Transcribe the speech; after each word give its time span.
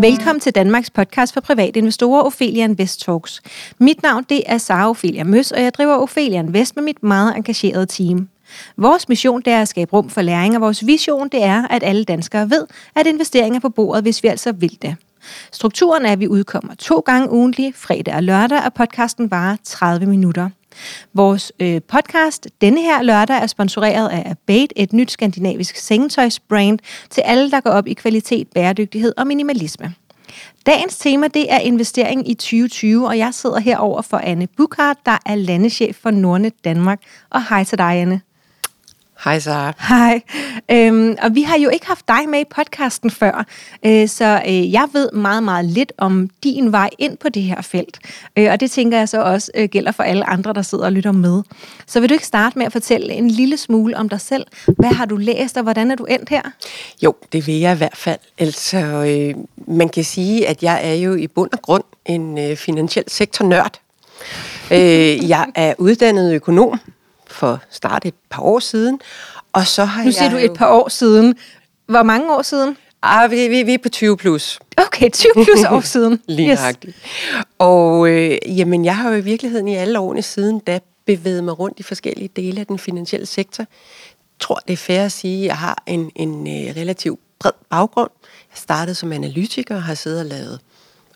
Velkommen 0.00 0.40
til 0.40 0.54
Danmarks 0.54 0.90
podcast 0.90 1.34
for 1.34 1.40
private 1.40 1.78
investorer, 1.78 2.22
Ophelia 2.22 2.64
Invest 2.64 3.00
Talks. 3.00 3.42
Mit 3.78 4.02
navn 4.02 4.24
det 4.28 4.42
er 4.46 4.58
Sara 4.58 4.90
Ophelia 4.90 5.24
Møs, 5.24 5.52
og 5.52 5.62
jeg 5.62 5.74
driver 5.74 5.94
Ophelia 5.94 6.38
Invest 6.38 6.76
med 6.76 6.84
mit 6.84 7.02
meget 7.02 7.36
engagerede 7.36 7.86
team. 7.86 8.28
Vores 8.76 9.08
mission 9.08 9.42
det 9.42 9.52
er 9.52 9.60
at 9.60 9.68
skabe 9.68 9.92
rum 9.92 10.10
for 10.10 10.22
læring, 10.22 10.54
og 10.54 10.60
vores 10.60 10.86
vision 10.86 11.28
det 11.28 11.44
er, 11.44 11.68
at 11.68 11.82
alle 11.82 12.04
danskere 12.04 12.50
ved, 12.50 12.66
at 12.96 13.06
investeringer 13.06 13.56
er 13.56 13.60
på 13.60 13.68
bordet, 13.68 14.02
hvis 14.02 14.22
vi 14.22 14.28
altså 14.28 14.52
vil 14.52 14.78
det. 14.82 14.96
Strukturen 15.52 16.06
er, 16.06 16.12
at 16.12 16.20
vi 16.20 16.28
udkommer 16.28 16.74
to 16.74 17.00
gange 17.00 17.30
ugentlig, 17.30 17.74
fredag 17.76 18.14
og 18.14 18.22
lørdag, 18.22 18.64
og 18.64 18.74
podcasten 18.74 19.30
varer 19.30 19.56
30 19.64 20.06
minutter. 20.06 20.50
Vores 21.14 21.52
øh, 21.60 21.80
podcast 21.88 22.48
denne 22.60 22.80
her 22.80 23.02
lørdag 23.02 23.36
er 23.36 23.46
sponsoreret 23.46 24.08
af 24.08 24.30
Abate, 24.30 24.78
et 24.78 24.92
nyt 24.92 25.10
skandinavisk 25.10 25.76
sengetøjsbrand 25.76 26.78
til 27.10 27.20
alle, 27.20 27.50
der 27.50 27.60
går 27.60 27.70
op 27.70 27.86
i 27.86 27.94
kvalitet, 27.94 28.48
bæredygtighed 28.48 29.12
og 29.16 29.26
minimalisme. 29.26 29.94
Dagens 30.66 30.98
tema 30.98 31.28
det 31.28 31.52
er 31.52 31.58
investering 31.58 32.30
i 32.30 32.34
2020, 32.34 33.06
og 33.06 33.18
jeg 33.18 33.34
sidder 33.34 33.58
herover 33.58 34.02
for 34.02 34.16
Anne 34.16 34.46
Bukart, 34.46 34.96
der 35.06 35.18
er 35.26 35.34
landeschef 35.34 35.96
for 35.96 36.10
Nordnet 36.10 36.64
Danmark. 36.64 37.00
Og 37.30 37.48
hej 37.48 37.64
til 37.64 37.78
dig, 37.78 37.86
Anne. 37.86 38.20
Hej 39.24 39.38
Sara. 39.38 39.72
Hej. 39.88 40.20
Øhm, 40.70 41.16
og 41.22 41.34
vi 41.34 41.42
har 41.42 41.58
jo 41.58 41.68
ikke 41.68 41.86
haft 41.86 42.08
dig 42.08 42.28
med 42.28 42.40
i 42.40 42.44
podcasten 42.54 43.10
før, 43.10 43.46
øh, 43.86 44.08
så 44.08 44.42
øh, 44.46 44.72
jeg 44.72 44.88
ved 44.92 45.12
meget, 45.12 45.42
meget 45.42 45.64
lidt 45.64 45.92
om 45.98 46.30
din 46.44 46.72
vej 46.72 46.90
ind 46.98 47.16
på 47.16 47.28
det 47.28 47.42
her 47.42 47.62
felt. 47.62 47.98
Øh, 48.36 48.52
og 48.52 48.60
det 48.60 48.70
tænker 48.70 48.98
jeg 48.98 49.08
så 49.08 49.22
også 49.22 49.50
øh, 49.54 49.68
gælder 49.68 49.92
for 49.92 50.02
alle 50.02 50.24
andre, 50.24 50.52
der 50.52 50.62
sidder 50.62 50.84
og 50.84 50.92
lytter 50.92 51.12
med. 51.12 51.42
Så 51.86 52.00
vil 52.00 52.08
du 52.08 52.14
ikke 52.14 52.26
starte 52.26 52.58
med 52.58 52.66
at 52.66 52.72
fortælle 52.72 53.12
en 53.12 53.30
lille 53.30 53.56
smule 53.56 53.96
om 53.96 54.08
dig 54.08 54.20
selv? 54.20 54.46
Hvad 54.66 54.90
har 54.90 55.04
du 55.04 55.16
læst, 55.16 55.56
og 55.56 55.62
hvordan 55.62 55.90
er 55.90 55.94
du 55.94 56.04
endt 56.04 56.28
her? 56.28 56.42
Jo, 57.02 57.14
det 57.32 57.46
vil 57.46 57.54
jeg 57.54 57.74
i 57.74 57.76
hvert 57.76 57.96
fald. 57.96 58.18
Altså, 58.38 58.76
øh, 58.78 59.34
man 59.66 59.88
kan 59.88 60.04
sige, 60.04 60.48
at 60.48 60.62
jeg 60.62 60.80
er 60.90 60.94
jo 60.94 61.14
i 61.14 61.26
bund 61.26 61.50
og 61.52 61.62
grund 61.62 61.84
en 62.06 62.38
øh, 62.38 62.56
finansiel 62.56 63.04
sektor-nørd. 63.08 63.80
øh, 64.70 65.28
jeg 65.28 65.46
er 65.54 65.74
uddannet 65.78 66.34
økonom, 66.34 66.80
for 67.30 67.60
start 67.70 68.04
et 68.04 68.14
par 68.30 68.42
år 68.42 68.58
siden. 68.58 69.00
Og 69.52 69.66
så 69.66 69.84
har 69.84 70.04
nu 70.04 70.12
siger 70.12 70.24
jeg 70.24 70.32
du 70.32 70.36
et 70.36 70.58
par 70.58 70.68
år 70.68 70.88
siden. 70.88 71.34
Hvor 71.86 72.02
mange 72.02 72.34
år 72.34 72.42
siden? 72.42 72.76
Ah, 73.02 73.30
vi, 73.30 73.48
vi, 73.48 73.62
vi 73.62 73.74
er 73.74 73.78
på 73.78 73.88
20 73.88 74.16
plus. 74.16 74.58
Okay, 74.76 75.10
20 75.10 75.32
plus 75.34 75.64
år 75.70 75.80
siden. 75.94 76.20
Lige 76.28 76.52
yes. 76.52 76.60
Og 77.58 78.08
øh, 78.08 78.38
jamen, 78.46 78.84
jeg 78.84 78.96
har 78.96 79.10
jo 79.10 79.16
i 79.16 79.20
virkeligheden 79.20 79.68
i 79.68 79.74
alle 79.74 79.98
årene 79.98 80.22
siden 80.22 80.58
da 80.58 80.80
bevæget 81.06 81.44
mig 81.44 81.58
rundt 81.58 81.80
i 81.80 81.82
forskellige 81.82 82.30
dele 82.36 82.60
af 82.60 82.66
den 82.66 82.78
finansielle 82.78 83.26
sektor. 83.26 83.62
Jeg 83.62 84.40
tror, 84.40 84.60
det 84.66 84.72
er 84.72 84.76
fair 84.76 85.04
at 85.04 85.12
sige, 85.12 85.42
at 85.42 85.46
jeg 85.46 85.56
har 85.56 85.82
en, 85.86 86.10
en 86.16 86.46
øh, 86.46 86.76
relativt 86.76 87.20
bred 87.40 87.52
baggrund. 87.70 88.10
Jeg 88.50 88.58
startede 88.58 88.94
som 88.94 89.12
analytiker 89.12 89.76
og 89.76 89.82
har 89.82 89.94
siddet 89.94 90.20
og 90.20 90.26
lavet 90.26 90.60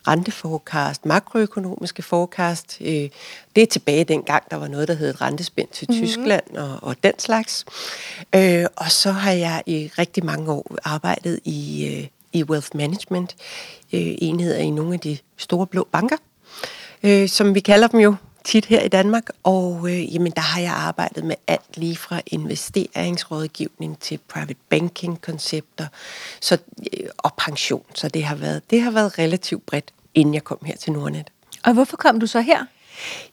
renteforecast, 0.07 1.05
makroøkonomiske 1.05 2.01
forecast. 2.01 2.77
Øh, 2.81 3.09
det 3.55 3.63
er 3.63 3.65
tilbage 3.65 4.03
dengang, 4.03 4.43
der 4.51 4.57
var 4.57 4.67
noget, 4.67 4.87
der 4.87 4.93
hed 4.93 5.21
rentespænd 5.21 5.67
til 5.67 5.87
mm-hmm. 5.89 6.05
Tyskland 6.05 6.57
og, 6.57 6.79
og 6.81 6.95
den 7.03 7.19
slags. 7.19 7.65
Øh, 8.35 8.65
og 8.75 8.91
så 8.91 9.11
har 9.11 9.31
jeg 9.31 9.63
i 9.65 9.91
rigtig 9.99 10.25
mange 10.25 10.51
år 10.51 10.75
arbejdet 10.83 11.39
i, 11.43 11.87
øh, 11.87 12.07
i 12.33 12.43
wealth 12.43 12.69
management, 12.73 13.35
enheder 13.91 14.57
i 14.57 14.69
nogle 14.69 14.93
af 14.93 14.99
de 14.99 15.17
store 15.37 15.67
blå 15.67 15.87
banker, 15.91 16.17
som 17.27 17.55
vi 17.55 17.59
kalder 17.59 17.87
dem 17.87 17.99
jo 17.99 18.15
tit 18.45 18.65
her 18.65 18.81
i 18.81 18.87
Danmark, 18.87 19.29
og 19.43 19.89
øh, 19.89 20.13
jamen, 20.15 20.31
der 20.31 20.41
har 20.41 20.61
jeg 20.61 20.71
arbejdet 20.71 21.23
med 21.23 21.35
alt 21.47 21.77
lige 21.77 21.97
fra 21.97 22.21
investeringsrådgivning 22.27 23.99
til 23.99 24.19
private 24.29 24.55
banking 24.69 25.21
koncepter 25.21 25.87
så, 26.41 26.57
øh, 26.93 27.09
og 27.17 27.33
pension. 27.37 27.85
Så 27.95 28.07
det 28.07 28.23
har, 28.23 28.35
været, 28.35 28.61
det 28.69 28.81
har 28.81 28.91
været 28.91 29.19
relativt 29.19 29.65
bredt, 29.65 29.93
inden 30.13 30.33
jeg 30.33 30.43
kom 30.43 30.57
her 30.65 30.75
til 30.75 30.93
Nordnet. 30.93 31.29
Og 31.65 31.73
hvorfor 31.73 31.97
kom 31.97 32.19
du 32.19 32.27
så 32.27 32.41
her? 32.41 32.65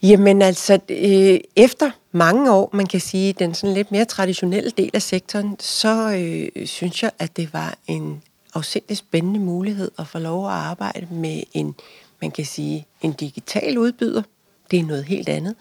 Jamen 0.03 0.43
altså, 0.43 0.79
øh, 0.89 1.41
efter 1.57 1.91
mange 2.13 2.53
år, 2.53 2.71
man 2.73 2.87
kan 2.87 3.01
sige, 3.01 3.33
den 3.33 3.55
sådan 3.55 3.75
lidt 3.75 3.93
mere 3.93 4.05
traditionelle 4.05 4.71
del 4.71 4.91
af 4.95 5.03
sektoren, 5.03 5.57
så 5.61 6.11
øh, 6.11 6.67
synes 6.67 7.03
jeg, 7.03 7.11
at 7.19 7.37
det 7.37 7.53
var 7.53 7.75
en 7.87 8.23
afsindig 8.55 8.97
spændende 8.97 9.41
mulighed 9.41 9.91
at 9.99 10.07
få 10.07 10.19
lov 10.19 10.47
at 10.47 10.53
arbejde 10.53 11.07
med 11.11 11.43
en, 11.53 11.75
man 12.21 12.31
kan 12.31 12.45
sige, 12.45 12.87
en 13.03 13.13
digital 13.13 13.79
udbyder, 13.79 14.23
det 14.73 14.81
er 14.81 14.85
noget 14.85 15.05
helt 15.05 15.29
andet. 15.29 15.55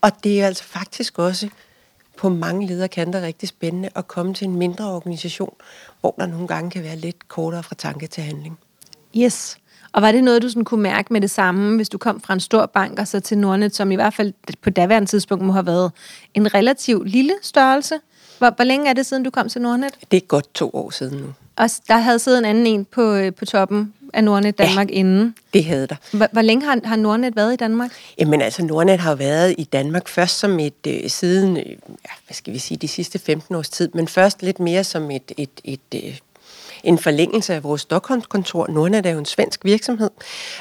Og 0.00 0.24
det 0.24 0.40
er 0.40 0.46
altså 0.46 0.64
faktisk 0.64 1.18
også 1.18 1.48
på 2.16 2.28
mange 2.28 2.66
lederkanter 2.66 3.22
rigtig 3.22 3.48
spændende 3.48 3.88
at 3.94 4.08
komme 4.08 4.34
til 4.34 4.46
en 4.46 4.56
mindre 4.56 4.90
organisation, 4.90 5.54
hvor 6.00 6.14
der 6.18 6.26
nogle 6.26 6.48
gange 6.48 6.70
kan 6.70 6.82
være 6.82 6.96
lidt 6.96 7.28
kortere 7.28 7.62
fra 7.62 7.74
tanke 7.74 8.06
til 8.06 8.22
handling. 8.22 8.58
Yes. 9.16 9.56
Og 9.92 10.02
var 10.02 10.12
det 10.12 10.24
noget, 10.24 10.42
du 10.42 10.48
sådan 10.48 10.64
kunne 10.64 10.82
mærke 10.82 11.12
med 11.12 11.20
det 11.20 11.30
samme, 11.30 11.76
hvis 11.76 11.88
du 11.88 11.98
kom 11.98 12.20
fra 12.20 12.34
en 12.34 12.40
stor 12.40 12.66
bank 12.66 12.98
og 12.98 13.08
så 13.08 13.20
til 13.20 13.38
Nordnet, 13.38 13.76
som 13.76 13.90
i 13.90 13.94
hvert 13.94 14.14
fald 14.14 14.32
på 14.62 14.70
daværende 14.70 15.08
tidspunkt 15.08 15.44
må 15.44 15.52
have 15.52 15.66
været 15.66 15.92
en 16.34 16.54
relativt 16.54 17.08
lille 17.08 17.32
størrelse? 17.42 17.94
Hvor, 18.38 18.50
hvor 18.56 18.64
længe 18.64 18.90
er 18.90 18.92
det 18.92 19.06
siden, 19.06 19.22
du 19.22 19.30
kom 19.30 19.48
til 19.48 19.62
Nordnet? 19.62 19.94
Det 20.10 20.16
er 20.16 20.26
godt 20.26 20.54
to 20.54 20.70
år 20.74 20.90
siden 20.90 21.18
nu. 21.18 21.26
Og 21.56 21.70
der 21.88 21.96
havde 21.96 22.18
siddet 22.18 22.38
en 22.38 22.44
anden 22.44 22.66
en 22.66 22.84
på, 22.84 23.14
øh, 23.14 23.34
på 23.34 23.44
toppen 23.44 23.94
af 24.12 24.24
Nordnet 24.24 24.58
Danmark 24.58 24.90
ja, 24.90 24.94
inden. 24.94 25.34
det 25.54 25.64
havde 25.64 25.86
der. 25.86 25.96
Hvor, 26.12 26.28
hvor 26.32 26.42
længe 26.42 26.66
har, 26.66 26.80
har 26.84 26.96
Nordnet 26.96 27.36
været 27.36 27.52
i 27.52 27.56
Danmark? 27.56 27.90
Jamen 28.18 28.42
altså, 28.42 28.64
Nordnet 28.64 29.00
har 29.00 29.14
været 29.14 29.54
i 29.58 29.64
Danmark 29.64 30.08
først 30.08 30.38
som 30.38 30.60
et, 30.60 30.86
øh, 30.86 31.10
siden, 31.10 31.56
øh, 31.56 31.64
hvad 32.26 32.34
skal 32.34 32.52
vi 32.52 32.58
sige, 32.58 32.78
de 32.78 32.88
sidste 32.88 33.18
15 33.18 33.54
års 33.54 33.68
tid, 33.68 33.90
men 33.94 34.08
først 34.08 34.42
lidt 34.42 34.60
mere 34.60 34.84
som 34.84 35.10
et, 35.10 35.32
et, 35.36 35.50
et, 35.64 35.80
et 35.92 36.04
øh, 36.04 36.18
en 36.84 36.98
forlængelse 36.98 37.54
af 37.54 37.64
vores 37.64 37.80
Stockholmskontor. 37.80 38.66
Nordnet 38.68 39.06
er 39.06 39.10
jo 39.10 39.18
en 39.18 39.24
svensk 39.24 39.64
virksomhed, 39.64 40.10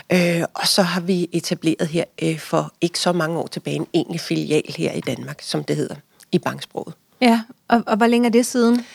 øh, 0.10 0.44
og 0.54 0.68
så 0.68 0.82
har 0.82 1.02
vi 1.02 1.30
etableret 1.32 1.88
her 1.88 2.04
øh, 2.22 2.40
for 2.40 2.74
ikke 2.82 3.00
så 3.00 3.12
mange 3.12 3.40
år 3.40 3.48
tilbage 3.48 3.76
en 3.76 3.88
egentlig 3.94 4.20
filial 4.20 4.64
her 4.78 4.92
i 4.92 5.00
Danmark, 5.00 5.42
som 5.42 5.64
det 5.64 5.76
hedder 5.76 5.96
i 6.32 6.40
banksproget. 6.40 6.94
Ja, 7.22 7.42
og, 7.68 7.84
og 7.88 7.98
hvor 7.98 8.08
længe 8.08 8.28
er 8.28 8.32
det 8.32 8.46
siden? 8.46 8.86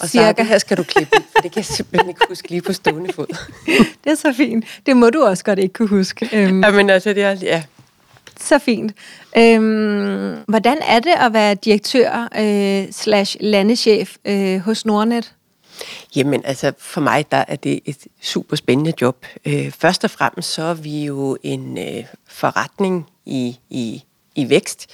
Og 0.00 0.08
Cirka. 0.08 0.42
her 0.42 0.58
skal 0.58 0.76
du 0.76 0.82
klippe 0.82 1.16
for 1.32 1.42
det 1.42 1.52
kan 1.52 1.56
jeg 1.56 1.64
simpelthen 1.64 2.08
ikke 2.08 2.20
huske 2.28 2.50
lige 2.50 2.62
på 2.62 2.72
stående 2.72 3.12
fod. 3.12 3.26
det 4.04 4.10
er 4.10 4.14
så 4.14 4.32
fint. 4.36 4.64
Det 4.86 4.96
må 4.96 5.10
du 5.10 5.22
også 5.22 5.44
godt 5.44 5.58
ikke 5.58 5.72
kunne 5.72 5.88
huske. 5.88 6.28
Um, 6.32 6.62
ja, 6.62 6.70
men 6.70 6.90
altså, 6.90 7.12
det 7.12 7.22
er... 7.22 7.36
Ja. 7.42 7.62
Så 8.40 8.58
fint. 8.58 8.92
Øhm, 9.36 10.36
hvordan 10.48 10.78
er 10.82 11.00
det 11.00 11.12
at 11.20 11.32
være 11.32 11.54
direktør 11.54 12.28
øh, 12.38 12.92
slash 12.92 13.36
landeschef 13.40 14.16
øh, 14.24 14.58
hos 14.58 14.86
Nordnet? 14.86 15.34
Jamen 16.16 16.42
altså, 16.44 16.72
for 16.78 17.00
mig 17.00 17.30
der 17.30 17.44
er 17.48 17.56
det 17.56 17.80
et 17.84 17.96
super 18.22 18.56
spændende 18.56 18.92
job. 19.00 19.26
Øh, 19.46 19.70
først 19.70 20.04
og 20.04 20.10
fremmest 20.10 20.52
så 20.52 20.62
er 20.62 20.74
vi 20.74 21.04
jo 21.04 21.36
en 21.42 21.78
øh, 21.78 22.04
forretning 22.28 23.06
i, 23.26 23.58
i, 23.70 24.04
i 24.34 24.48
vækst, 24.48 24.86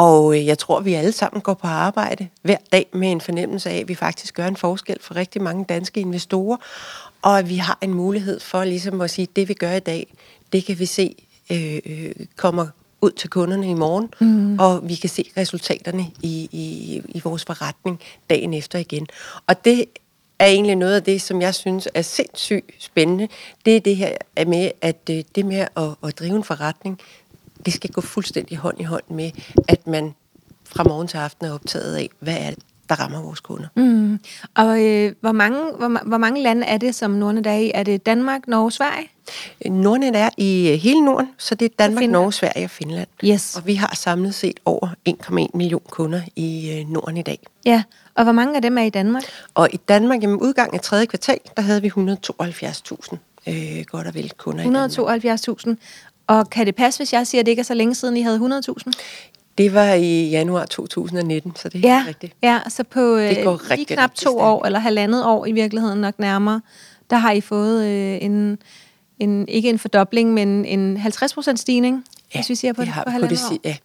og 0.00 0.36
øh, 0.36 0.46
jeg 0.46 0.58
tror, 0.58 0.80
vi 0.80 0.94
alle 0.94 1.12
sammen 1.12 1.42
går 1.42 1.54
på 1.54 1.66
arbejde 1.66 2.28
hver 2.42 2.56
dag 2.72 2.86
med 2.92 3.12
en 3.12 3.20
fornemmelse 3.20 3.70
af, 3.70 3.78
at 3.78 3.88
vi 3.88 3.94
faktisk 3.94 4.34
gør 4.34 4.46
en 4.46 4.56
forskel 4.56 4.96
for 5.00 5.16
rigtig 5.16 5.42
mange 5.42 5.64
danske 5.64 6.00
investorer, 6.00 6.56
og 7.22 7.38
at 7.38 7.48
vi 7.48 7.56
har 7.56 7.78
en 7.80 7.94
mulighed 7.94 8.40
for 8.40 8.64
ligesom 8.64 9.00
at 9.00 9.10
sige, 9.10 9.28
at 9.30 9.36
det 9.36 9.48
vi 9.48 9.54
gør 9.54 9.72
i 9.72 9.80
dag, 9.80 10.14
det 10.52 10.64
kan 10.64 10.78
vi 10.78 10.86
se 10.86 11.14
øh, 11.52 11.78
øh, 11.86 12.12
kommer 12.36 12.66
ud 13.00 13.10
til 13.10 13.30
kunderne 13.30 13.70
i 13.70 13.74
morgen, 13.74 14.08
mm. 14.20 14.58
og 14.58 14.88
vi 14.88 14.94
kan 14.94 15.10
se 15.10 15.24
resultaterne 15.36 16.06
i, 16.22 16.48
i, 16.52 17.02
i 17.08 17.20
vores 17.24 17.44
forretning 17.44 18.00
dagen 18.30 18.54
efter 18.54 18.78
igen. 18.78 19.06
Og 19.46 19.64
det 19.64 19.84
er 20.38 20.46
egentlig 20.46 20.76
noget 20.76 20.94
af 20.94 21.02
det, 21.02 21.22
som 21.22 21.42
jeg 21.42 21.54
synes 21.54 21.88
er 21.94 22.02
sindssygt 22.02 22.70
spændende. 22.78 23.28
Det 23.64 23.76
er 23.76 23.80
det 23.80 23.96
her 23.96 24.16
med, 24.46 24.70
at 24.80 25.10
øh, 25.10 25.24
det 25.34 25.46
med 25.46 25.66
at, 25.76 25.88
at 26.02 26.18
drive 26.18 26.36
en 26.36 26.44
forretning, 26.44 27.00
det 27.66 27.72
skal 27.72 27.90
gå 27.90 28.00
fuldstændig 28.00 28.56
hånd 28.56 28.80
i 28.80 28.84
hånd 28.84 29.04
med, 29.08 29.30
at 29.68 29.86
man 29.86 30.14
fra 30.64 30.84
morgen 30.84 31.08
til 31.08 31.16
aften 31.16 31.46
er 31.46 31.52
optaget 31.52 31.96
af, 31.96 32.10
hvad 32.20 32.36
er 32.38 32.50
det, 32.50 32.58
der 32.88 32.94
rammer 33.00 33.22
vores 33.22 33.40
kunder. 33.40 33.68
Mm. 33.76 34.20
Og 34.54 34.84
øh, 34.84 35.12
hvor, 35.20 35.32
mange, 35.32 35.58
hvor, 35.78 36.08
hvor 36.08 36.18
mange 36.18 36.42
lande 36.42 36.66
er 36.66 36.78
det, 36.78 36.94
som 36.94 37.10
Nordnet 37.10 37.46
er 37.46 37.54
i? 37.54 37.70
Er 37.74 37.82
det 37.82 38.06
Danmark, 38.06 38.48
Norge, 38.48 38.72
Sverige? 38.72 39.08
Nordnet 39.66 40.16
er 40.16 40.28
i 40.36 40.70
øh, 40.72 40.78
hele 40.78 41.04
Norden, 41.04 41.30
så 41.38 41.54
det 41.54 41.66
er 41.66 41.74
Danmark, 41.78 42.10
Norge, 42.10 42.32
Sverige 42.32 42.64
og 42.64 42.70
Finland. 42.70 43.08
Yes. 43.24 43.56
Og 43.56 43.66
vi 43.66 43.74
har 43.74 43.94
samlet 43.94 44.34
set 44.34 44.60
over 44.64 44.88
1,1 45.08 45.46
million 45.54 45.82
kunder 45.90 46.20
i 46.36 46.78
øh, 46.78 46.88
Norden 46.88 47.16
i 47.16 47.22
dag. 47.22 47.38
Ja, 47.66 47.82
og 48.14 48.24
hvor 48.24 48.32
mange 48.32 48.56
af 48.56 48.62
dem 48.62 48.78
er 48.78 48.82
i 48.82 48.90
Danmark? 48.90 49.22
Og 49.54 49.68
i 49.72 49.76
Danmark, 49.76 50.22
jamen 50.22 50.40
udgang 50.40 50.74
af 50.74 50.80
tredje 50.80 51.06
kvartal, 51.06 51.38
der 51.56 51.62
havde 51.62 51.82
vi 51.82 51.88
172.000 51.88 53.16
øh, 53.46 53.84
godt 53.86 54.06
og 54.06 54.14
vel 54.14 54.32
kunder 54.36 54.88
172.000. 55.68 55.76
Og 56.30 56.50
kan 56.50 56.66
det 56.66 56.74
passe, 56.74 56.98
hvis 56.98 57.12
jeg 57.12 57.26
siger, 57.26 57.40
at 57.42 57.46
det 57.46 57.52
ikke 57.52 57.60
er 57.60 57.64
så 57.64 57.74
længe 57.74 57.94
siden, 57.94 58.16
I 58.16 58.22
havde 58.22 58.60
100.000? 58.68 58.92
Det 59.58 59.74
var 59.74 59.92
i 59.92 60.28
januar 60.30 60.64
2019, 60.64 61.56
så 61.56 61.68
det 61.68 61.84
er 61.84 61.88
ja, 61.88 62.04
rigtigt. 62.08 62.32
Ja, 62.42 62.60
så 62.68 62.84
på 62.84 63.18
det 63.18 63.38
øh, 63.38 63.44
går 63.44 63.74
lige 63.74 63.84
knap 63.84 64.14
to 64.14 64.38
år, 64.38 64.66
eller 64.66 64.78
halvandet 64.78 65.24
år 65.24 65.46
i 65.46 65.52
virkeligheden 65.52 66.00
nok 66.00 66.18
nærmere, 66.18 66.60
der 67.10 67.16
har 67.16 67.32
I 67.32 67.40
fået 67.40 67.86
øh, 67.86 68.18
en, 68.22 68.58
en, 69.18 69.48
ikke 69.48 69.68
en 69.68 69.78
fordobling, 69.78 70.34
men 70.34 70.64
en 70.64 70.96
50% 70.96 71.56
stigning. 71.56 72.04
Ja, 72.34 72.38
hvis 72.38 72.48
vi 72.48 72.54
ser 72.54 72.72
på 72.72 72.80
det, 72.80 72.88
har 72.88 73.04
på 73.04 73.10
på 73.20 73.26
det, 73.26 73.38
år. 73.52 73.58
ja. 73.64 73.76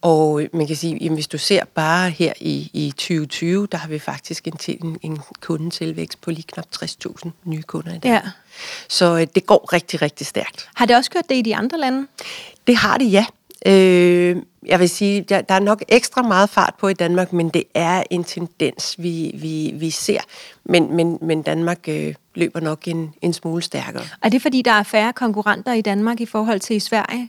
Og 0.00 0.42
øh, 0.42 0.48
man 0.52 0.66
kan 0.66 0.76
sige, 0.76 0.98
jamen, 1.00 1.14
hvis 1.14 1.28
du 1.28 1.38
ser 1.38 1.64
bare 1.74 2.10
her 2.10 2.32
i, 2.40 2.70
i 2.72 2.90
2020, 2.90 3.66
der 3.72 3.78
har 3.78 3.88
vi 3.88 3.98
faktisk 3.98 4.46
en, 4.46 4.56
til, 4.56 4.78
en, 4.84 4.98
en 5.02 5.20
kundetilvækst 5.40 6.20
på 6.20 6.30
lige 6.30 6.44
knap 6.48 6.66
60.000 6.76 7.30
nye 7.44 7.62
kunder 7.62 7.94
i 7.94 7.98
dag. 7.98 8.10
Ja. 8.10 8.20
Så 8.88 9.18
øh, 9.18 9.26
det 9.34 9.46
går 9.46 9.72
rigtig, 9.72 10.02
rigtig 10.02 10.26
stærkt. 10.26 10.68
Har 10.74 10.86
det 10.86 10.96
også 10.96 11.10
gjort 11.10 11.28
det 11.28 11.34
i 11.34 11.42
de 11.42 11.56
andre 11.56 11.78
lande? 11.78 12.06
Det 12.66 12.76
har 12.76 12.98
det, 12.98 13.12
ja. 13.12 13.26
Øh, 13.66 14.36
jeg 14.66 14.80
vil 14.80 14.88
sige, 14.88 15.20
der, 15.20 15.40
der 15.40 15.54
er 15.54 15.60
nok 15.60 15.84
ekstra 15.88 16.22
meget 16.22 16.50
fart 16.50 16.74
på 16.78 16.88
i 16.88 16.94
Danmark, 16.94 17.32
men 17.32 17.48
det 17.48 17.64
er 17.74 18.02
en 18.10 18.24
tendens, 18.24 18.94
vi, 18.98 19.30
vi, 19.34 19.72
vi 19.74 19.90
ser. 19.90 20.20
Men, 20.64 20.96
men, 20.96 21.18
men 21.22 21.42
Danmark 21.42 21.78
øh, 21.88 22.14
løber 22.34 22.60
nok 22.60 22.88
en, 22.88 23.14
en 23.22 23.32
smule 23.32 23.62
stærkere. 23.62 24.04
Er 24.22 24.28
det 24.28 24.42
fordi, 24.42 24.62
der 24.62 24.72
er 24.72 24.82
færre 24.82 25.12
konkurrenter 25.12 25.72
i 25.72 25.80
Danmark 25.80 26.20
i 26.20 26.26
forhold 26.26 26.60
til 26.60 26.76
i 26.76 26.80
Sverige? 26.80 27.28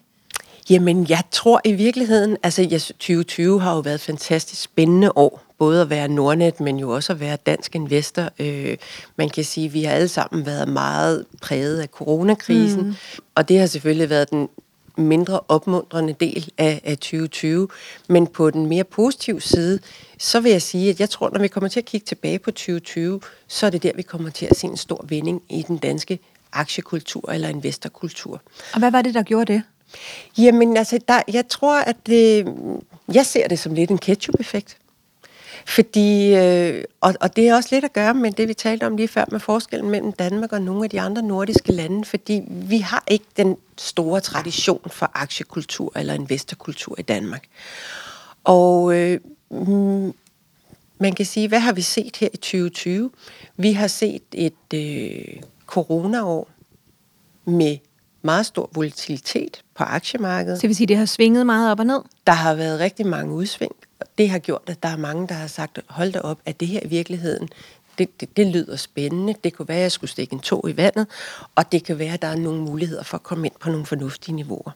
Jamen, 0.69 1.05
jeg 1.09 1.23
tror 1.31 1.61
i 1.63 1.71
virkeligheden, 1.71 2.37
altså 2.43 2.61
jeg, 2.61 2.81
2020 2.81 3.61
har 3.61 3.73
jo 3.73 3.79
været 3.79 3.95
et 3.95 4.01
fantastisk 4.01 4.61
spændende 4.61 5.11
år, 5.15 5.41
både 5.57 5.81
at 5.81 5.89
være 5.89 6.07
Nordnet, 6.07 6.59
men 6.59 6.79
jo 6.79 6.89
også 6.89 7.13
at 7.13 7.19
være 7.19 7.37
dansk 7.45 7.75
investor. 7.75 8.29
Øh, 8.39 8.77
man 9.15 9.29
kan 9.29 9.43
sige, 9.43 9.65
at 9.65 9.73
vi 9.73 9.83
har 9.83 9.93
alle 9.93 10.07
sammen 10.07 10.45
været 10.45 10.67
meget 10.67 11.25
præget 11.41 11.79
af 11.79 11.87
coronakrisen, 11.87 12.81
mm. 12.81 12.95
og 13.35 13.49
det 13.49 13.59
har 13.59 13.65
selvfølgelig 13.65 14.09
været 14.09 14.29
den 14.29 14.49
mindre 14.97 15.39
opmuntrende 15.47 16.15
del 16.19 16.51
af, 16.57 16.81
af 16.83 16.97
2020. 16.97 17.67
Men 18.09 18.27
på 18.27 18.49
den 18.49 18.65
mere 18.65 18.83
positive 18.83 19.41
side, 19.41 19.79
så 20.17 20.39
vil 20.39 20.51
jeg 20.51 20.61
sige, 20.61 20.89
at 20.89 20.99
jeg 20.99 21.09
tror, 21.09 21.29
når 21.29 21.39
vi 21.39 21.47
kommer 21.47 21.67
til 21.67 21.79
at 21.79 21.85
kigge 21.85 22.05
tilbage 22.05 22.39
på 22.39 22.51
2020, 22.51 23.21
så 23.47 23.65
er 23.65 23.69
det 23.69 23.83
der, 23.83 23.91
vi 23.95 24.01
kommer 24.01 24.29
til 24.29 24.45
at 24.45 24.57
se 24.57 24.67
en 24.67 24.77
stor 24.77 25.05
vending 25.09 25.41
i 25.49 25.65
den 25.67 25.77
danske 25.77 26.19
aktiekultur 26.53 27.31
eller 27.31 27.49
investorkultur. 27.49 28.41
Og 28.73 28.79
hvad 28.79 28.91
var 28.91 29.01
det, 29.01 29.13
der 29.13 29.23
gjorde 29.23 29.53
det? 29.53 29.63
Jamen, 30.37 30.77
altså, 30.77 30.99
der, 31.07 31.21
jeg 31.33 31.47
tror, 31.47 31.79
at 31.79 31.95
det, 32.05 32.47
jeg 33.13 33.25
ser 33.25 33.47
det 33.47 33.59
som 33.59 33.73
lidt 33.73 33.91
en 33.91 33.97
ketchup-effekt. 33.97 34.77
Fordi, 35.65 36.35
øh, 36.35 36.83
og, 37.01 37.13
og 37.21 37.35
det 37.35 37.47
er 37.47 37.55
også 37.55 37.69
lidt 37.71 37.85
at 37.85 37.93
gøre 37.93 38.13
med 38.13 38.31
det, 38.31 38.47
vi 38.47 38.53
talte 38.53 38.85
om 38.85 38.97
lige 38.97 39.07
før, 39.07 39.25
med 39.31 39.39
forskellen 39.39 39.89
mellem 39.89 40.11
Danmark 40.11 40.53
og 40.53 40.61
nogle 40.61 40.83
af 40.83 40.89
de 40.89 41.01
andre 41.01 41.21
nordiske 41.21 41.71
lande, 41.71 42.05
fordi 42.05 42.43
vi 42.47 42.77
har 42.77 43.03
ikke 43.07 43.25
den 43.37 43.57
store 43.77 44.19
tradition 44.19 44.81
for 44.85 45.11
aktiekultur 45.13 45.91
eller 45.95 46.13
investorkultur 46.13 46.95
i 46.99 47.01
Danmark. 47.01 47.43
Og 48.43 48.95
øh, 48.95 49.19
mm, 49.51 50.13
man 50.99 51.13
kan 51.15 51.25
sige, 51.25 51.47
hvad 51.47 51.59
har 51.59 51.73
vi 51.73 51.81
set 51.81 52.17
her 52.17 52.29
i 52.33 52.37
2020? 52.37 53.11
Vi 53.57 53.71
har 53.71 53.87
set 53.87 54.23
et 54.33 54.73
øh, 54.73 55.41
coronaår 55.65 56.47
med 57.45 57.77
meget 58.21 58.45
stor 58.45 58.69
volatilitet 58.73 59.61
på 59.75 59.83
aktiemarkedet. 59.83 60.57
Så 60.57 60.61
det 60.61 60.67
vil 60.67 60.75
sige, 60.75 60.87
det 60.87 60.97
har 60.97 61.05
svinget 61.05 61.45
meget 61.45 61.71
op 61.71 61.79
og 61.79 61.85
ned? 61.85 62.01
Der 62.27 62.33
har 62.33 62.53
været 62.53 62.79
rigtig 62.79 63.07
mange 63.07 63.33
udsving, 63.33 63.71
og 63.99 64.07
det 64.17 64.29
har 64.29 64.39
gjort, 64.39 64.61
at 64.67 64.83
der 64.83 64.89
er 64.89 64.97
mange, 64.97 65.27
der 65.27 65.33
har 65.33 65.47
sagt, 65.47 65.79
hold 65.89 66.11
da 66.11 66.19
op, 66.19 66.39
at 66.45 66.59
det 66.59 66.67
her 66.67 66.79
i 66.83 66.87
virkeligheden, 66.87 67.49
det, 67.97 68.21
det, 68.21 68.37
det 68.37 68.47
lyder 68.47 68.75
spændende. 68.75 69.35
Det 69.43 69.53
kunne 69.53 69.67
være, 69.67 69.77
at 69.77 69.83
jeg 69.83 69.91
skulle 69.91 70.11
stikke 70.11 70.33
en 70.33 70.39
tog 70.39 70.69
i 70.69 70.77
vandet, 70.77 71.07
og 71.55 71.71
det 71.71 71.83
kan 71.83 71.99
være, 71.99 72.13
at 72.13 72.21
der 72.21 72.27
er 72.27 72.35
nogle 72.35 72.61
muligheder 72.61 73.03
for 73.03 73.17
at 73.17 73.23
komme 73.23 73.47
ind 73.47 73.55
på 73.59 73.69
nogle 73.69 73.85
fornuftige 73.85 74.35
niveauer. 74.35 74.71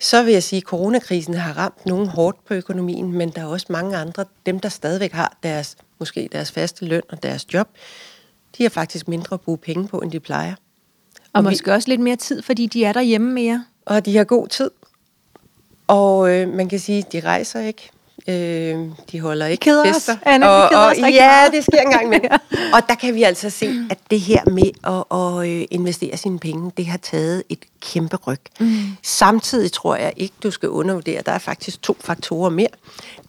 Så 0.00 0.22
vil 0.22 0.32
jeg 0.32 0.42
sige, 0.42 0.58
at 0.58 0.62
coronakrisen 0.62 1.34
har 1.34 1.52
ramt 1.52 1.86
nogen 1.86 2.06
hårdt 2.06 2.44
på 2.44 2.54
økonomien, 2.54 3.12
men 3.12 3.30
der 3.30 3.42
er 3.42 3.46
også 3.46 3.66
mange 3.68 3.96
andre, 3.96 4.24
dem 4.46 4.60
der 4.60 4.68
stadigvæk 4.68 5.12
har 5.12 5.36
deres, 5.42 5.76
måske 5.98 6.28
deres 6.32 6.52
faste 6.52 6.84
løn 6.84 7.02
og 7.08 7.22
deres 7.22 7.54
job, 7.54 7.68
de 8.58 8.62
har 8.62 8.70
faktisk 8.70 9.08
mindre 9.08 9.34
at 9.34 9.40
bruge 9.40 9.58
penge 9.58 9.88
på, 9.88 9.98
end 9.98 10.10
de 10.10 10.20
plejer. 10.20 10.54
Og, 11.34 11.38
Og 11.38 11.44
vi- 11.44 11.48
måske 11.48 11.72
også 11.72 11.88
lidt 11.88 12.00
mere 12.00 12.16
tid, 12.16 12.42
fordi 12.42 12.66
de 12.66 12.84
er 12.84 12.92
derhjemme 12.92 13.32
mere. 13.32 13.64
og 13.86 14.06
de 14.06 14.16
har 14.16 14.24
god 14.24 14.48
tid. 14.48 14.70
Og 15.86 16.30
øh, 16.30 16.48
man 16.54 16.68
kan 16.68 16.78
sige, 16.78 16.98
at 16.98 17.12
de 17.12 17.20
rejser 17.20 17.60
ikke. 17.60 17.90
Øh, 18.28 18.78
de 19.12 19.20
holder 19.20 19.46
ikke 19.46 19.60
keder 19.60 19.82
os, 19.90 19.94
fester. 19.96 20.16
Anne, 20.26 20.46
vi 20.46 20.50
og, 20.50 20.62
og, 20.62 20.86
os 20.86 20.96
ja, 20.98 21.28
meget. 21.28 21.52
det 21.52 21.64
sker 21.64 21.80
engang 21.80 22.04
imellem. 22.06 22.30
og 22.74 22.80
der 22.88 22.94
kan 22.94 23.14
vi 23.14 23.22
altså 23.22 23.50
se, 23.50 23.86
at 23.90 23.98
det 24.10 24.20
her 24.20 24.44
med 24.50 24.70
at, 24.84 25.18
at 25.44 25.48
øh, 25.60 25.66
investere 25.70 26.16
sine 26.16 26.38
penge, 26.38 26.72
det 26.76 26.86
har 26.86 26.98
taget 26.98 27.42
et 27.48 27.58
kæmpe 27.80 28.16
ryg. 28.16 28.38
Mm. 28.60 28.76
Samtidig 29.02 29.72
tror 29.72 29.96
jeg 29.96 30.12
ikke, 30.16 30.34
du 30.42 30.50
skal 30.50 30.68
undervurdere, 30.68 31.22
der 31.26 31.32
er 31.32 31.38
faktisk 31.38 31.82
to 31.82 31.96
faktorer 32.00 32.50
mere. 32.50 32.68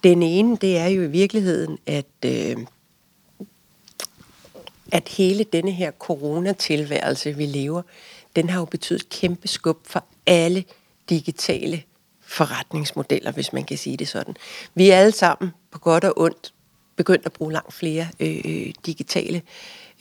Den 0.04 0.22
ene, 0.22 0.56
det 0.56 0.78
er 0.78 0.86
jo 0.86 1.02
i 1.02 1.06
virkeligheden, 1.06 1.78
at... 1.86 2.06
Øh, 2.24 2.56
at 4.92 5.08
hele 5.08 5.44
denne 5.44 5.70
her 5.70 5.90
coronatilværelse, 5.90 7.32
vi 7.32 7.46
lever, 7.46 7.82
den 8.36 8.50
har 8.50 8.58
jo 8.58 8.64
betydet 8.64 9.00
et 9.00 9.08
kæmpe 9.08 9.48
skub 9.48 9.78
for 9.86 10.04
alle 10.26 10.64
digitale 11.10 11.82
forretningsmodeller, 12.20 13.32
hvis 13.32 13.52
man 13.52 13.64
kan 13.64 13.78
sige 13.78 13.96
det 13.96 14.08
sådan. 14.08 14.36
Vi 14.74 14.90
er 14.90 14.96
alle 14.96 15.12
sammen 15.12 15.50
på 15.70 15.78
godt 15.78 16.04
og 16.04 16.20
ondt 16.20 16.52
begyndt 16.96 17.26
at 17.26 17.32
bruge 17.32 17.52
langt 17.52 17.74
flere 17.74 18.08
øh, 18.20 18.40
øh, 18.44 18.72
digitale 18.86 19.42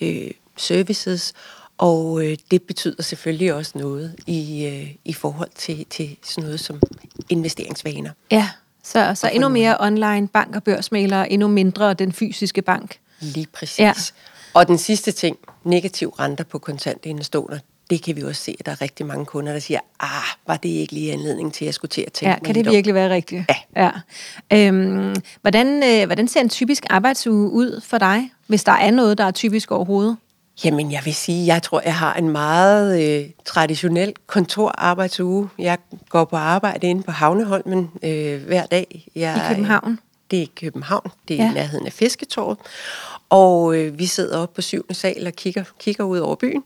øh, 0.01 0.31
services, 0.57 1.33
og 1.77 2.25
øh, 2.25 2.37
det 2.51 2.63
betyder 2.63 3.03
selvfølgelig 3.03 3.53
også 3.53 3.71
noget 3.75 4.15
i, 4.27 4.65
øh, 4.65 4.95
i 5.05 5.13
forhold 5.13 5.49
til, 5.55 5.85
til 5.89 6.17
sådan 6.23 6.43
noget 6.43 6.59
som 6.59 6.81
investeringsvaner. 7.29 8.11
Ja, 8.31 8.49
så, 8.83 9.11
så 9.15 9.29
endnu 9.33 9.49
mere 9.49 9.77
online 9.79 10.27
bank 10.27 10.55
og 10.55 10.63
børsmaler, 10.63 11.23
endnu 11.23 11.47
mindre 11.47 11.93
den 11.93 12.11
fysiske 12.11 12.61
bank. 12.61 12.99
Lige 13.19 13.47
præcis. 13.53 13.79
Ja. 13.79 13.93
Og 14.55 14.67
den 14.67 14.77
sidste 14.77 15.11
ting, 15.11 15.37
negativ 15.63 16.09
renter 16.09 16.43
på 16.43 16.59
kontante 16.59 17.09
indestående, 17.09 17.59
det 17.89 18.03
kan 18.03 18.15
vi 18.15 18.23
også 18.23 18.41
se, 18.41 18.55
at 18.59 18.65
der 18.65 18.71
er 18.71 18.81
rigtig 18.81 19.05
mange 19.05 19.25
kunder, 19.25 19.53
der 19.53 19.59
siger, 19.59 19.79
ah, 19.99 20.09
var 20.47 20.57
det 20.57 20.69
ikke 20.69 20.93
lige 20.93 21.13
anledning 21.13 21.53
til, 21.53 21.65
at 21.65 21.67
jeg 21.67 21.73
skulle 21.73 21.89
til 21.89 22.01
at 22.01 22.13
tænke 22.13 22.31
Ja, 22.31 22.39
kan 22.39 22.55
det 22.55 22.67
om?" 22.67 22.73
virkelig 22.73 22.95
være 22.95 23.09
rigtigt? 23.09 23.43
Ja. 23.75 23.91
ja. 24.51 24.67
Øhm, 24.67 25.15
hvordan, 25.41 25.83
øh, 25.83 26.05
hvordan 26.05 26.27
ser 26.27 26.41
en 26.41 26.49
typisk 26.49 26.85
arbejdsuge 26.89 27.51
ud 27.51 27.81
for 27.81 27.97
dig, 27.97 28.31
hvis 28.47 28.63
der 28.63 28.71
er 28.71 28.91
noget, 28.91 29.17
der 29.17 29.23
er 29.23 29.31
typisk 29.31 29.71
overhovedet? 29.71 30.17
Jamen, 30.63 30.91
jeg 30.91 31.01
vil 31.05 31.15
sige, 31.15 31.45
jeg 31.45 31.63
tror, 31.63 31.81
jeg 31.85 31.95
har 31.95 32.13
en 32.13 32.29
meget 32.29 33.03
øh, 33.03 33.29
traditionel 33.45 34.13
kontorarbejdsuge. 34.27 35.49
Jeg 35.59 35.77
går 36.09 36.25
på 36.25 36.35
arbejde 36.35 36.87
inde 36.87 37.03
på 37.03 37.11
Havneholmen 37.11 37.89
øh, 38.03 38.43
hver 38.43 38.65
dag. 38.65 39.07
Jeg, 39.15 39.45
I 39.45 39.53
København? 39.53 39.99
Det 40.31 40.39
er 40.39 40.43
i 40.43 40.51
København. 40.59 41.11
Det 41.27 41.39
er 41.39 41.43
ja. 41.43 41.51
i 41.51 41.53
nærheden 41.53 41.85
af 41.85 41.93
Fisketorvet. 41.93 42.57
Og 43.29 43.77
øh, 43.77 43.99
vi 43.99 44.05
sidder 44.05 44.37
oppe 44.37 44.55
på 44.55 44.61
syvende 44.61 44.93
sal 44.93 45.27
og 45.27 45.33
kigger, 45.33 45.63
kigger 45.79 46.03
ud 46.03 46.17
over 46.17 46.35
byen. 46.35 46.63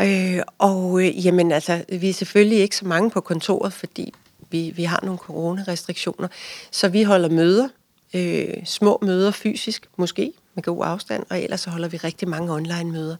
Øh, 0.00 0.42
og 0.58 1.00
øh, 1.00 1.26
jamen, 1.26 1.52
altså, 1.52 1.84
vi 1.88 2.08
er 2.08 2.14
selvfølgelig 2.14 2.58
ikke 2.58 2.76
så 2.76 2.86
mange 2.86 3.10
på 3.10 3.20
kontoret, 3.20 3.72
fordi 3.72 4.14
vi, 4.50 4.72
vi 4.76 4.84
har 4.84 5.00
nogle 5.02 5.18
coronarestriktioner. 5.18 6.28
Så 6.70 6.88
vi 6.88 7.02
holder 7.02 7.28
møder, 7.28 7.68
øh, 8.14 8.54
små 8.64 8.98
møder 9.02 9.30
fysisk, 9.30 9.86
måske 9.96 10.32
med 10.54 10.62
god 10.62 10.84
afstand, 10.84 11.26
og 11.30 11.42
ellers 11.42 11.60
så 11.60 11.70
holder 11.70 11.88
vi 11.88 11.96
rigtig 11.96 12.28
mange 12.28 12.52
online 12.52 12.92
møder. 12.92 13.16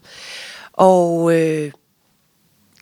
Og 0.73 1.35
øh, 1.41 1.73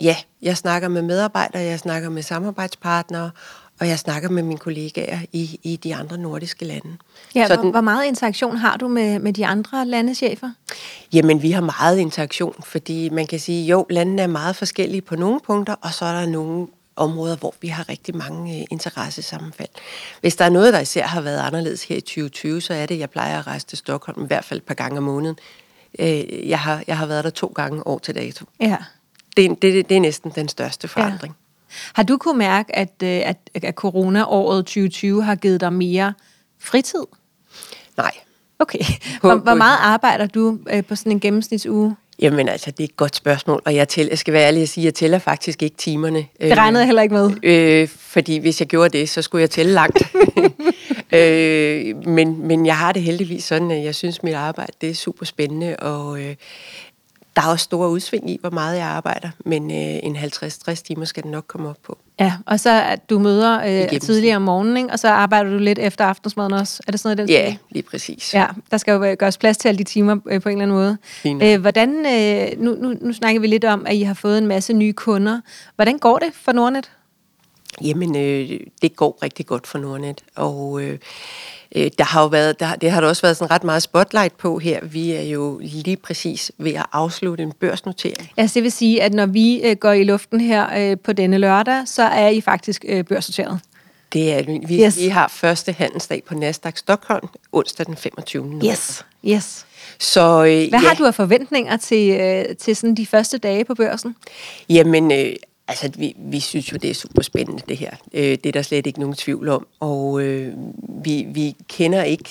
ja, 0.01 0.17
jeg 0.43 0.57
snakker 0.57 0.89
med 0.89 1.03
medarbejdere, 1.03 1.63
jeg 1.63 1.79
snakker 1.79 2.11
med 2.11 2.23
samarbejdspartnere, 2.23 3.31
og 3.83 3.89
jeg 3.89 3.99
snakker 3.99 4.29
med 4.29 4.43
mine 4.43 4.59
kollegaer 4.59 5.19
i, 5.33 5.61
i 5.63 5.77
de 5.77 5.95
andre 5.95 6.19
nordiske 6.19 6.65
lande. 6.65 6.97
Ja, 7.35 7.47
Så 7.47 7.57
hvor, 7.57 7.71
hvor 7.71 7.81
meget 7.81 8.07
interaktion 8.07 8.57
har 8.57 8.77
du 8.77 8.89
med, 8.89 9.19
med 9.19 9.33
de 9.33 9.47
andre 9.47 9.87
landechefer? 9.87 10.51
Jamen, 11.13 11.43
vi 11.43 11.51
har 11.51 11.61
meget 11.61 11.99
interaktion, 11.99 12.55
fordi 12.67 13.09
man 13.09 13.27
kan 13.27 13.41
sige, 13.41 13.67
jo, 13.67 13.87
landene 13.91 14.23
er 14.23 14.27
meget 14.27 14.57
forskellige 14.57 15.01
på 15.01 15.17
nogle 15.17 15.41
punkter, 15.47 15.75
og 15.81 15.95
så 15.95 16.05
er 16.05 16.21
der 16.21 16.27
nogle 16.27 16.67
områder, 16.97 17.37
hvor 17.37 17.55
vi 17.61 17.69
har 17.69 17.89
rigtig 17.89 18.17
mange 18.17 18.59
øh, 18.59 18.65
interessesammenfald. 18.71 19.69
Hvis 20.21 20.37
der 20.37 20.45
er 20.45 20.51
noget, 20.51 20.73
der 20.73 20.81
især 20.81 21.07
har 21.07 21.21
været 21.21 21.39
anderledes 21.39 21.85
her 21.85 21.97
i 21.97 22.01
2020, 22.01 22.61
så 22.61 22.75
er 22.75 22.87
det, 22.87 22.95
at 22.95 23.01
jeg 23.01 23.11
plejer 23.11 23.39
at 23.39 23.47
rejse 23.47 23.67
til 23.67 23.79
Stockholm 23.79 24.25
i 24.25 24.27
hvert 24.27 24.45
fald 24.45 24.61
et 24.61 24.67
par 24.67 24.75
gange 24.75 24.99
om 24.99 25.05
måneden. 25.05 25.39
Øh, 25.99 26.49
jeg, 26.49 26.59
har, 26.59 26.83
jeg 26.87 26.99
har 26.99 27.07
været 27.07 27.25
der 27.25 27.31
to 27.31 27.53
gange 27.55 27.87
år 27.87 27.99
til 27.99 28.15
dato. 28.15 28.45
Ja. 28.61 28.77
Det, 29.37 29.63
det, 29.63 29.89
det 29.89 29.97
er 29.97 30.01
næsten 30.01 30.33
den 30.35 30.49
største 30.49 30.89
forandring. 30.89 31.37
Har 31.95 32.03
du 32.03 32.17
kunne 32.17 32.39
mærke, 32.39 32.77
at, 32.77 32.95
øh, 33.03 33.09
at, 33.09 33.51
at 33.55 33.75
corona-året 33.75 34.65
2020 34.65 35.25
har 35.25 35.35
givet 35.35 35.61
dig 35.61 35.73
mere 35.73 36.15
fritid? 36.61 37.05
Nej. 37.97 38.13
Okay. 38.59 38.79
Hvor, 39.21 39.35
hvor 39.35 39.55
meget 39.55 39.79
arbejder 39.81 40.27
du 40.27 40.59
øh, 40.71 40.85
på 40.85 40.97
sådan 40.97 41.13
en 41.13 41.21
gennemsnitsuge? 41.21 41.97
Jamen 42.23 42.49
altså, 42.49 42.71
det 42.71 42.81
er 42.81 42.85
et 42.85 42.97
godt 42.97 43.17
spørgsmål, 43.17 43.63
og 43.65 43.75
jeg, 43.75 43.89
tæller, 43.89 44.11
jeg 44.11 44.19
skal 44.19 44.35
være 44.35 44.47
ærlig 44.47 44.63
at 44.63 44.69
sige, 44.69 44.83
at 44.83 44.85
jeg 44.85 44.95
tæller 44.95 45.19
faktisk 45.19 45.63
ikke 45.63 45.77
timerne. 45.77 46.27
Det 46.41 46.59
regnede 46.59 46.81
jeg 46.81 46.87
heller 46.87 47.03
ikke 47.03 47.15
med. 47.15 47.31
Øh, 47.43 47.89
fordi 47.89 48.39
hvis 48.39 48.61
jeg 48.61 48.69
gjorde 48.69 48.99
det, 48.99 49.09
så 49.09 49.23
skulle 49.23 49.43
jeg 49.43 49.51
tælle 49.51 49.73
langt. 49.73 50.03
øh, 51.19 52.07
men, 52.07 52.47
men 52.47 52.67
jeg 52.67 52.79
har 52.79 52.93
det 52.93 53.03
heldigvis 53.03 53.45
sådan, 53.45 53.71
at 53.71 53.85
jeg 53.85 53.95
synes, 53.95 54.19
at 54.19 54.25
mit 54.25 54.35
arbejde 54.35 54.73
det 54.81 54.91
er 54.91 54.95
super 54.95 55.27
spændende, 55.27 55.77
og 55.77 56.21
øh, 56.21 56.35
der 57.37 57.43
er 57.43 57.47
også 57.47 57.65
store 57.65 57.91
udsving 57.91 58.31
i, 58.31 58.39
hvor 58.41 58.51
meget 58.51 58.79
jeg 58.79 58.87
arbejder, 58.87 59.31
men 59.45 59.71
øh, 59.71 60.01
en 60.03 60.17
50-60 60.17 60.75
timer 60.75 61.05
skal 61.05 61.23
den 61.23 61.31
nok 61.31 61.45
komme 61.47 61.69
op 61.69 61.77
på. 61.83 61.99
Ja, 62.21 62.33
og 62.47 62.61
så 62.61 62.83
at 62.83 63.11
du 63.11 63.19
møder 63.19 63.61
øh, 63.93 64.01
tidligere 64.01 64.37
om 64.37 64.43
morgenen, 64.43 64.77
ikke? 64.77 64.91
og 64.91 64.99
så 64.99 65.09
arbejder 65.09 65.51
du 65.51 65.59
lidt 65.59 65.79
efter 65.79 66.05
aftensmaden 66.05 66.53
også. 66.53 66.83
Er 66.87 66.91
det 66.91 67.01
sådan 67.01 67.17
noget, 67.17 67.29
den 67.29 67.37
Ja, 67.37 67.57
lige 67.71 67.83
præcis. 67.83 68.35
Ja, 68.35 68.47
der 68.71 68.77
skal 68.77 68.93
jo 68.93 69.05
øh, 69.05 69.17
gøres 69.17 69.39
plads 69.39 69.57
til 69.57 69.69
alle 69.69 69.79
de 69.79 69.85
timer 69.85 70.17
øh, 70.27 70.41
på 70.41 70.49
en 70.49 70.63
eller 70.63 70.75
anden 70.75 70.99
måde. 71.25 71.53
Øh, 71.55 71.61
hvordan, 71.61 72.07
øh, 72.07 72.65
nu, 72.65 72.75
nu, 72.75 72.95
nu 73.01 73.13
snakker 73.13 73.41
vi 73.41 73.47
lidt 73.47 73.65
om, 73.65 73.87
at 73.87 73.95
I 73.95 74.03
har 74.03 74.15
fået 74.15 74.39
en 74.39 74.47
masse 74.47 74.73
nye 74.73 74.93
kunder. 74.93 75.41
Hvordan 75.77 75.99
går 75.99 76.19
det 76.19 76.29
for 76.35 76.53
Nordnet? 76.53 76.91
Jamen, 77.81 78.17
øh, 78.17 78.61
det 78.83 78.97
går 78.97 79.19
rigtig 79.23 79.47
godt 79.47 79.67
for 79.67 79.79
Nordnet, 79.79 80.25
og 80.37 80.83
øh, 80.83 80.99
øh, 81.77 81.91
der 81.99 82.05
har 82.05 82.23
jo 82.23 82.27
været, 82.27 82.61
der, 82.61 82.75
det 82.75 82.91
har 82.91 83.01
der 83.01 83.09
også 83.09 83.23
været 83.23 83.37
sådan 83.37 83.51
ret 83.51 83.65
meget 83.65 83.83
spotlight 83.83 84.39
på 84.39 84.59
her. 84.59 84.85
Vi 84.85 85.13
er 85.13 85.23
jo 85.23 85.61
lige 85.63 85.97
præcis 85.97 86.53
ved 86.59 86.73
at 86.73 86.87
afslutte 86.93 87.43
en 87.43 87.53
børsnotering. 87.53 88.31
Altså 88.37 88.55
det 88.55 88.63
vil 88.63 88.73
sige, 88.73 89.03
at 89.03 89.15
når 89.15 89.27
vi 89.27 89.61
øh, 89.61 89.77
går 89.77 89.93
i 89.93 90.05
luften 90.05 90.41
her 90.41 90.91
øh, 90.91 90.97
på 91.05 91.13
denne 91.13 91.39
lørdag, 91.39 91.83
så 91.87 92.03
er 92.03 92.29
I 92.29 92.41
faktisk 92.41 92.85
øh, 92.89 93.05
børsnoteret? 93.05 93.61
Det 94.13 94.33
er 94.33 94.43
vi. 94.67 94.85
Yes. 94.85 94.99
Vi 94.99 95.09
har 95.09 95.29
første 95.29 95.73
handelsdag 95.73 96.23
på 96.29 96.35
Nasdaq 96.35 96.77
Stockholm 96.77 97.29
onsdag 97.53 97.87
den 97.87 97.97
25. 97.97 98.47
november. 98.47 98.71
Yes, 98.71 99.05
yes. 99.27 99.67
Så, 99.99 100.21
øh, 100.21 100.45
Hvad 100.45 100.69
ja. 100.71 100.79
har 100.79 100.95
du 100.95 101.05
af 101.05 101.15
forventninger 101.15 101.77
til, 101.77 102.21
øh, 102.21 102.57
til 102.57 102.77
sådan 102.77 102.95
de 102.95 103.07
første 103.07 103.39
dage 103.39 103.65
på 103.65 103.75
børsen? 103.75 104.17
Jamen, 104.69 105.13
øh, 105.13 105.33
altså, 105.69 105.91
vi, 105.99 106.17
vi 106.19 106.41
synes 106.41 106.73
jo, 106.73 106.77
det 106.77 106.91
er 106.91 106.95
super 106.95 107.23
spændende, 107.23 107.63
det 107.69 107.77
her. 107.77 107.91
Øh, 108.15 108.23
det 108.23 108.47
er 108.47 108.53
der 108.53 108.63
slet 108.63 108.87
ikke 108.87 109.01
nogen 109.01 109.15
tvivl 109.15 109.49
om. 109.49 109.67
Og 109.81 110.23
øh, 110.23 110.53
vi, 111.05 111.27
vi 111.29 111.57
kender 111.69 112.03
ikke... 112.03 112.25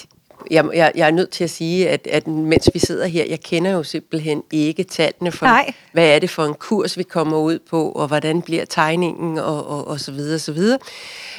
Jeg, 0.52 0.66
jeg, 0.74 0.92
jeg 0.96 1.08
er 1.08 1.12
nødt 1.12 1.30
til 1.30 1.44
at 1.44 1.50
sige, 1.50 1.90
at, 1.90 2.08
at 2.08 2.28
mens 2.28 2.70
vi 2.74 2.80
sidder 2.80 3.06
her, 3.08 3.26
jeg 3.30 3.40
kender 3.40 3.72
jo 3.72 3.84
simpelthen 3.84 4.44
ikke 4.52 4.84
tallene 4.84 5.32
for, 5.32 5.46
Nej. 5.46 5.74
hvad 5.94 6.08
er 6.16 6.20
det 6.20 6.30
for 6.30 6.46
en 6.46 6.54
kurs, 6.54 6.98
vi 6.98 7.04
kommer 7.04 7.38
ud 7.38 7.60
på, 7.70 7.92
og 7.92 8.08
hvordan 8.08 8.42
bliver 8.42 8.66
tegningen, 8.66 9.38
og, 9.38 9.68
og, 9.68 9.88
og 9.88 10.00
så 10.00 10.12
videre, 10.12 10.40
så 10.40 10.52
videre. 10.52 10.80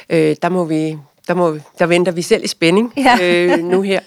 Øh, 0.09 0.35
der 0.41 0.49
må 0.49 0.65
vi... 0.65 0.97
Der, 1.27 1.33
må, 1.33 1.57
der 1.79 1.85
venter 1.85 2.11
vi 2.11 2.21
selv 2.21 2.43
i 2.43 2.47
spænding 2.47 2.93
Ja. 2.97 3.17
øh, 3.21 3.59
nu 3.63 3.81
her. 3.81 3.99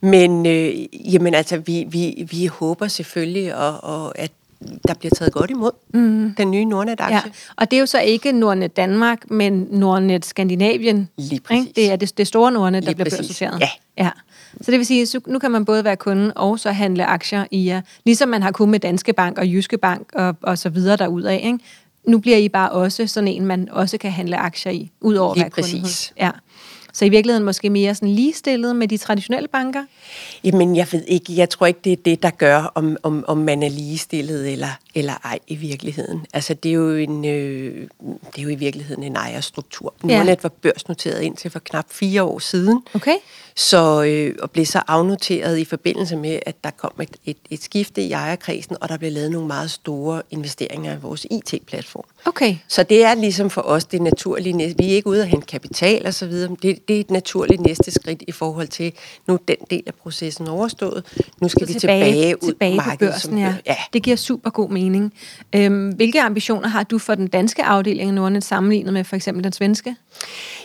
Men 0.00 0.46
øh, 0.46 1.12
jamen, 1.14 1.34
altså, 1.34 1.58
vi, 1.58 1.84
vi, 1.88 2.26
vi 2.30 2.46
håber 2.46 2.88
selvfølgelig, 2.88 3.54
og, 3.56 3.84
og 3.84 4.18
at 4.18 4.30
der 4.88 4.94
bliver 4.94 5.10
taget 5.10 5.32
godt 5.32 5.50
imod 5.50 5.70
mm. 5.94 6.34
den 6.36 6.50
nye 6.50 6.64
Nordnet-aktie. 6.64 7.16
Ja, 7.16 7.30
og 7.56 7.70
det 7.70 7.76
er 7.76 7.80
jo 7.80 7.86
så 7.86 8.00
ikke 8.00 8.32
Nordnet 8.32 8.76
Danmark, 8.76 9.30
men 9.30 9.66
Nordnet 9.70 10.24
Skandinavien. 10.24 11.08
Lige 11.16 11.40
præcis. 11.40 11.60
Ikke? 11.60 11.72
Det 11.80 11.92
er 11.92 11.96
det, 11.96 12.18
det 12.18 12.26
store 12.26 12.52
Nordnet, 12.52 12.82
der 12.82 12.88
Lige 12.88 12.96
bliver 12.96 13.10
børsnoteret. 13.10 13.60
Ja. 13.60 13.68
ja. 13.98 14.10
Så 14.60 14.70
det 14.70 14.78
vil 14.78 14.86
sige, 14.86 15.06
så 15.06 15.20
nu 15.26 15.38
kan 15.38 15.50
man 15.50 15.64
både 15.64 15.84
være 15.84 15.96
kunde 15.96 16.32
og 16.32 16.58
så 16.58 16.70
handle 16.70 17.06
aktier 17.06 17.44
i 17.50 17.66
jer, 17.66 17.80
ligesom 18.04 18.28
man 18.28 18.42
har 18.42 18.50
kunnet 18.50 18.70
med 18.70 18.80
Danske 18.80 19.12
Bank 19.12 19.38
og 19.38 19.46
Jyske 19.46 19.78
Bank 19.78 20.10
og, 20.14 20.36
og 20.42 20.58
så 20.58 20.68
videre 20.68 20.96
derudad. 20.96 21.40
Ikke? 21.40 21.58
Nu 22.08 22.18
bliver 22.18 22.36
I 22.36 22.48
bare 22.48 22.70
også 22.70 23.06
sådan 23.06 23.28
en, 23.28 23.46
man 23.46 23.68
også 23.70 23.98
kan 23.98 24.10
handle 24.10 24.36
aktier 24.36 24.72
i, 24.72 24.90
udover 25.00 25.30
at 25.32 25.40
være 25.40 25.50
kunde 25.50 25.62
præcis. 25.62 25.80
hos. 25.80 26.12
Ja. 26.20 26.30
Så 26.94 27.04
i 27.04 27.08
virkeligheden 27.08 27.44
måske 27.44 27.70
mere 27.70 27.94
sådan 27.94 28.08
ligestillet 28.08 28.76
med 28.76 28.88
de 28.88 28.96
traditionelle 28.96 29.48
banker? 29.48 29.84
Jamen, 30.44 30.76
jeg 30.76 30.86
ved 30.92 31.02
ikke. 31.06 31.36
Jeg 31.36 31.50
tror 31.50 31.66
ikke, 31.66 31.80
det 31.84 31.92
er 31.92 31.96
det, 31.96 32.22
der 32.22 32.30
gør, 32.30 32.72
om, 32.74 32.96
om, 33.02 33.24
om 33.28 33.38
man 33.38 33.62
er 33.62 33.68
ligestillet 33.68 34.52
eller, 34.52 34.78
eller 34.94 35.12
ej 35.24 35.38
i 35.46 35.54
virkeligheden. 35.54 36.26
Altså, 36.32 36.54
det 36.54 36.68
er 36.68 36.74
jo, 36.74 36.90
en, 36.90 37.24
øh, 37.24 37.88
det 38.26 38.38
er 38.38 38.42
jo 38.42 38.48
i 38.48 38.54
virkeligheden 38.54 39.02
en 39.02 39.16
ejerstruktur. 39.16 39.94
Ja. 40.08 40.16
Nordnet 40.16 40.42
var 40.42 40.48
børsnoteret 40.48 41.20
indtil 41.22 41.50
for 41.50 41.58
knap 41.58 41.86
fire 41.90 42.22
år 42.22 42.38
siden. 42.38 42.82
Okay. 42.94 43.16
Så, 43.56 44.02
øh, 44.02 44.34
og 44.42 44.50
blev 44.50 44.66
så 44.66 44.82
afnoteret 44.88 45.58
i 45.58 45.64
forbindelse 45.64 46.16
med, 46.16 46.38
at 46.46 46.64
der 46.64 46.70
kom 46.70 46.92
et, 47.00 47.16
et, 47.24 47.36
et 47.50 47.62
skifte 47.62 48.02
i 48.02 48.12
ejerkredsen, 48.12 48.76
og 48.80 48.88
der 48.88 48.96
blev 48.96 49.12
lavet 49.12 49.30
nogle 49.30 49.46
meget 49.46 49.70
store 49.70 50.22
investeringer 50.30 50.92
i 50.92 50.98
vores 51.02 51.26
IT-platform. 51.30 52.04
Okay. 52.24 52.56
Så 52.68 52.82
det 52.82 53.04
er 53.04 53.14
ligesom 53.14 53.50
for 53.50 53.62
os 53.62 53.84
det 53.84 54.02
naturlige. 54.02 54.74
Vi 54.78 54.84
er 54.90 54.94
ikke 54.94 55.06
ude 55.06 55.22
at 55.22 55.28
hente 55.28 55.46
kapital 55.46 56.06
og 56.06 56.14
så 56.14 56.26
videre. 56.26 56.56
Det, 56.62 56.83
det 56.88 56.96
er 56.96 57.00
et 57.00 57.10
naturligt 57.10 57.60
næste 57.60 57.90
skridt 57.90 58.22
i 58.28 58.32
forhold 58.32 58.68
til, 58.68 58.92
nu 59.26 59.38
den 59.48 59.56
del 59.70 59.82
af 59.86 59.94
processen 59.94 60.48
overstået. 60.48 61.04
Nu 61.40 61.48
skal 61.48 61.66
Så 61.66 61.72
vi 61.72 61.78
tilbage, 61.78 62.42
ud 62.42 62.48
tilbage 62.48 62.80
på 62.80 62.96
børsen, 62.98 63.30
som 63.30 63.38
ja. 63.38 63.54
ja. 63.66 63.76
Det 63.92 64.02
giver 64.02 64.16
super 64.16 64.50
god 64.50 64.70
mening. 64.70 65.12
Øhm, 65.54 65.88
hvilke 65.88 66.20
ambitioner 66.20 66.68
har 66.68 66.82
du 66.82 66.98
for 66.98 67.14
den 67.14 67.26
danske 67.26 67.64
afdeling 67.64 68.08
af 68.08 68.14
Nordnet 68.14 68.44
sammenlignet 68.44 68.92
med 68.92 69.04
for 69.04 69.16
eksempel 69.16 69.44
den 69.44 69.52
svenske? 69.52 69.96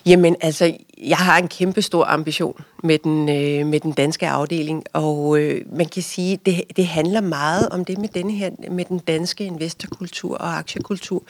Jamen 0.06 0.36
altså, 0.42 0.78
jeg 1.00 1.18
har 1.18 1.38
en 1.38 1.48
kæmpe 1.48 1.82
stor 1.82 2.06
ambition 2.06 2.62
med 2.84 2.98
den, 2.98 3.30
øh, 3.30 3.68
med 3.68 3.80
den 3.80 3.92
danske 3.92 4.28
afdeling, 4.28 4.84
og 4.94 5.40
øh, 5.40 5.62
man 5.72 5.86
kan 5.86 6.04
sige, 6.04 6.40
det, 6.46 6.64
det 6.76 6.88
handler 6.88 7.22
meget 7.22 7.70
om 7.70 7.86
det 7.86 7.98
med, 7.98 8.10
denne 8.10 8.32
her, 8.32 8.50
med 8.72 8.86
den 8.86 9.00
danske 9.00 9.46
investorkultur 9.46 10.38
og 10.38 10.58
aktiekultur. 10.58 11.24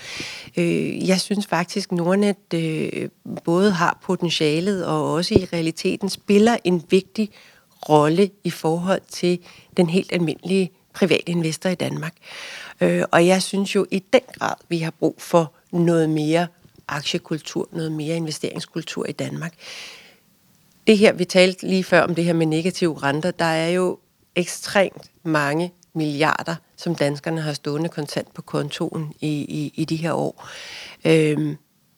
Øh, 0.57 1.07
jeg 1.07 1.21
synes 1.21 1.47
faktisk, 1.47 1.91
Nordnet 1.91 2.53
øh, 2.53 3.09
både 3.43 3.71
har 3.71 3.99
potentialet 4.03 4.85
og 4.85 5.13
også 5.13 5.33
i 5.35 5.47
realiteten 5.53 6.09
spiller 6.09 6.57
en 6.63 6.83
vigtig 6.89 7.29
rolle 7.89 8.29
i 8.43 8.49
forhold 8.49 9.01
til 9.09 9.39
den 9.77 9.89
helt 9.89 10.13
almindelige 10.13 10.71
private 10.93 11.31
investor 11.31 11.69
i 11.69 11.75
Danmark. 11.75 12.13
Øh, 12.81 13.03
og 13.11 13.27
jeg 13.27 13.41
synes 13.41 13.75
jo 13.75 13.85
i 13.91 14.03
den 14.13 14.21
grad, 14.39 14.55
vi 14.69 14.77
har 14.77 14.91
brug 14.91 15.15
for 15.17 15.53
noget 15.71 16.09
mere 16.09 16.47
aktiekultur, 16.95 17.69
noget 17.71 17.91
mere 17.91 18.15
investeringskultur 18.15 19.05
i 19.05 19.11
Danmark. 19.11 19.53
Det 20.87 20.97
her, 20.97 21.13
vi 21.13 21.25
talte 21.25 21.67
lige 21.67 21.83
før 21.83 22.01
om 22.01 22.15
det 22.15 22.25
her 22.25 22.33
med 22.33 22.45
negative 22.45 23.03
renter, 23.03 23.31
der 23.31 23.45
er 23.45 23.69
jo 23.69 23.99
ekstremt 24.35 25.11
mange 25.23 25.73
milliarder, 25.93 26.55
som 26.77 26.95
danskerne 26.95 27.41
har 27.41 27.53
stående 27.53 27.89
kontant 27.89 28.33
på 28.33 28.41
kontoen 28.41 29.13
i, 29.21 29.27
i, 29.29 29.73
i 29.75 29.85
de 29.85 29.95
her 29.95 30.13
år. 30.13 30.47
Øhm, 31.05 31.57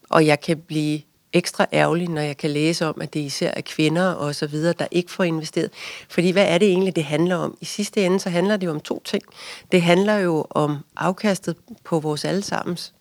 og 0.10 0.26
jeg 0.26 0.42
kan 0.42 0.58
blive 0.58 1.02
ekstra 1.34 1.66
ærgerlig, 1.74 2.08
når 2.08 2.22
jeg 2.22 2.38
kan 2.38 2.50
læse 2.50 2.86
om, 2.86 3.02
at 3.02 3.14
det 3.14 3.20
især 3.20 3.52
er 3.56 3.62
kvinder 3.62 4.12
og 4.12 4.36
så 4.36 4.48
videre, 4.48 4.74
der 4.80 4.88
ikke 4.92 5.12
får 5.12 5.24
investeret. 5.24 5.70
Fordi 6.10 6.32
hvad 6.32 6.46
er 6.48 6.58
det 6.58 6.68
egentlig, 6.68 6.96
det 6.96 7.04
handler 7.04 7.36
om? 7.36 7.58
I 7.62 7.66
sidste 7.66 8.06
ende, 8.06 8.20
så 8.20 8.30
handler 8.30 8.58
det 8.58 8.68
jo 8.68 8.72
om 8.72 8.80
to 8.80 9.02
ting. 9.06 9.24
Det 9.72 9.82
handler 9.82 10.18
jo 10.18 10.46
om 10.50 10.78
afkastet 10.96 11.56
på 11.84 12.00
vores 12.00 12.26
allesammens 12.26 12.94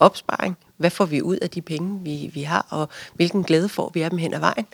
opsparing. 0.00 0.58
Hvad 0.82 0.90
får 0.90 1.04
vi 1.04 1.22
ud 1.22 1.36
af 1.36 1.50
de 1.50 1.62
penge, 1.62 2.00
vi, 2.04 2.30
vi 2.34 2.42
har, 2.42 2.66
og 2.70 2.88
hvilken 3.14 3.42
glæde 3.42 3.68
får 3.68 3.90
vi 3.94 4.02
af 4.02 4.10
dem 4.10 4.18
hen 4.18 4.34
ad 4.34 4.40
vejen? 4.40 4.66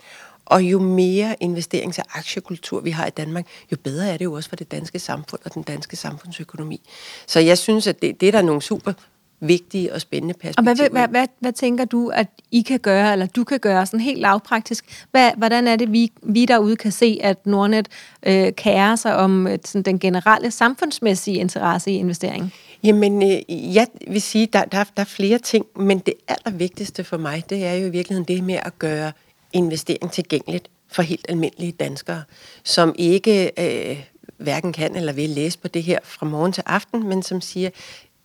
Og 0.45 0.63
jo 0.63 0.79
mere 0.79 1.35
investerings- 1.43 1.99
og 1.99 2.05
aktiekultur 2.17 2.81
vi 2.81 2.91
har 2.91 3.05
i 3.05 3.09
Danmark, 3.09 3.45
jo 3.71 3.77
bedre 3.83 4.09
er 4.09 4.17
det 4.17 4.25
jo 4.25 4.33
også 4.33 4.49
for 4.49 4.55
det 4.55 4.71
danske 4.71 4.99
samfund 4.99 5.41
og 5.45 5.53
den 5.53 5.63
danske 5.63 5.95
samfundsøkonomi. 5.95 6.81
Så 7.27 7.39
jeg 7.39 7.57
synes, 7.57 7.87
at 7.87 8.01
det, 8.01 8.21
det 8.21 8.27
er 8.27 8.31
der 8.31 8.41
nogle 8.41 8.61
super 8.61 8.93
vigtige 9.39 9.93
og 9.93 10.01
spændende 10.01 10.33
Og 10.33 10.39
perspektiver. 10.39 10.75
hvad, 10.75 10.85
i. 10.85 10.91
hvad, 10.91 11.07
hvad, 11.07 11.27
hvad 11.39 11.53
tænker 11.53 11.85
du, 11.85 12.07
at 12.07 12.27
I 12.51 12.61
kan 12.61 12.79
gøre, 12.79 13.11
eller 13.11 13.25
du 13.25 13.43
kan 13.43 13.59
gøre, 13.59 13.85
sådan 13.85 13.99
helt 13.99 14.19
lavpraktisk? 14.19 15.05
Hvad, 15.11 15.31
hvordan 15.37 15.67
er 15.67 15.75
det, 15.75 15.93
vi, 15.93 16.11
vi 16.23 16.45
derude 16.45 16.75
kan 16.75 16.91
se, 16.91 17.19
at 17.23 17.45
Nordnet 17.45 17.87
øh, 18.23 18.53
kærer 18.53 18.95
sig 18.95 19.15
om 19.15 19.47
øh, 19.47 19.57
sådan 19.65 19.83
den 19.83 19.99
generelle 19.99 20.51
samfundsmæssige 20.51 21.37
interesse 21.37 21.91
i 21.91 21.95
investering? 21.95 22.53
Jamen, 22.83 23.23
øh, 23.23 23.75
jeg 23.75 23.87
vil 24.07 24.21
sige, 24.21 24.45
der, 24.53 24.65
der, 24.65 24.83
der 24.83 25.01
er 25.01 25.05
flere 25.05 25.37
ting, 25.37 25.65
men 25.75 25.99
det 25.99 26.13
allervigtigste 26.27 27.03
for 27.03 27.17
mig, 27.17 27.43
det 27.49 27.65
er 27.65 27.73
jo 27.73 27.87
i 27.87 27.89
virkeligheden 27.89 28.27
det 28.27 28.43
med 28.43 28.59
at 28.65 28.79
gøre 28.79 29.11
investering 29.53 30.11
tilgængeligt 30.11 30.69
for 30.91 31.01
helt 31.01 31.25
almindelige 31.29 31.71
danskere, 31.71 32.23
som 32.63 32.95
ikke 32.97 33.51
øh, 33.57 34.03
hverken 34.37 34.73
kan 34.73 34.95
eller 34.95 35.13
vil 35.13 35.29
læse 35.29 35.59
på 35.59 35.67
det 35.67 35.83
her 35.83 35.99
fra 36.03 36.25
morgen 36.25 36.51
til 36.51 36.63
aften, 36.65 37.07
men 37.07 37.23
som 37.23 37.41
siger, 37.41 37.69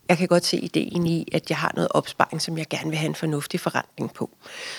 jeg 0.08 0.18
kan 0.18 0.28
godt 0.28 0.44
se 0.44 0.56
ideen 0.56 1.06
i, 1.06 1.28
at 1.32 1.50
jeg 1.50 1.58
har 1.58 1.73
noget 1.75 1.88
opsparing, 1.90 2.42
som 2.42 2.58
jeg 2.58 2.66
gerne 2.70 2.90
vil 2.90 2.99
have 2.99 3.08
en 3.08 3.14
fornuftig 3.14 3.61
forretning 3.61 4.12
på. 4.14 4.30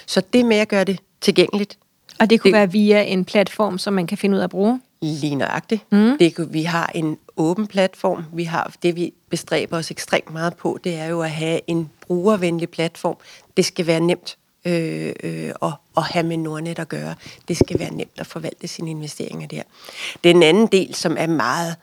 Så 0.06 0.22
det 0.34 0.46
med 0.46 0.58
at 0.58 0.68
gøre 0.68 0.84
det 0.84 1.00
tilgængeligt, 1.22 1.78
Og 2.20 2.30
det 2.30 2.42
kunne 2.42 2.52
Det- 2.52 2.58
være 2.58 2.72
via 2.72 3.02
en 3.04 3.26
platform, 3.26 3.78
som 3.78 3.94
man 3.94 4.08
kan 4.08 4.18
finde 4.18 4.36
ud 4.36 4.40
af 4.40 4.44
at 4.44 4.50
bruge? 4.50 4.82
Lige 5.02 5.36
nøjagtigt. 5.36 5.82
Mm. 5.92 6.18
Det, 6.18 6.54
vi 6.54 6.64
har 6.64 6.92
en 6.96 7.18
åben 7.38 7.68
platform. 7.68 8.24
Vi 8.34 8.44
har 8.44 8.74
det, 8.84 8.96
vi 8.96 9.14
bestræber 9.30 9.78
os 9.78 9.92
ekstremt 9.92 10.34
meget 10.34 10.56
på, 10.56 10.80
det 10.84 10.96
er 10.96 11.06
jo 11.06 11.22
at 11.22 11.32
have 11.32 11.60
en 11.68 11.90
brugervenlig 12.02 12.70
platform. 12.70 13.18
Det 13.58 13.66
skal 13.66 13.88
være 13.88 14.00
nemt 14.00 14.38
øh, 14.66 15.14
øh, 15.24 15.52
at, 15.62 15.72
at 15.98 16.04
have 16.04 16.26
med 16.26 16.38
Nordnet 16.38 16.80
at 16.80 16.90
gøre. 16.90 17.16
Det 17.48 17.58
skal 17.58 17.80
være 17.80 17.94
nemt 17.94 18.12
at 18.18 18.28
forvalte 18.28 18.68
sine 18.68 18.90
investeringer 18.90 19.48
der. 19.48 19.62
Den 20.24 20.44
anden 20.44 20.68
del, 20.68 20.96
som 20.96 21.16
er 21.20 21.28
meget 21.28 21.76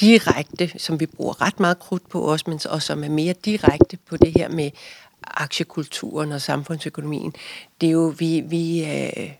direkte, 0.00 0.72
som 0.78 1.00
vi 1.00 1.06
bruger 1.06 1.42
ret 1.42 1.60
meget 1.60 1.78
krudt 1.78 2.08
på 2.08 2.20
også, 2.20 2.44
men 2.48 2.60
og 2.68 2.82
som 2.82 3.04
er 3.04 3.08
mere 3.08 3.34
direkte 3.44 3.96
på 3.96 4.16
det 4.16 4.32
her 4.36 4.48
med 4.48 4.70
aktiekulturen 5.22 6.32
og 6.32 6.40
samfundsøkonomien, 6.40 7.34
det 7.80 7.86
er 7.86 7.90
jo, 7.90 8.14
vi, 8.18 8.40
vi 8.40 8.84
øh, 8.84 9.30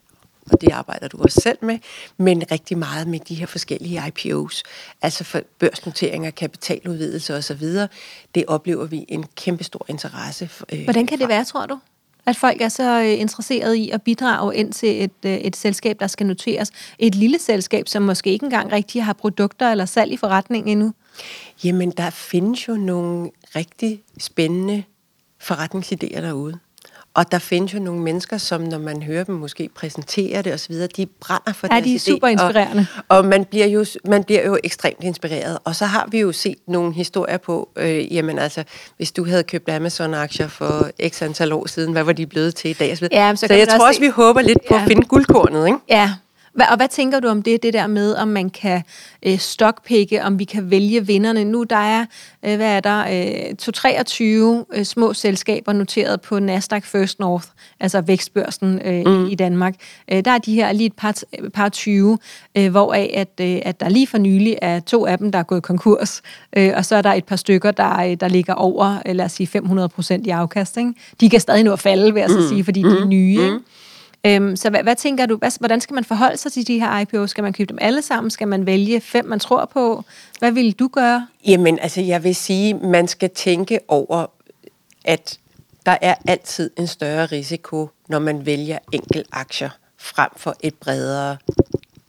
og 0.52 0.60
det 0.60 0.72
arbejder 0.72 1.08
du 1.08 1.22
også 1.22 1.40
selv 1.40 1.58
med, 1.62 1.78
men 2.16 2.42
rigtig 2.50 2.78
meget 2.78 3.08
med 3.08 3.20
de 3.20 3.34
her 3.34 3.46
forskellige 3.46 4.02
IPOs, 4.08 4.62
altså 5.02 5.24
for 5.24 5.40
børsnoteringer, 5.58 6.30
kapitaludvidelse 6.30 7.36
osv., 7.36 7.64
det 8.34 8.44
oplever 8.46 8.86
vi 8.86 9.04
en 9.08 9.24
kæmpe 9.36 9.64
stor 9.64 9.86
interesse. 9.88 10.48
for, 10.48 10.66
Øh, 10.72 10.84
Hvordan 10.84 11.06
kan 11.06 11.18
det 11.18 11.28
være, 11.28 11.44
tror 11.44 11.66
du? 11.66 11.78
At 12.28 12.36
folk 12.36 12.60
er 12.60 12.68
så 12.68 13.00
øh, 13.00 13.20
interesserede 13.20 13.78
i 13.78 13.90
at 13.90 14.02
bidrage 14.02 14.56
ind 14.56 14.72
til 14.72 15.04
et, 15.04 15.10
øh, 15.26 15.32
et 15.32 15.56
selskab, 15.56 16.00
der 16.00 16.06
skal 16.06 16.26
noteres. 16.26 16.70
Et 16.98 17.14
lille 17.14 17.38
selskab, 17.38 17.88
som 17.88 18.02
måske 18.02 18.30
ikke 18.30 18.44
engang 18.44 18.72
rigtig 18.72 19.04
har 19.04 19.12
produkter 19.12 19.70
eller 19.70 19.84
salg 19.84 20.12
i 20.12 20.16
forretningen 20.16 20.72
endnu. 20.72 20.92
Jamen, 21.64 21.90
der 21.90 22.10
findes 22.10 22.68
jo 22.68 22.74
nogle 22.74 23.30
rigtig 23.56 24.02
spændende 24.18 24.82
forretningsidéer 25.42 26.20
derude. 26.20 26.58
Og 27.14 27.32
der 27.32 27.38
findes 27.38 27.74
jo 27.74 27.78
nogle 27.78 28.00
mennesker, 28.00 28.38
som 28.38 28.60
når 28.60 28.78
man 28.78 29.02
hører 29.02 29.24
dem 29.24 29.34
måske 29.34 29.68
præsentere 29.74 30.42
det 30.42 30.54
osv., 30.54 30.74
de 30.96 31.06
brænder 31.06 31.52
for 31.52 31.66
ja, 31.70 31.74
deres 31.74 31.84
de 31.84 31.94
er 31.94 31.98
idé, 31.98 32.02
super 32.02 32.28
inspirerende. 32.28 32.86
Og, 33.08 33.16
og 33.18 33.24
man, 33.24 33.44
bliver 33.44 33.66
jo, 33.66 33.84
man 34.04 34.24
bliver 34.24 34.46
jo 34.46 34.58
ekstremt 34.64 35.04
inspireret. 35.04 35.58
Og 35.64 35.76
så 35.76 35.84
har 35.86 36.08
vi 36.10 36.20
jo 36.20 36.32
set 36.32 36.56
nogle 36.66 36.92
historier 36.94 37.36
på, 37.36 37.68
øh, 37.76 38.14
jamen 38.14 38.38
altså, 38.38 38.64
hvis 38.96 39.12
du 39.12 39.24
havde 39.26 39.42
købt 39.42 39.68
Amazon-aktier 39.68 40.48
for 40.48 40.90
x 41.08 41.22
antal 41.22 41.52
år 41.52 41.66
siden, 41.68 41.92
hvad 41.92 42.02
var 42.02 42.12
de 42.12 42.26
blevet 42.26 42.54
til 42.54 42.70
i 42.70 42.74
dag? 42.74 42.98
Så, 42.98 43.08
Ja, 43.12 43.32
så 43.36 43.46
så, 43.46 43.54
jeg 43.54 43.68
tror 43.68 43.74
også 43.74 43.86
også, 43.86 43.98
se- 43.98 44.00
vi 44.00 44.08
håber 44.08 44.40
lidt 44.40 44.58
på 44.68 44.74
Ja. 44.74 44.80
at 44.82 44.88
finde 44.88 45.02
guldkornet, 45.06 45.66
ikke? 45.66 45.78
Ja. 45.88 46.12
Hva- 46.60 46.70
Og 46.70 46.76
hvad 46.76 46.88
tænker 46.88 47.20
du 47.20 47.28
om 47.28 47.42
det, 47.42 47.62
det 47.62 47.72
der 47.72 47.86
med, 47.86 48.14
om 48.14 48.28
man 48.28 48.50
kan 48.50 48.82
øh, 49.26 49.38
stockpikke, 49.38 50.24
om 50.24 50.38
vi 50.38 50.44
kan 50.44 50.70
vælge 50.70 51.06
vinderne? 51.06 51.44
Nu 51.44 51.62
der 51.62 51.76
er, 51.76 52.06
øh, 52.44 52.56
hvad 52.56 52.76
er 52.76 52.80
der, 52.80 52.98
øh, 53.50 53.54
223 53.56 54.64
øh, 54.74 54.84
små 54.84 55.12
selskaber 55.12 55.72
noteret 55.72 56.20
på 56.20 56.38
Nasdaq 56.38 56.84
First 56.84 57.18
North, 57.20 57.46
altså 57.80 58.00
vækstbørsen 58.00 58.80
øh, 58.84 59.06
mm. 59.06 59.26
i 59.26 59.34
Danmark. 59.34 59.74
Øh, 60.12 60.24
der 60.24 60.30
er 60.30 60.38
de 60.38 60.54
her 60.54 60.72
lige 60.72 60.86
et 60.86 60.92
par, 60.96 61.14
par 61.54 61.68
20, 61.68 62.18
øh, 62.56 62.70
hvoraf 62.70 63.10
at, 63.14 63.28
øh, 63.40 63.58
at 63.64 63.80
der 63.80 63.88
lige 63.88 64.06
for 64.06 64.18
nylig 64.18 64.58
er 64.62 64.80
to 64.80 65.06
af 65.06 65.18
dem, 65.18 65.32
der 65.32 65.38
er 65.38 65.42
gået 65.42 65.62
konkurs, 65.62 66.22
øh, 66.56 66.72
og 66.76 66.84
så 66.84 66.96
er 66.96 67.02
der 67.02 67.12
et 67.12 67.24
par 67.24 67.36
stykker, 67.36 67.70
der, 67.70 67.98
øh, 68.00 68.16
der 68.20 68.28
ligger 68.28 68.54
over, 68.54 68.98
øh, 69.06 69.14
lad 69.14 69.24
os 69.24 69.32
sige, 69.32 69.46
500 69.46 69.88
procent 69.88 70.26
i 70.26 70.30
afkast. 70.30 70.76
Ikke? 70.76 70.94
De 71.20 71.30
kan 71.30 71.40
stadig 71.40 71.64
nå 71.64 71.72
at 71.72 71.80
falde, 71.80 72.12
vil 72.14 72.20
jeg 72.20 72.30
så 72.30 72.48
sige, 72.48 72.64
fordi 72.64 72.82
de 72.82 72.98
er 73.00 73.04
nye. 73.04 73.30
Ikke? 73.42 73.58
Øhm, 74.26 74.56
så 74.56 74.70
hvad, 74.70 74.82
hvad 74.82 74.96
tænker 74.96 75.26
du, 75.26 75.36
hvad, 75.36 75.58
hvordan 75.58 75.80
skal 75.80 75.94
man 75.94 76.04
forholde 76.04 76.36
sig 76.36 76.52
til 76.52 76.66
de 76.66 76.80
her 76.80 77.04
IPO's? 77.04 77.26
Skal 77.26 77.44
man 77.44 77.52
købe 77.52 77.68
dem 77.68 77.78
alle 77.80 78.02
sammen? 78.02 78.30
Skal 78.30 78.48
man 78.48 78.66
vælge 78.66 79.00
fem, 79.00 79.24
man 79.24 79.40
tror 79.40 79.64
på? 79.64 80.04
Hvad 80.38 80.52
vil 80.52 80.72
du 80.72 80.88
gøre? 80.88 81.26
Jamen, 81.46 81.78
altså 81.78 82.00
jeg 82.00 82.24
vil 82.24 82.34
sige, 82.34 82.74
man 82.74 83.08
skal 83.08 83.30
tænke 83.30 83.80
over, 83.88 84.26
at 85.04 85.38
der 85.86 85.96
er 86.00 86.14
altid 86.28 86.70
en 86.78 86.86
større 86.86 87.26
risiko, 87.26 87.88
når 88.08 88.18
man 88.18 88.46
vælger 88.46 88.78
enkel 88.92 89.24
aktier 89.32 89.70
frem 89.98 90.30
for 90.36 90.56
et 90.60 90.74
bredere 90.74 91.36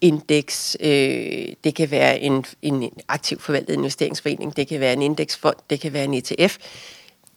indeks. 0.00 0.76
Øh, 0.80 1.46
det 1.64 1.74
kan 1.74 1.90
være 1.90 2.20
en, 2.20 2.44
en 2.62 2.90
aktiv 3.08 3.40
forvaltet 3.40 3.74
investeringsforening, 3.74 4.56
det 4.56 4.68
kan 4.68 4.80
være 4.80 4.92
en 4.92 5.02
indeksfond, 5.02 5.56
det 5.70 5.80
kan 5.80 5.92
være 5.92 6.04
en 6.04 6.14
ETF. 6.14 6.56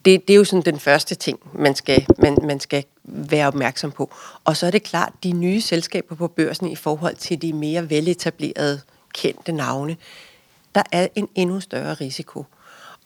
Det, 0.06 0.28
det 0.28 0.34
er 0.34 0.38
jo 0.38 0.44
sådan 0.44 0.62
den 0.62 0.80
første 0.80 1.16
ting, 1.16 1.40
man 1.54 1.76
skal, 1.76 2.06
man, 2.18 2.38
man 2.44 2.60
skal 2.60 2.84
være 3.04 3.48
opmærksom 3.48 3.92
på. 3.92 4.14
Og 4.44 4.58
så 4.58 4.68
er 4.68 4.72
det 4.72 4.84
klart, 4.84 5.14
de 5.24 5.32
nye 5.32 5.62
selskaber 5.62 6.16
på 6.16 6.28
børsen 6.28 6.68
i 6.68 6.76
forhold 6.76 7.16
til 7.16 7.42
de 7.42 7.54
mere 7.54 7.90
veletablerede, 7.90 8.82
kendte 9.14 9.52
navne, 9.52 9.98
der 10.76 10.84
er 10.92 11.08
en 11.16 11.28
endnu 11.36 11.60
større 11.60 11.94
risiko. 11.94 12.46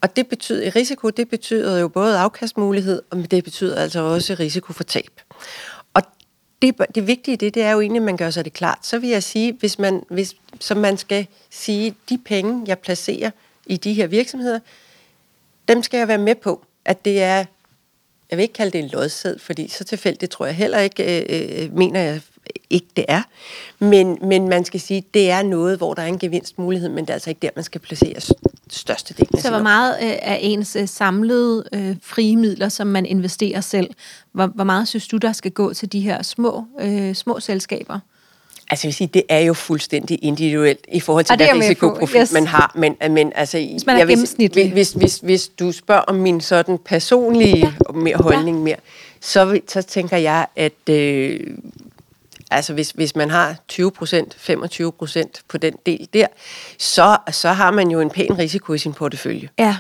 Og 0.02 0.16
det 0.16 0.28
betyder, 0.28 0.76
risiko, 0.76 1.10
det 1.10 1.30
betyder 1.30 1.78
jo 1.78 1.88
både 1.88 2.18
afkastmulighed, 2.18 3.02
men 3.12 3.24
det 3.24 3.44
betyder 3.44 3.76
altså 3.76 4.00
også 4.00 4.36
risiko 4.40 4.74
for 4.74 4.84
tab. 4.84 5.22
Og 5.94 6.02
det, 6.62 6.76
det 6.96 7.08
vigtige 7.08 7.34
i 7.34 7.38
det, 7.38 7.54
det 7.54 7.64
er 7.64 7.72
jo 7.72 7.82
egentlig, 7.82 8.00
at 8.00 8.06
man 8.06 8.18
gør 8.18 8.30
sig 8.30 8.46
det 8.46 8.54
klart. 8.54 8.80
Så 8.82 9.00
vil 9.00 9.10
jeg 9.10 9.24
sige, 9.24 9.54
hvis 9.54 9.80
man, 9.80 10.04
hvis, 10.10 10.36
så 10.60 10.76
man 10.76 10.98
skal 10.98 11.28
sige, 11.50 11.96
de 12.10 12.18
penge, 12.18 12.64
jeg 12.68 12.80
placerer 12.80 13.32
i 13.66 13.78
de 13.78 13.94
her 13.94 14.08
virksomheder, 14.08 14.60
dem 15.68 15.84
skal 15.84 15.98
jeg 15.98 16.08
være 16.08 16.18
med 16.18 16.36
på, 16.36 16.66
at 16.88 17.06
det 17.06 17.24
er, 17.24 17.46
jeg 18.30 18.38
vil 18.38 18.42
ikke 18.42 18.54
kalde 18.54 18.72
det 18.72 18.80
en 18.80 18.90
lodsæd, 18.90 19.40
fordi 19.40 19.68
så 19.68 19.84
tilfældigt 19.84 20.32
tror 20.32 20.46
jeg 20.46 20.56
heller 20.56 20.80
ikke, 20.80 21.22
øh, 21.22 21.64
øh, 21.64 21.78
mener 21.78 22.00
jeg 22.00 22.22
ikke 22.70 22.88
det 22.96 23.06
er. 23.08 23.22
Men, 23.80 24.18
men 24.22 24.50
man 24.50 24.66
skal 24.66 24.80
sige, 24.80 25.04
det 25.14 25.30
er 25.30 25.44
noget, 25.44 25.78
hvor 25.78 25.94
der 25.94 26.02
er 26.02 26.08
en 26.08 26.20
gevinstmulighed, 26.20 26.90
men 26.90 27.06
det 27.06 27.10
er 27.10 27.14
altså 27.14 27.30
ikke 27.30 27.40
der, 27.40 27.50
man 27.56 27.64
skal 27.64 27.82
placere 27.82 28.36
størstedelen 28.70 29.30
af 29.34 29.42
Så 29.42 29.50
hvor 29.50 29.62
meget 29.62 29.98
øh, 30.02 30.16
er 30.22 30.36
ens 30.36 30.76
øh, 30.76 30.88
samlede 30.88 31.64
øh, 31.74 31.96
frie 32.02 32.38
midler, 32.38 32.70
som 32.70 32.88
man 32.88 33.06
investerer 33.06 33.62
selv? 33.62 33.90
Hvor, 34.32 34.48
hvor 34.48 34.64
meget 34.64 34.88
synes 34.88 35.08
du, 35.08 35.18
der 35.18 35.32
skal 35.32 35.52
gå 35.52 35.74
til 35.74 35.92
de 35.92 36.00
her 36.00 36.22
små, 36.22 36.66
øh, 36.80 37.16
små 37.16 37.40
selskaber? 37.40 38.00
Altså 38.70 38.88
jeg 38.88 38.90
vil 38.90 38.96
sige, 38.96 39.08
det 39.08 39.24
er 39.30 39.40
jo 39.40 39.54
fuldstændig 39.54 40.20
individuelt 40.22 40.86
i 40.92 41.00
forhold 41.00 41.26
til, 41.26 41.36
hvad 41.36 41.46
jeg 41.46 41.56
risikoprofil 41.56 42.22
Yes. 42.22 42.32
man 42.32 42.48
har. 42.48 42.72
Men, 42.76 42.96
men 43.10 43.32
altså, 43.36 43.58
hvis 43.58 43.86
man 43.86 43.98
er 43.98 44.06
gennemsnitlig. 44.06 44.72
Hvis, 44.72 44.92
hvis, 44.92 45.18
hvis 45.18 45.48
du 45.48 45.72
spørger 45.72 46.02
om 46.02 46.16
min 46.16 46.42
sådan 46.42 46.78
personlige 46.86 47.58
ja. 47.58 47.92
mere 47.94 48.18
holdning 48.18 48.58
ja. 48.58 48.64
mere, 48.64 48.76
så, 49.22 49.60
så 49.68 49.82
tænker 49.82 50.18
jeg, 50.18 50.48
at 50.56 50.90
øh, 50.90 51.40
altså 52.52 52.74
hvis, 52.74 52.92
hvis 52.92 53.16
man 53.16 53.30
har 53.30 53.56
20 53.68 53.92
procent, 53.92 54.36
25 54.40 54.92
procent 54.92 55.42
på 55.50 55.58
den 55.58 55.74
del 55.86 56.08
der, 56.14 56.28
så, 56.78 57.18
så 57.32 57.50
har 57.50 57.72
man 57.72 57.92
jo 57.92 58.00
en 58.00 58.10
pæn 58.10 58.38
risiko 58.38 58.74
i 58.74 58.78
sin 58.78 58.94
portefølje. 58.94 59.50
Ja. 59.60 59.78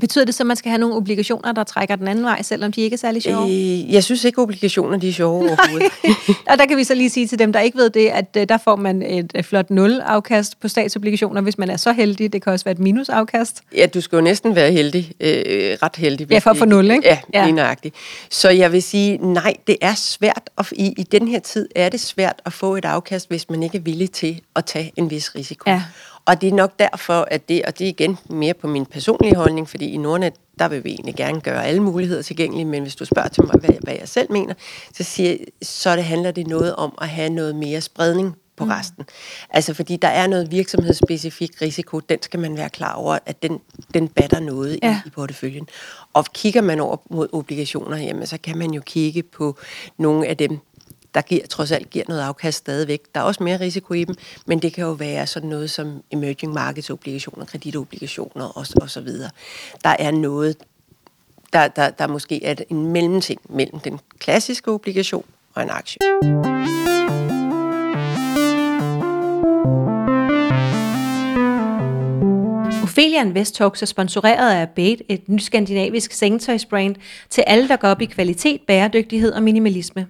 Betyder 0.00 0.24
det 0.24 0.34
så, 0.34 0.42
at 0.42 0.46
man 0.46 0.56
skal 0.56 0.70
have 0.70 0.78
nogle 0.80 0.94
obligationer, 0.96 1.52
der 1.52 1.64
trækker 1.64 1.96
den 1.96 2.08
anden 2.08 2.24
vej, 2.24 2.42
selvom 2.42 2.72
de 2.72 2.80
ikke 2.80 2.94
er 2.94 2.98
særlig 2.98 3.22
sjove? 3.22 3.50
Øh, 3.50 3.92
jeg 3.92 4.04
synes 4.04 4.24
ikke, 4.24 4.42
obligationer 4.42 4.98
de 4.98 5.08
er 5.08 5.12
sjove 5.12 5.34
overhovedet. 5.48 5.92
Og 6.50 6.58
der 6.58 6.66
kan 6.66 6.76
vi 6.76 6.84
så 6.84 6.94
lige 6.94 7.10
sige 7.10 7.26
til 7.26 7.38
dem, 7.38 7.52
der 7.52 7.60
ikke 7.60 7.78
ved 7.78 7.90
det, 7.90 8.08
at 8.08 8.36
øh, 8.36 8.48
der 8.48 8.58
får 8.64 8.76
man 8.76 9.02
et 9.02 9.32
øh, 9.34 9.44
flot 9.44 9.70
nul-afkast 9.70 10.60
på 10.60 10.68
statsobligationer, 10.68 11.40
hvis 11.40 11.58
man 11.58 11.70
er 11.70 11.76
så 11.76 11.92
heldig. 11.92 12.32
Det 12.32 12.42
kan 12.42 12.52
også 12.52 12.64
være 12.64 12.72
et 12.72 12.78
minusafkast. 12.78 13.60
Ja, 13.76 13.86
du 13.86 14.00
skal 14.00 14.16
jo 14.16 14.22
næsten 14.22 14.54
være 14.56 14.72
heldig, 14.72 15.12
øh, 15.20 15.76
ret 15.82 15.96
heldig. 15.96 16.30
Ja, 16.30 16.38
for 16.38 16.50
at 16.50 16.56
få 16.56 16.64
nul, 16.64 16.90
ikke? 16.90 17.02
Ja, 17.08 17.18
Ja. 17.34 17.38
ja. 17.40 17.44
lige 17.44 17.54
nøjagtigt. 17.56 17.94
Så 18.30 18.50
jeg 18.50 18.72
vil 18.72 18.82
sige, 18.82 19.16
nej, 19.32 19.54
det 19.66 19.76
er 19.80 19.94
svært, 19.94 20.50
at, 20.58 20.66
i, 20.72 20.86
i 20.96 21.02
den 21.02 21.28
her 21.28 21.38
tid 21.40 21.68
er 21.76 21.88
det 21.88 22.00
svært 22.00 22.42
at 22.46 22.52
få 22.52 22.76
et 22.76 22.84
afkast, 22.84 23.28
hvis 23.28 23.50
man 23.50 23.62
ikke 23.62 23.78
er 23.78 23.82
villig 23.82 24.10
til 24.10 24.40
at 24.56 24.64
tage 24.64 24.92
en 24.96 25.10
vis 25.10 25.34
risiko. 25.34 25.70
Ja. 25.70 25.82
Og 26.26 26.40
det 26.40 26.48
er 26.48 26.54
nok 26.54 26.78
derfor, 26.78 27.28
at 27.30 27.48
det, 27.48 27.62
og 27.64 27.78
det 27.78 27.84
er 27.84 27.88
igen 27.88 28.18
mere 28.30 28.54
på 28.54 28.66
min 28.66 28.86
personlige 28.86 29.34
holdning, 29.34 29.68
fordi 29.68 29.90
i 29.90 29.96
Nordnet, 29.96 30.32
der 30.58 30.68
vil 30.68 30.84
vi 30.84 30.90
egentlig 30.90 31.14
gerne 31.14 31.40
gøre 31.40 31.64
alle 31.66 31.82
muligheder 31.82 32.22
tilgængelige, 32.22 32.64
men 32.64 32.82
hvis 32.82 32.96
du 32.96 33.04
spørger 33.04 33.28
til 33.28 33.44
mig, 33.44 33.54
hvad, 33.60 33.70
hvad 33.80 33.94
jeg 33.94 34.08
selv 34.08 34.32
mener, 34.32 34.54
så, 34.92 35.02
siger, 35.02 35.36
så 35.62 35.96
det 35.96 36.04
handler 36.04 36.30
det 36.30 36.46
noget 36.46 36.76
om 36.76 36.98
at 37.00 37.08
have 37.08 37.30
noget 37.30 37.56
mere 37.56 37.80
spredning 37.80 38.36
på 38.56 38.64
resten. 38.64 39.04
Altså 39.50 39.74
fordi 39.74 39.96
der 39.96 40.08
er 40.08 40.26
noget 40.26 40.50
virksomhedsspecifik 40.50 41.62
risiko, 41.62 42.00
den 42.00 42.22
skal 42.22 42.40
man 42.40 42.56
være 42.56 42.70
klar 42.70 42.94
over, 42.94 43.18
at 43.26 43.42
den, 43.42 43.60
den 43.94 44.08
batter 44.08 44.40
noget 44.40 44.78
ja. 44.82 45.00
i, 45.04 45.08
i 45.08 45.10
porteføljen. 45.10 45.68
Og 46.12 46.24
kigger 46.24 46.60
man 46.60 46.80
over 46.80 46.96
mod 47.10 47.28
obligationer, 47.32 47.96
jamen 47.96 48.26
så 48.26 48.38
kan 48.42 48.58
man 48.58 48.70
jo 48.70 48.82
kigge 48.86 49.22
på 49.22 49.58
nogle 49.98 50.26
af 50.26 50.36
dem, 50.36 50.58
der 51.14 51.22
giver, 51.22 51.46
trods 51.46 51.72
alt 51.72 51.90
giver 51.90 52.04
noget 52.08 52.20
afkast 52.20 52.58
stadigvæk. 52.58 53.00
Der 53.14 53.20
er 53.20 53.24
også 53.24 53.42
mere 53.42 53.60
risiko 53.60 53.94
i 53.94 54.04
dem, 54.04 54.14
men 54.46 54.58
det 54.58 54.72
kan 54.72 54.84
jo 54.84 54.92
være 54.92 55.26
sådan 55.26 55.48
noget 55.48 55.70
som 55.70 56.02
emerging 56.10 56.52
markets 56.52 56.90
obligationer, 56.90 57.44
kreditobligationer 57.44 58.44
og, 58.44 58.66
og 58.80 58.90
så 58.90 59.00
videre. 59.00 59.30
Der 59.84 59.96
er 59.98 60.10
noget, 60.10 60.56
der, 61.52 61.68
der, 61.68 61.90
der 61.90 62.06
måske 62.06 62.44
er 62.44 62.54
en 62.70 62.86
mellemting 62.86 63.40
mellem 63.48 63.78
den 63.78 64.00
klassiske 64.18 64.70
obligation 64.70 65.24
og 65.54 65.62
en 65.62 65.70
aktie. 65.70 65.98
Ophelia 72.94 73.20
Invest 73.20 73.54
Talks 73.54 73.82
er 73.82 73.86
sponsoreret 73.86 74.54
af 74.54 74.68
Bait, 74.68 75.02
et 75.08 75.28
nyt 75.28 75.42
skandinavisk 75.42 76.12
sengetøjsbrand 76.12 76.94
til 77.30 77.44
alle, 77.46 77.68
der 77.68 77.76
går 77.76 77.88
op 77.88 78.02
i 78.02 78.04
kvalitet, 78.04 78.60
bæredygtighed 78.60 79.32
og 79.32 79.42
minimalisme. 79.42 80.06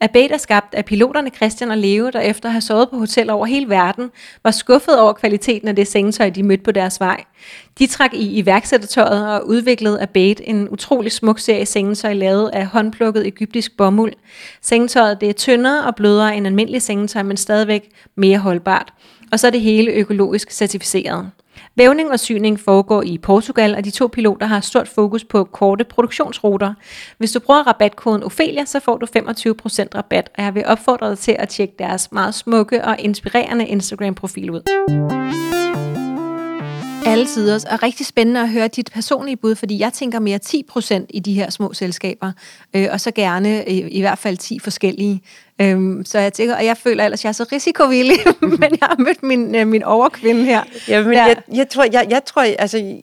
Abate 0.00 0.34
er 0.34 0.38
skabt 0.38 0.74
af 0.74 0.84
piloterne 0.84 1.30
Christian 1.30 1.70
og 1.70 1.78
Leo, 1.78 2.10
der 2.10 2.20
efter 2.20 2.48
at 2.48 2.52
have 2.52 2.60
sovet 2.60 2.90
på 2.90 2.98
hoteller 2.98 3.32
over 3.32 3.46
hele 3.46 3.68
verden, 3.68 4.10
var 4.44 4.50
skuffet 4.50 5.00
over 5.00 5.12
kvaliteten 5.12 5.68
af 5.68 5.76
det 5.76 5.88
sengetøj, 5.88 6.30
de 6.30 6.42
mødte 6.42 6.62
på 6.62 6.72
deres 6.72 7.00
vej. 7.00 7.24
De 7.78 7.86
trak 7.86 8.14
i 8.14 8.38
iværksættertøjet 8.38 9.28
og 9.28 9.48
udviklede 9.48 10.02
Abate 10.02 10.48
en 10.48 10.68
utrolig 10.68 11.12
smuk 11.12 11.38
serie 11.38 11.66
sengetøj 11.66 12.12
lavet 12.12 12.50
af 12.52 12.66
håndplukket 12.66 13.26
egyptisk 13.26 13.76
bomuld. 13.76 14.12
Sengetøjet 14.62 15.20
det 15.20 15.28
er 15.28 15.32
tyndere 15.32 15.84
og 15.84 15.94
blødere 15.94 16.36
end 16.36 16.46
almindelig 16.46 16.82
sengetøj, 16.82 17.22
men 17.22 17.36
stadigvæk 17.36 17.88
mere 18.16 18.38
holdbart. 18.38 18.92
Og 19.32 19.40
så 19.40 19.46
er 19.46 19.50
det 19.50 19.60
hele 19.60 19.90
økologisk 19.90 20.50
certificeret. 20.50 21.30
Vævning 21.76 22.10
og 22.10 22.20
syning 22.20 22.60
foregår 22.60 23.02
i 23.02 23.18
Portugal, 23.18 23.74
og 23.74 23.84
de 23.84 23.90
to 23.90 24.06
piloter 24.06 24.46
har 24.46 24.60
stort 24.60 24.88
fokus 24.88 25.24
på 25.24 25.44
korte 25.44 25.84
produktionsruter. 25.84 26.74
Hvis 27.18 27.32
du 27.32 27.40
bruger 27.40 27.62
rabatkoden 27.62 28.22
Ophelia, 28.22 28.64
så 28.64 28.80
får 28.80 28.96
du 28.96 29.06
25% 29.06 29.86
rabat, 29.94 30.30
og 30.38 30.44
jeg 30.44 30.54
vil 30.54 30.66
opfordre 30.66 31.10
dig 31.10 31.18
til 31.18 31.36
at 31.38 31.48
tjekke 31.48 31.74
deres 31.78 32.12
meget 32.12 32.34
smukke 32.34 32.84
og 32.84 32.96
inspirerende 32.98 33.66
Instagram-profil 33.66 34.50
ud. 34.50 35.63
Alle 37.06 37.26
tider, 37.26 37.64
og 37.70 37.82
rigtig 37.82 38.06
spændende 38.06 38.40
at 38.40 38.48
høre 38.50 38.68
dit 38.68 38.90
personlige 38.92 39.36
bud, 39.36 39.54
fordi 39.54 39.78
jeg 39.78 39.92
tænker 39.92 40.18
mere 40.18 40.38
10% 40.46 41.06
i 41.10 41.20
de 41.20 41.34
her 41.34 41.50
små 41.50 41.72
selskaber, 41.72 42.32
øh, 42.74 42.88
og 42.92 43.00
så 43.00 43.10
gerne 43.10 43.64
i, 43.68 43.80
i 43.80 44.00
hvert 44.00 44.18
fald 44.18 44.36
10 44.36 44.58
forskellige. 44.58 45.22
Øhm, 45.60 46.04
så 46.04 46.18
jeg 46.18 46.32
tænker, 46.32 46.56
og 46.56 46.64
jeg 46.64 46.76
føler 46.76 47.04
ellers, 47.04 47.20
at 47.20 47.24
jeg 47.24 47.28
er 47.28 47.32
så 47.32 47.46
risikovillig, 47.52 48.16
men 48.60 48.62
jeg 48.62 48.78
har 48.88 48.96
mødt 48.98 49.22
min, 49.22 49.54
øh, 49.54 49.66
min 49.66 49.82
overkvinde 49.82 50.44
her. 50.44 50.62
Ja, 50.88 51.02
men 51.02 51.12
Ja. 51.12 51.24
jeg, 51.24 51.36
jeg, 51.54 51.68
tror, 51.68 51.84
jeg, 51.92 52.06
jeg 52.10 52.22
tror, 52.26 52.42
altså 52.58 53.00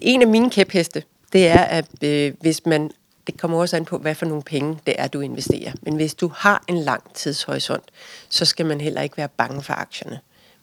en 0.00 0.22
af 0.22 0.28
mine 0.28 0.50
kæpheste, 0.50 1.02
det 1.32 1.46
er, 1.48 1.58
at 1.60 1.86
øh, 2.04 2.32
hvis 2.40 2.66
man, 2.66 2.90
det 3.26 3.40
kommer 3.40 3.58
også 3.60 3.76
an 3.76 3.84
på, 3.84 3.98
hvad 3.98 4.14
for 4.14 4.26
nogle 4.26 4.42
penge 4.42 4.78
det 4.86 4.94
er, 4.98 5.06
du 5.08 5.20
investerer. 5.20 5.72
Men 5.82 5.96
hvis 5.96 6.14
du 6.14 6.30
har 6.36 6.64
en 6.68 6.76
lang 6.78 7.02
tidshorisont, 7.14 7.84
så 8.28 8.44
skal 8.44 8.66
man 8.66 8.80
heller 8.80 9.02
ikke 9.02 9.16
være 9.16 9.28
bange 9.36 9.62
for 9.62 9.72
aktierne. 9.72 10.18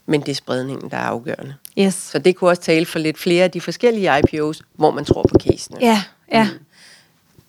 Men 0.05 0.21
det 0.21 0.29
er 0.29 0.35
spredningen, 0.35 0.89
der 0.91 0.97
er 0.97 1.01
afgørende. 1.01 1.55
Yes. 1.79 1.93
Så 1.93 2.19
det 2.19 2.35
kunne 2.35 2.49
også 2.49 2.61
tale 2.61 2.85
for 2.85 2.99
lidt 2.99 3.17
flere 3.17 3.43
af 3.43 3.51
de 3.51 3.61
forskellige 3.61 4.19
IPOs, 4.19 4.61
hvor 4.73 4.91
man 4.91 5.05
tror 5.05 5.21
på 5.21 5.35
casen. 5.49 5.75
Ja, 5.81 6.03
ja. 6.31 6.43
Mm. 6.43 6.65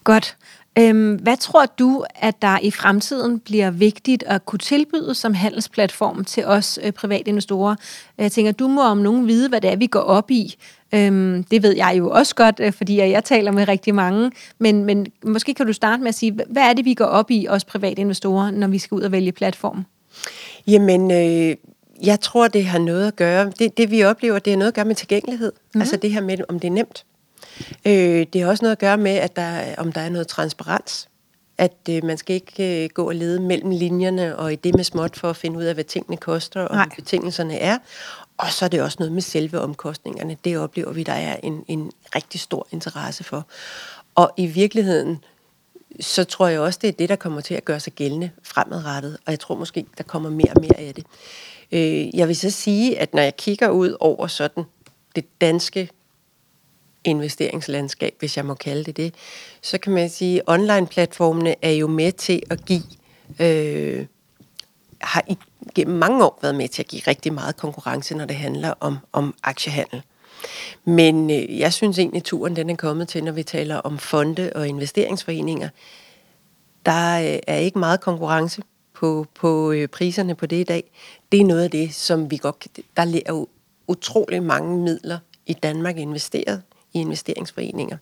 Godt. 0.04 0.36
Øhm, 0.78 1.14
hvad 1.14 1.36
tror 1.36 1.66
du, 1.66 2.04
at 2.14 2.42
der 2.42 2.58
i 2.62 2.70
fremtiden 2.70 3.38
bliver 3.38 3.70
vigtigt 3.70 4.22
at 4.26 4.46
kunne 4.46 4.58
tilbyde 4.58 5.14
som 5.14 5.34
handelsplatform 5.34 6.24
til 6.24 6.44
os 6.44 6.78
øh, 6.82 6.92
private 6.92 7.28
investorer? 7.28 7.76
Jeg 8.18 8.32
tænker, 8.32 8.52
du 8.52 8.68
må 8.68 8.82
om 8.82 8.98
nogen 8.98 9.28
vide, 9.28 9.48
hvad 9.48 9.60
det 9.60 9.72
er, 9.72 9.76
vi 9.76 9.86
går 9.86 10.00
op 10.00 10.30
i. 10.30 10.54
Øhm, 10.94 11.44
det 11.44 11.62
ved 11.62 11.76
jeg 11.76 11.94
jo 11.98 12.10
også 12.10 12.34
godt, 12.34 12.60
øh, 12.60 12.72
fordi 12.72 12.98
jeg 12.98 13.24
taler 13.24 13.52
med 13.52 13.68
rigtig 13.68 13.94
mange. 13.94 14.30
Men, 14.58 14.84
men 14.84 15.06
måske 15.24 15.54
kan 15.54 15.66
du 15.66 15.72
starte 15.72 16.02
med 16.02 16.08
at 16.08 16.14
sige, 16.14 16.38
hvad 16.48 16.62
er 16.62 16.72
det, 16.72 16.84
vi 16.84 16.94
går 16.94 17.04
op 17.04 17.30
i, 17.30 17.46
os 17.48 17.64
private 17.64 18.00
investorer, 18.00 18.50
når 18.50 18.66
vi 18.66 18.78
skal 18.78 18.94
ud 18.94 19.02
og 19.02 19.12
vælge 19.12 19.32
platform? 19.32 19.84
Jamen, 20.66 21.10
øh, 21.10 21.56
jeg 22.02 22.20
tror, 22.20 22.48
det 22.48 22.66
har 22.66 22.78
noget 22.78 23.06
at 23.06 23.16
gøre. 23.16 23.52
Det, 23.58 23.76
det 23.76 23.90
vi 23.90 24.04
oplever, 24.04 24.38
det 24.38 24.52
har 24.52 24.58
noget 24.58 24.68
at 24.68 24.74
gøre 24.74 24.84
med 24.84 24.94
tilgængelighed. 24.94 25.52
Mm. 25.74 25.80
Altså 25.80 25.96
det 25.96 26.12
her 26.12 26.20
med, 26.20 26.38
om 26.48 26.60
det 26.60 26.68
er 26.68 26.72
nemt. 26.72 27.04
Øh, 27.86 28.26
det 28.32 28.40
har 28.40 28.48
også 28.48 28.64
noget 28.64 28.72
at 28.72 28.78
gøre 28.78 28.96
med, 28.96 29.16
at 29.16 29.36
der, 29.36 29.74
om 29.78 29.92
der 29.92 30.00
er 30.00 30.08
noget 30.08 30.28
transparens. 30.28 31.08
At 31.58 31.76
øh, 31.90 32.04
man 32.04 32.18
skal 32.18 32.34
ikke 32.34 32.84
øh, 32.84 32.90
gå 32.94 33.08
og 33.08 33.14
lede 33.14 33.40
mellem 33.40 33.70
linjerne 33.70 34.36
og 34.36 34.52
i 34.52 34.56
det 34.56 34.74
med 34.74 34.84
småt 34.84 35.16
for 35.16 35.30
at 35.30 35.36
finde 35.36 35.58
ud 35.58 35.64
af, 35.64 35.74
hvad 35.74 35.84
tingene 35.84 36.16
koster 36.16 36.60
og 36.60 36.76
hvad 36.76 36.86
betingelserne 36.96 37.58
er. 37.58 37.78
Og 38.36 38.52
så 38.52 38.64
er 38.64 38.68
det 38.68 38.82
også 38.82 38.96
noget 38.98 39.12
med 39.12 39.22
selve 39.22 39.60
omkostningerne. 39.60 40.36
Det 40.44 40.58
oplever 40.58 40.92
vi, 40.92 41.02
der 41.02 41.12
er 41.12 41.36
en, 41.42 41.64
en 41.68 41.92
rigtig 42.14 42.40
stor 42.40 42.66
interesse 42.70 43.24
for. 43.24 43.46
Og 44.14 44.30
i 44.36 44.46
virkeligheden, 44.46 45.24
så 46.00 46.24
tror 46.24 46.46
jeg 46.46 46.60
også, 46.60 46.78
det 46.82 46.88
er 46.88 46.92
det, 46.92 47.08
der 47.08 47.16
kommer 47.16 47.40
til 47.40 47.54
at 47.54 47.64
gøre 47.64 47.80
sig 47.80 47.92
gældende 47.92 48.30
fremadrettet. 48.42 49.18
Og 49.26 49.32
jeg 49.32 49.40
tror 49.40 49.54
måske, 49.54 49.86
der 49.98 50.04
kommer 50.04 50.30
mere 50.30 50.52
og 50.56 50.60
mere 50.60 50.78
af 50.78 50.94
det. 50.94 51.06
Øh, 51.72 52.16
jeg 52.16 52.28
vil 52.28 52.36
så 52.36 52.50
sige, 52.50 52.98
at 52.98 53.14
når 53.14 53.22
jeg 53.22 53.36
kigger 53.36 53.68
ud 53.68 53.96
over 54.00 54.26
sådan 54.26 54.64
det 55.16 55.24
danske 55.40 55.88
investeringslandskab, 57.04 58.14
hvis 58.18 58.36
jeg 58.36 58.46
må 58.46 58.54
kalde 58.54 58.84
det 58.84 58.96
det, 58.96 59.14
så 59.62 59.78
kan 59.78 59.92
man 59.92 60.10
sige, 60.10 60.36
at 60.36 60.42
online-platformene 60.46 61.54
er 61.62 61.70
jo 61.70 61.86
med 61.86 62.12
til 62.12 62.42
at 62.50 62.64
give, 62.64 62.82
øh, 63.40 64.06
har 65.00 65.24
i, 65.28 65.38
gennem 65.74 65.96
mange 65.96 66.24
år 66.24 66.38
været 66.42 66.54
med 66.54 66.68
til 66.68 66.82
at 66.82 66.88
give 66.88 67.02
rigtig 67.06 67.32
meget 67.32 67.56
konkurrence, 67.56 68.14
når 68.14 68.24
det 68.24 68.36
handler 68.36 68.74
om, 68.80 68.98
om 69.12 69.34
aktiehandel. 69.42 70.02
Men 70.84 71.30
øh, 71.30 71.58
jeg 71.58 71.72
synes 71.72 71.98
egentlig, 71.98 72.20
at 72.20 72.24
turen 72.24 72.56
den 72.56 72.70
er 72.70 72.76
kommet 72.76 73.08
til, 73.08 73.24
når 73.24 73.32
vi 73.32 73.42
taler 73.42 73.76
om 73.76 73.98
fonde 73.98 74.52
og 74.54 74.68
investeringsforeninger. 74.68 75.68
Der 76.86 77.20
øh, 77.20 77.38
er 77.46 77.56
ikke 77.56 77.78
meget 77.78 78.00
konkurrence 78.00 78.62
på, 78.96 79.26
på 79.34 79.72
øh, 79.72 79.88
priserne 79.88 80.34
på 80.34 80.46
det 80.46 80.56
i 80.56 80.64
dag. 80.64 80.90
Det 81.32 81.40
er 81.40 81.44
noget 81.44 81.62
af 81.62 81.70
det, 81.70 81.94
som 81.94 82.30
vi 82.30 82.36
godt... 82.36 82.66
Der 82.96 83.02
er 83.02 83.22
jo 83.28 83.48
utrolig 83.86 84.42
mange 84.42 84.78
midler 84.82 85.18
i 85.46 85.52
Danmark 85.52 85.96
investeret 85.96 86.62
i 86.92 87.00
investeringsforeninger. 87.00 87.96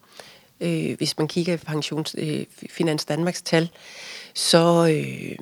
Øh, 0.61 0.97
hvis 0.97 1.19
man 1.19 1.29
kigger 1.29 1.55
i 1.55 1.57
pensions, 1.57 2.15
øh, 2.19 2.45
Finans 2.71 3.05
Danmarks 3.05 3.43
tal, 3.43 3.71
så, 4.35 4.87
øh, 4.91 5.37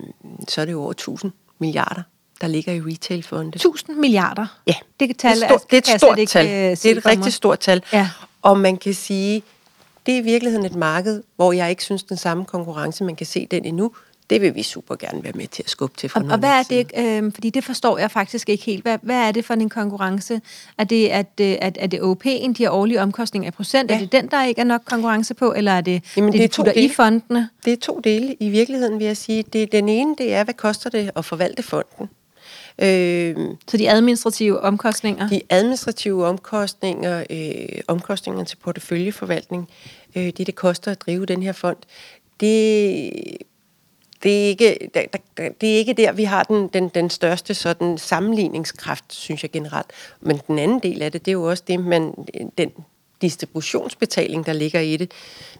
så 0.48 0.60
er 0.60 0.64
det 0.64 0.72
jo 0.72 0.82
over 0.82 0.90
1000 0.90 1.32
milliarder, 1.58 2.02
der 2.40 2.46
ligger 2.46 2.72
i 2.72 2.80
retailfonde. 2.80 3.56
1000 3.56 3.96
milliarder? 3.96 4.46
Ja. 4.66 4.74
Det, 5.00 5.16
tal, 5.18 5.36
det, 5.36 5.42
er, 5.42 5.48
stort, 5.48 5.70
det 5.70 5.88
er 5.88 5.94
et 5.94 6.00
stort 6.00 6.18
ikke, 6.18 6.30
tal. 6.30 6.46
Øh, 6.46 6.52
det 6.52 6.86
er 6.86 6.96
et 6.96 7.06
rigtig 7.06 7.32
stort 7.32 7.58
tal. 7.58 7.82
Ja. 7.92 8.10
Og 8.42 8.58
man 8.58 8.76
kan 8.76 8.94
sige, 8.94 9.42
det 10.06 10.14
er 10.14 10.18
i 10.18 10.22
virkeligheden 10.22 10.66
et 10.66 10.74
marked, 10.74 11.22
hvor 11.36 11.52
jeg 11.52 11.70
ikke 11.70 11.84
synes 11.84 12.02
den 12.02 12.16
samme 12.16 12.44
konkurrence, 12.44 13.04
man 13.04 13.16
kan 13.16 13.26
se 13.26 13.46
den 13.50 13.64
endnu, 13.64 13.92
det 14.32 14.40
vil 14.40 14.54
vi 14.54 14.62
super 14.62 14.96
gerne 14.96 15.24
være 15.24 15.32
med 15.34 15.46
til 15.46 15.62
at 15.62 15.70
skubbe 15.70 15.96
til. 15.96 16.08
For 16.08 16.20
og, 16.20 16.26
og 16.30 16.38
hvad 16.38 16.50
er 16.50 16.62
det, 16.62 16.92
øh, 16.96 17.32
fordi 17.34 17.50
det 17.50 17.64
forstår 17.64 17.98
jeg 17.98 18.10
faktisk 18.10 18.48
ikke 18.48 18.64
helt, 18.64 18.82
hvad, 18.82 18.98
hvad 19.02 19.16
er 19.16 19.32
det 19.32 19.44
for 19.44 19.54
en 19.54 19.68
konkurrence? 19.68 20.40
Er 20.78 20.84
det, 20.84 21.08
at, 21.08 21.26
øh, 21.40 21.56
at, 21.60 21.78
er 21.80 21.86
det 21.86 22.00
OP'en, 22.00 22.52
de 22.52 22.62
har 22.62 22.70
årlige 22.70 23.00
omkostninger 23.00 23.48
i 23.48 23.50
procent? 23.50 23.90
Ja. 23.90 23.96
Er 23.96 24.00
det 24.00 24.12
den, 24.12 24.26
der 24.26 24.44
ikke 24.44 24.60
er 24.60 24.64
nok 24.64 24.82
konkurrence 24.84 25.34
på, 25.34 25.52
eller 25.56 25.72
er 25.72 25.80
det 25.80 26.02
Jamen, 26.16 26.32
det, 26.32 26.40
det 26.40 26.50
de 26.50 26.56
to 26.56 26.62
dele. 26.62 26.80
i 26.80 26.88
fondene? 26.88 27.48
Det 27.64 27.72
er 27.72 27.76
to 27.76 28.00
dele 28.04 28.36
i 28.40 28.48
virkeligheden, 28.48 28.98
vil 28.98 29.06
jeg 29.06 29.16
sige. 29.16 29.42
Det, 29.52 29.72
den 29.72 29.88
ene, 29.88 30.14
det 30.18 30.34
er, 30.34 30.44
hvad 30.44 30.54
koster 30.54 30.90
det 30.90 31.10
at 31.16 31.24
forvalte 31.24 31.62
fonden? 31.62 32.08
Øh, 32.78 33.36
så 33.68 33.76
de 33.76 33.90
administrative 33.90 34.60
omkostninger? 34.60 35.28
De 35.28 35.40
administrative 35.50 36.26
omkostninger, 36.26 37.24
øh, 37.30 37.80
omkostninger 37.88 38.44
til 38.44 38.56
porteføljeforvaltning, 38.56 39.68
øh, 40.16 40.24
det 40.24 40.46
det 40.46 40.54
koster 40.54 40.90
at 40.90 41.00
drive 41.00 41.26
den 41.26 41.42
her 41.42 41.52
fond, 41.52 41.76
det 42.40 43.12
det 44.22 44.44
er 44.44 44.48
ikke, 44.48 44.90
der, 44.94 45.02
der, 45.36 45.48
det 45.60 45.74
er 45.74 45.76
ikke 45.76 45.92
der, 45.92 46.12
vi 46.12 46.24
har 46.24 46.42
den, 46.42 46.68
den, 46.68 46.88
den 46.88 47.10
største 47.10 47.54
sådan 47.54 47.98
sammenligningskraft, 47.98 49.04
synes 49.08 49.42
jeg 49.42 49.50
generelt. 49.50 49.86
Men 50.20 50.40
den 50.48 50.58
anden 50.58 50.78
del 50.78 51.02
af 51.02 51.12
det, 51.12 51.24
det 51.24 51.30
er 51.30 51.32
jo 51.32 51.42
også 51.42 51.62
det, 51.66 51.80
man, 51.80 52.14
den 52.58 52.70
distributionsbetaling, 53.22 54.46
der 54.46 54.52
ligger 54.52 54.80
i 54.80 54.96
det. 54.96 55.12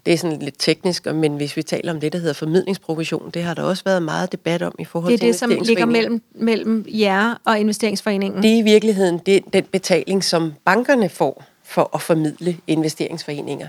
Det 0.06 0.14
er 0.14 0.18
sådan 0.18 0.38
lidt 0.38 0.54
teknisk, 0.58 1.06
men 1.06 1.36
hvis 1.36 1.56
vi 1.56 1.62
taler 1.62 1.92
om 1.92 2.00
det, 2.00 2.12
der 2.12 2.18
hedder 2.18 2.32
formidlingsprovision, 2.32 3.30
det 3.34 3.42
har 3.42 3.54
der 3.54 3.62
også 3.62 3.84
været 3.84 4.02
meget 4.02 4.32
debat 4.32 4.62
om 4.62 4.74
i 4.78 4.84
forhold 4.84 5.12
til 5.12 5.20
Det 5.20 5.26
er 5.26 5.32
det, 5.32 5.38
som 5.38 5.50
ligger 5.66 5.84
mellem, 5.84 6.22
mellem 6.34 6.86
jer 6.88 7.34
og 7.44 7.58
investeringsforeningen? 7.58 8.42
Det 8.42 8.52
er 8.52 8.58
i 8.58 8.62
virkeligheden 8.62 9.18
det, 9.18 9.52
den 9.52 9.64
betaling, 9.64 10.24
som 10.24 10.52
bankerne 10.64 11.08
får 11.08 11.44
for 11.64 11.90
at 11.94 12.02
formidle 12.02 12.56
investeringsforeninger. 12.66 13.68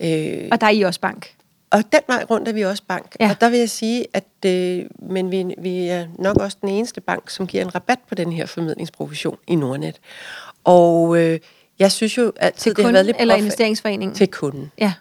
Øh, 0.00 0.48
og 0.52 0.60
der 0.60 0.66
er 0.66 0.70
I 0.70 0.82
også 0.82 1.00
bank? 1.00 1.34
Og 1.72 1.84
den 1.92 2.00
vej 2.06 2.24
rundt 2.30 2.48
er 2.48 2.52
vi 2.52 2.64
også 2.64 2.82
bank. 2.88 3.16
Ja. 3.20 3.30
Og 3.30 3.40
der 3.40 3.48
vil 3.48 3.58
jeg 3.58 3.70
sige, 3.70 4.06
at 4.12 4.24
øh, 4.46 4.84
men 4.98 5.30
vi, 5.30 5.54
vi 5.58 5.88
er 5.88 6.06
nok 6.18 6.36
også 6.36 6.56
den 6.60 6.68
eneste 6.68 7.00
bank, 7.00 7.30
som 7.30 7.46
giver 7.46 7.64
en 7.64 7.74
rabat 7.74 7.98
på 8.08 8.14
den 8.14 8.32
her 8.32 8.46
formidlingsprovision 8.46 9.36
i 9.46 9.54
Nordnet. 9.54 10.00
Og 10.64 11.18
øh, 11.18 11.40
jeg 11.78 11.92
synes 11.92 12.18
jo 12.18 12.32
altid, 12.40 12.70
til 12.70 12.76
det 12.76 12.84
har 12.84 12.92
været 12.92 13.06
lidt 13.06 13.16
eller 13.20 13.34
investeringsforeningen? 13.34 14.16
Til 14.16 14.28
kunden. 14.28 14.72
Ja. 14.78 14.92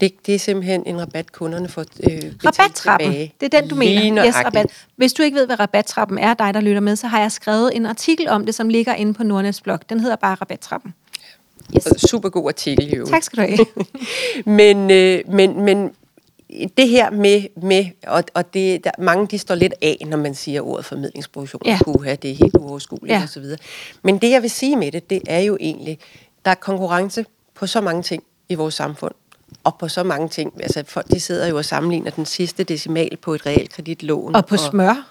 Det, 0.00 0.26
det 0.26 0.34
er 0.34 0.38
simpelthen 0.38 0.82
en 0.86 1.00
rabat, 1.00 1.32
kunderne 1.32 1.68
får 1.68 1.80
øh, 1.80 2.32
Rabattrappen, 2.44 3.10
tilbage. 3.10 3.34
det 3.40 3.54
er 3.54 3.60
den, 3.60 3.70
du 3.70 3.74
mener. 3.74 4.26
Yes, 4.26 4.34
rabat. 4.36 4.66
Hvis 4.96 5.12
du 5.12 5.22
ikke 5.22 5.36
ved, 5.36 5.46
hvad 5.46 5.60
rabattrappen 5.60 6.18
er, 6.18 6.34
dig 6.34 6.54
der 6.54 6.60
lytter 6.60 6.80
med, 6.80 6.96
så 6.96 7.06
har 7.06 7.20
jeg 7.20 7.32
skrevet 7.32 7.76
en 7.76 7.86
artikel 7.86 8.28
om 8.28 8.46
det, 8.46 8.54
som 8.54 8.68
ligger 8.68 8.94
inde 8.94 9.14
på 9.14 9.22
Nordnets 9.22 9.60
blog. 9.60 9.78
Den 9.88 10.00
hedder 10.00 10.16
bare 10.16 10.34
rabattrappen. 10.34 10.94
Yes. 11.76 12.10
Super 12.10 12.28
god 12.28 12.48
artikel, 12.48 12.90
jo. 12.90 13.06
Tak 13.06 13.22
skal 13.22 13.36
du 13.36 13.42
have. 13.42 13.66
men, 14.58 14.90
øh, 14.90 15.22
men, 15.28 15.62
men 15.62 15.90
det 16.76 16.88
her 16.88 17.10
med, 17.10 17.42
med 17.62 17.86
og, 18.06 18.24
og 18.34 18.54
det, 18.54 18.84
der, 18.84 18.90
mange 18.98 19.26
de 19.26 19.38
står 19.38 19.54
lidt 19.54 19.74
af, 19.82 20.02
når 20.06 20.16
man 20.16 20.34
siger 20.34 20.60
ordet 20.60 20.84
formidlingsprovision. 20.84 21.62
Ja. 21.64 21.78
Puha, 21.84 22.14
det 22.14 22.30
er 22.30 22.34
helt 22.34 22.56
uoverskueligt 22.56 23.12
ja. 23.12 23.22
osv. 23.22 23.44
Men 24.02 24.18
det, 24.18 24.30
jeg 24.30 24.42
vil 24.42 24.50
sige 24.50 24.76
med 24.76 24.92
det, 24.92 25.10
det 25.10 25.22
er 25.26 25.40
jo 25.40 25.56
egentlig, 25.60 25.98
der 26.44 26.50
er 26.50 26.54
konkurrence 26.54 27.26
på 27.54 27.66
så 27.66 27.80
mange 27.80 28.02
ting 28.02 28.22
i 28.48 28.54
vores 28.54 28.74
samfund. 28.74 29.14
Og 29.64 29.78
på 29.78 29.88
så 29.88 30.02
mange 30.02 30.28
ting. 30.28 30.62
Altså, 30.62 30.84
folk 30.88 31.08
de 31.10 31.20
sidder 31.20 31.46
jo 31.46 31.56
og 31.56 31.64
sammenligner 31.64 32.10
den 32.10 32.26
sidste 32.26 32.64
decimal 32.64 33.16
på 33.16 33.34
et 33.34 33.46
realkreditlån. 33.46 34.34
Og 34.34 34.46
på 34.46 34.56
smør. 34.56 35.10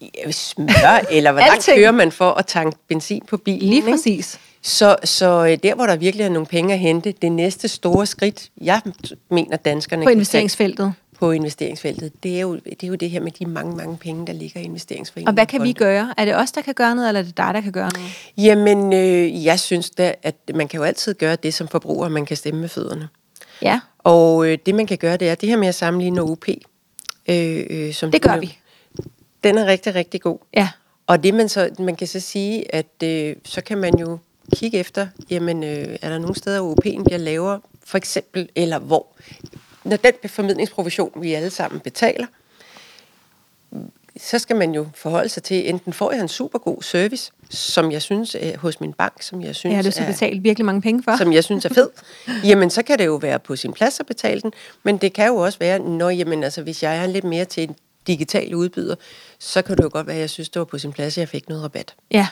Ja, 0.00 0.30
smør, 0.30 1.06
eller 1.10 1.32
hvor 1.32 1.40
langt 1.50 1.68
kører 1.74 1.90
man 1.90 2.12
for 2.12 2.30
at 2.30 2.46
tanke 2.46 2.78
benzin 2.88 3.22
på 3.28 3.36
bilen? 3.36 3.68
Lige 3.68 3.82
præcis. 3.82 4.34
Ikke? 4.34 4.51
Så, 4.62 4.96
så 5.04 5.46
øh, 5.46 5.58
der, 5.62 5.74
hvor 5.74 5.86
der 5.86 5.96
virkelig 5.96 6.24
er 6.24 6.28
nogle 6.28 6.46
penge 6.46 6.74
at 6.74 6.80
hente, 6.80 7.14
det 7.22 7.32
næste 7.32 7.68
store 7.68 8.06
skridt, 8.06 8.50
jeg 8.60 8.80
mener 9.30 9.56
danskerne... 9.56 10.04
På 10.04 10.10
investeringsfeltet? 10.10 10.92
På 11.18 11.30
investeringsfeltet. 11.30 12.22
Det 12.22 12.36
er, 12.36 12.40
jo, 12.40 12.54
det 12.54 12.82
er 12.82 12.86
jo 12.86 12.94
det 12.94 13.10
her 13.10 13.20
med 13.20 13.32
de 13.32 13.46
mange, 13.46 13.76
mange 13.76 13.96
penge, 13.96 14.26
der 14.26 14.32
ligger 14.32 14.60
i 14.60 14.64
investeringsforeningen. 14.64 15.28
Og 15.28 15.34
hvad 15.34 15.46
kan 15.46 15.62
vi 15.62 15.72
gøre? 15.72 16.14
Er 16.16 16.24
det 16.24 16.36
os, 16.36 16.52
der 16.52 16.60
kan 16.60 16.74
gøre 16.74 16.94
noget, 16.94 17.08
eller 17.08 17.20
er 17.20 17.24
det 17.24 17.36
dig, 17.36 17.54
der 17.54 17.60
kan 17.60 17.72
gøre 17.72 17.90
noget? 17.94 18.10
Jamen, 18.36 18.92
øh, 18.92 19.44
jeg 19.44 19.60
synes 19.60 19.90
da, 19.90 20.14
at 20.22 20.36
man 20.54 20.68
kan 20.68 20.78
jo 20.78 20.84
altid 20.84 21.14
gøre 21.14 21.36
det 21.36 21.54
som 21.54 21.68
forbruger, 21.68 22.08
man 22.08 22.26
kan 22.26 22.36
stemme 22.36 22.60
med 22.60 22.68
fødderne. 22.68 23.08
Ja. 23.62 23.80
Og 23.98 24.46
øh, 24.46 24.58
det, 24.66 24.74
man 24.74 24.86
kan 24.86 24.98
gøre, 24.98 25.16
det 25.16 25.28
er 25.28 25.34
det 25.34 25.48
her 25.48 25.56
med 25.56 25.68
at 25.68 25.74
sammenligne 25.74 26.22
OP. 26.22 26.44
Øh, 27.28 27.66
øh, 27.70 27.92
som 27.92 28.10
det 28.10 28.22
gør 28.22 28.36
vi. 28.36 28.58
Den 29.44 29.58
er 29.58 29.66
rigtig, 29.66 29.94
rigtig 29.94 30.20
god. 30.20 30.38
Ja. 30.54 30.68
Og 31.06 31.22
det 31.22 31.34
man 31.34 31.48
så, 31.48 31.70
man 31.78 31.96
kan 31.96 32.06
så 32.06 32.20
sige, 32.20 32.74
at 32.74 33.02
øh, 33.04 33.36
så 33.44 33.60
kan 33.60 33.78
man 33.78 33.98
jo 33.98 34.18
kigge 34.56 34.78
efter, 34.78 35.06
jamen, 35.30 35.64
øh, 35.64 35.98
er 36.02 36.10
der 36.10 36.18
nogle 36.18 36.36
steder, 36.36 36.60
hvor 36.60 36.72
OP'en 36.72 37.02
bliver 37.04 37.18
lavere, 37.18 37.60
for 37.84 37.98
eksempel, 37.98 38.48
eller 38.54 38.78
hvor, 38.78 39.06
når 39.84 39.96
den 39.96 40.12
formidlingsprovision, 40.26 41.12
vi 41.16 41.34
alle 41.34 41.50
sammen 41.50 41.80
betaler, 41.80 42.26
så 44.16 44.38
skal 44.38 44.56
man 44.56 44.74
jo 44.74 44.86
forholde 44.94 45.28
sig 45.28 45.42
til, 45.42 45.68
enten 45.68 45.92
får 45.92 46.12
jeg 46.12 46.20
en 46.20 46.28
super 46.28 46.58
god 46.58 46.82
service, 46.82 47.32
som 47.50 47.92
jeg 47.92 48.02
synes 48.02 48.36
er 48.40 48.58
hos 48.58 48.80
min 48.80 48.92
bank, 48.92 49.22
som 49.22 49.42
jeg 49.42 49.56
synes 49.56 49.74
ja, 49.74 49.82
det 49.82 49.98
er 49.98 50.06
betalt 50.06 50.42
virkelig 50.42 50.64
mange 50.64 50.82
penge 50.82 51.02
for. 51.02 51.16
Som 51.16 51.32
jeg 51.32 51.44
synes 51.44 51.64
er 51.64 51.74
fed. 51.74 51.88
jamen, 52.44 52.70
så 52.70 52.82
kan 52.82 52.98
det 52.98 53.06
jo 53.06 53.14
være 53.14 53.38
på 53.38 53.56
sin 53.56 53.72
plads 53.72 54.00
at 54.00 54.06
betale 54.06 54.40
den, 54.40 54.52
men 54.82 54.96
det 54.96 55.12
kan 55.12 55.26
jo 55.26 55.36
også 55.36 55.58
være, 55.58 55.78
når, 55.78 56.10
jamen, 56.10 56.44
altså, 56.44 56.62
hvis 56.62 56.82
jeg 56.82 56.98
er 56.98 57.06
lidt 57.06 57.24
mere 57.24 57.44
til 57.44 57.62
en 57.62 57.76
digital 58.06 58.54
udbyder, 58.54 58.94
så 59.38 59.62
kan 59.62 59.76
det 59.76 59.84
jo 59.84 59.90
godt 59.92 60.06
være, 60.06 60.16
at 60.16 60.20
jeg 60.20 60.30
synes, 60.30 60.48
det 60.48 60.60
var 60.60 60.64
på 60.64 60.78
sin 60.78 60.92
plads, 60.92 61.18
at 61.18 61.20
jeg 61.20 61.28
fik 61.28 61.48
noget 61.48 61.64
rabat. 61.64 61.94
Ja. 62.10 62.28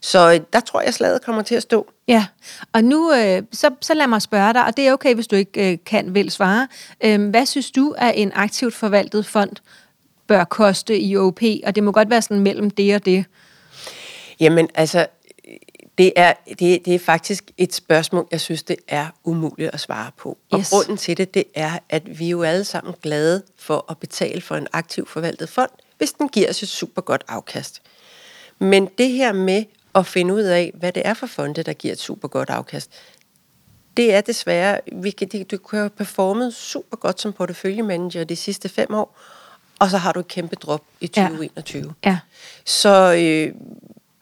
Så 0.00 0.32
øh, 0.32 0.40
der 0.52 0.60
tror 0.60 0.80
jeg, 0.80 0.94
slaget 0.94 1.22
kommer 1.22 1.42
til 1.42 1.54
at 1.54 1.62
stå. 1.62 1.86
Ja, 2.08 2.26
og 2.72 2.84
nu 2.84 3.12
øh, 3.14 3.42
så, 3.52 3.70
så 3.80 3.94
lad 3.94 4.06
mig 4.06 4.22
spørge 4.22 4.52
dig, 4.52 4.64
og 4.64 4.76
det 4.76 4.88
er 4.88 4.92
okay, 4.92 5.14
hvis 5.14 5.26
du 5.26 5.36
ikke 5.36 5.72
øh, 5.72 5.78
kan 5.86 6.14
vil 6.14 6.30
svare. 6.30 6.68
Øh, 7.04 7.28
hvad 7.30 7.46
synes 7.46 7.70
du, 7.70 7.94
at 7.98 8.12
en 8.16 8.32
aktivt 8.34 8.74
forvaltet 8.74 9.26
fond 9.26 9.50
bør 10.26 10.44
koste 10.44 11.00
i 11.00 11.16
OP? 11.16 11.40
Og 11.66 11.74
det 11.74 11.82
må 11.84 11.92
godt 11.92 12.10
være 12.10 12.22
sådan 12.22 12.40
mellem 12.40 12.70
det 12.70 12.94
og 12.94 13.04
det. 13.04 13.24
Jamen, 14.40 14.68
altså, 14.74 15.06
Det 15.98 16.12
er, 16.16 16.32
det, 16.48 16.84
det 16.84 16.94
er 16.94 16.98
faktisk 16.98 17.50
et 17.58 17.74
spørgsmål, 17.74 18.28
jeg 18.30 18.40
synes, 18.40 18.62
det 18.62 18.76
er 18.88 19.06
umuligt 19.24 19.70
at 19.74 19.80
svare 19.80 20.10
på. 20.16 20.38
Og 20.50 20.58
Yes. 20.58 20.70
grunden 20.70 20.96
til 20.96 21.16
det, 21.16 21.34
det 21.34 21.44
er, 21.54 21.78
at 21.88 22.18
vi 22.18 22.24
er 22.26 22.30
jo 22.30 22.42
alle 22.42 22.64
sammen 22.64 22.94
glade 23.02 23.42
for 23.58 23.84
at 23.90 23.98
betale 23.98 24.40
for 24.40 24.56
en 24.56 24.66
aktiv 24.72 25.06
forvaltet 25.08 25.48
fond, 25.48 25.70
hvis 25.98 26.12
den 26.12 26.28
giver 26.28 26.48
os 26.50 26.62
et 26.62 26.68
super 26.68 27.02
godt 27.02 27.24
afkast. 27.28 27.82
Men 28.58 28.86
det 28.98 29.10
her 29.10 29.32
med 29.32 29.64
at 29.94 30.06
finde 30.06 30.34
ud 30.34 30.42
af, 30.42 30.72
hvad 30.74 30.92
det 30.92 31.02
er 31.06 31.14
for 31.14 31.26
fonde, 31.26 31.62
der 31.62 31.72
giver 31.72 31.92
et 31.92 32.00
super 32.00 32.28
godt 32.28 32.50
afkast, 32.50 32.90
det 33.96 34.14
er 34.14 34.20
desværre, 34.20 34.80
vi 34.92 35.10
kan, 35.10 35.28
du 35.50 35.56
kan 35.58 35.78
have 35.78 35.90
performet 35.90 36.54
super 36.54 36.96
godt 36.96 37.20
som 37.20 37.32
porteføljemanager 37.32 38.24
de 38.24 38.36
sidste 38.36 38.68
fem 38.68 38.94
år, 38.94 39.18
og 39.78 39.90
så 39.90 39.96
har 39.98 40.12
du 40.12 40.20
et 40.20 40.28
kæmpe 40.28 40.56
drop 40.56 40.82
i 41.00 41.10
Ja. 41.16 41.22
2021. 41.22 41.92
Ja. 42.04 42.18
Så 42.64 42.88
øh, 43.12 43.54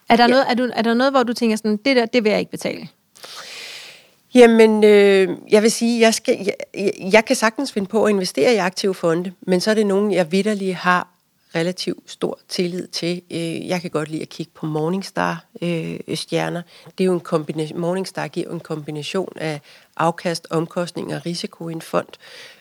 Er 0.09 0.17
der, 0.17 0.25
Ja. 0.25 0.27
noget, 0.27 0.45
er, 0.51 0.55
du, 0.55 0.71
er 0.75 0.83
der 0.83 0.95
noget, 0.95 1.13
hvor 1.13 1.23
du 1.23 1.33
tænker 1.33 1.57
sådan, 1.57 1.77
det 1.77 1.97
der, 1.97 2.07
det 2.07 2.25
vil 2.25 2.31
jeg 2.31 2.39
ikke 2.39 2.51
betale? 2.51 2.89
Jamen, 4.35 4.85
øh, 4.85 5.29
jeg 5.51 5.63
vil 5.63 5.71
sige, 5.71 6.01
jeg, 6.01 6.15
skal, 6.15 6.37
jeg, 6.45 6.55
jeg, 6.75 6.93
jeg 7.13 7.25
kan 7.25 7.37
sagtens 7.37 7.73
finde 7.73 7.89
på 7.89 8.05
at 8.05 8.11
investere 8.11 8.55
i 8.55 8.57
aktive 8.57 8.95
fonde, 8.95 9.33
men 9.41 9.61
så 9.61 9.71
er 9.71 9.75
det 9.75 9.87
nogen, 9.87 10.13
jeg 10.13 10.33
vidderlig 10.33 10.77
har 10.77 11.09
relativt 11.55 12.11
stor 12.11 12.39
tillid 12.49 12.87
til. 12.87 13.23
Øh, 13.31 13.69
jeg 13.69 13.81
kan 13.81 13.91
godt 13.91 14.09
lide 14.09 14.23
at 14.23 14.29
kigge 14.29 14.53
på 14.55 14.67
Morningstar-stjerner. 14.67 16.63
det 16.99 17.05
er 17.05 17.07
jo 17.07 17.15
en 17.15 17.21
kombination, 17.21 17.81
Morningstar 17.81 18.29
giver 18.29 18.47
jo 18.47 18.55
en 18.55 18.61
kombination 18.61 19.33
af 19.37 19.61
afkast, 19.97 20.47
omkostning 20.51 21.15
og 21.15 21.27
risiko 21.27 21.69
i 21.69 21.73
en 21.73 21.83
fond. 21.83 22.09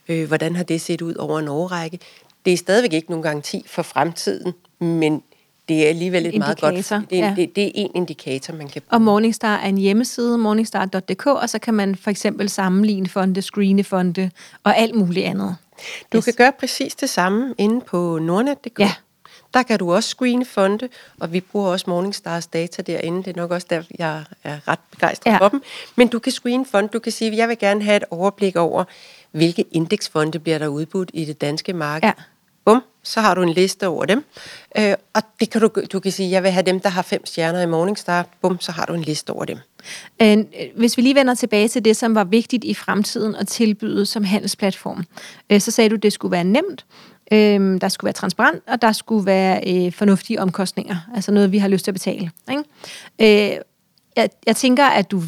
Øh, 0.07 0.27
hvordan 0.27 0.55
har 0.55 0.63
det 0.63 0.81
set 0.81 1.01
ud 1.01 1.15
over 1.15 1.39
en 1.39 1.47
årrække? 1.47 1.99
Det 2.45 2.53
er 2.53 2.57
stadigvæk 2.57 2.93
ikke 2.93 3.09
nogen 3.09 3.23
garanti 3.23 3.63
for 3.67 3.81
fremtiden, 3.81 4.53
men 4.79 5.23
det 5.69 5.85
er 5.85 5.89
alligevel 5.89 6.25
et 6.25 6.37
meget 6.37 6.61
godt... 6.61 6.73
Indikator, 6.73 7.03
Det 7.09 7.19
er, 7.19 7.27
ja. 7.27 7.33
det, 7.35 7.55
det 7.55 7.65
er 7.65 7.71
en 7.75 7.91
indikator, 7.95 8.53
man 8.53 8.67
kan 8.67 8.81
Og 8.89 9.01
Morningstar 9.01 9.57
er 9.57 9.67
en 9.67 9.77
hjemmeside, 9.77 10.37
morningstar.dk, 10.37 11.25
og 11.25 11.49
så 11.49 11.59
kan 11.59 11.73
man 11.73 11.95
for 11.95 12.09
eksempel 12.09 12.49
sammenligne 12.49 13.09
fonde, 13.09 13.41
screene 13.41 13.83
fonde 13.83 14.31
og 14.63 14.77
alt 14.77 14.95
muligt 14.95 15.25
andet. 15.25 15.55
Du 16.13 16.21
kan 16.21 16.33
gøre 16.33 16.51
præcis 16.59 16.95
det 16.95 17.09
samme 17.09 17.55
inde 17.57 17.81
på 17.81 18.19
nordnet.dk. 18.19 18.79
Ja. 18.79 18.93
Der 19.53 19.63
kan 19.63 19.79
du 19.79 19.93
også 19.93 20.09
screene 20.09 20.45
fonde, 20.45 20.89
og 21.19 21.33
vi 21.33 21.39
bruger 21.39 21.69
også 21.69 21.85
Morningstars 21.87 22.47
data 22.47 22.81
derinde. 22.81 23.23
Det 23.23 23.37
er 23.37 23.41
nok 23.41 23.51
også 23.51 23.67
der, 23.69 23.83
jeg 23.99 24.23
er 24.43 24.67
ret 24.67 24.79
begejstret 24.91 25.31
ja. 25.31 25.37
for 25.37 25.49
dem. 25.49 25.63
Men 25.95 26.07
du 26.07 26.19
kan 26.19 26.31
screene 26.31 26.65
fonde. 26.65 26.89
Du 26.89 26.99
kan 26.99 27.11
sige, 27.11 27.31
at 27.31 27.37
jeg 27.37 27.49
vil 27.49 27.57
gerne 27.57 27.83
have 27.83 27.97
et 27.97 28.03
overblik 28.11 28.55
over, 28.55 28.83
hvilke 29.31 29.65
indeksfonde 29.71 30.39
bliver 30.39 30.57
der 30.57 30.67
udbudt 30.67 31.11
i 31.13 31.25
det 31.25 31.41
danske 31.41 31.73
marked. 31.73 32.07
Ja. 32.07 32.13
Bum, 32.65 32.83
så 33.03 33.21
har 33.21 33.35
du 33.35 33.41
en 33.41 33.49
liste 33.49 33.87
over 33.87 34.05
dem. 34.05 34.25
Øh, 34.77 34.93
og 35.13 35.21
det 35.39 35.49
kan 35.49 35.61
du, 35.61 35.69
du 35.93 35.99
kan 35.99 36.11
sige, 36.11 36.31
jeg 36.31 36.43
vil 36.43 36.51
have 36.51 36.65
dem, 36.65 36.79
der 36.79 36.89
har 36.89 37.01
fem 37.01 37.25
stjerner 37.25 37.61
i 37.61 37.65
Morningstar. 37.65 38.25
Bum, 38.41 38.59
så 38.59 38.71
har 38.71 38.85
du 38.85 38.93
en 38.93 39.01
liste 39.01 39.31
over 39.31 39.45
dem. 39.45 39.59
Øh, 40.21 40.37
Hvis 40.75 40.97
vi 40.97 41.01
lige 41.01 41.15
vender 41.15 41.35
tilbage 41.35 41.67
til 41.67 41.85
det, 41.85 41.97
som 41.97 42.15
var 42.15 42.23
vigtigt 42.23 42.63
i 42.63 42.73
fremtiden 42.73 43.35
at 43.35 43.47
tilbyde 43.47 44.05
som 44.05 44.23
handelsplatform, 44.23 45.03
øh, 45.49 45.61
så 45.61 45.71
sagde 45.71 45.89
du, 45.89 45.95
at 45.95 46.03
det 46.03 46.13
skulle 46.13 46.31
være 46.31 46.43
nemt, 46.43 46.85
øh, 47.31 47.81
der 47.81 47.87
skulle 47.87 48.07
være 48.07 48.13
transparent, 48.13 48.63
og 48.67 48.81
der 48.81 48.91
skulle 48.91 49.25
være 49.25 49.85
øh, 49.85 49.91
fornuftige 49.91 50.41
omkostninger, 50.41 50.95
altså 51.15 51.31
noget, 51.31 51.51
vi 51.51 51.57
har 51.57 51.67
lyst 51.67 51.83
til 51.83 51.91
at 51.91 51.95
betale. 51.95 52.31
Ikke? 52.51 53.51
Øh, 53.51 53.57
jeg, 54.15 54.29
jeg 54.45 54.55
tænker, 54.55 54.85
at 54.85 55.11
du 55.11 55.21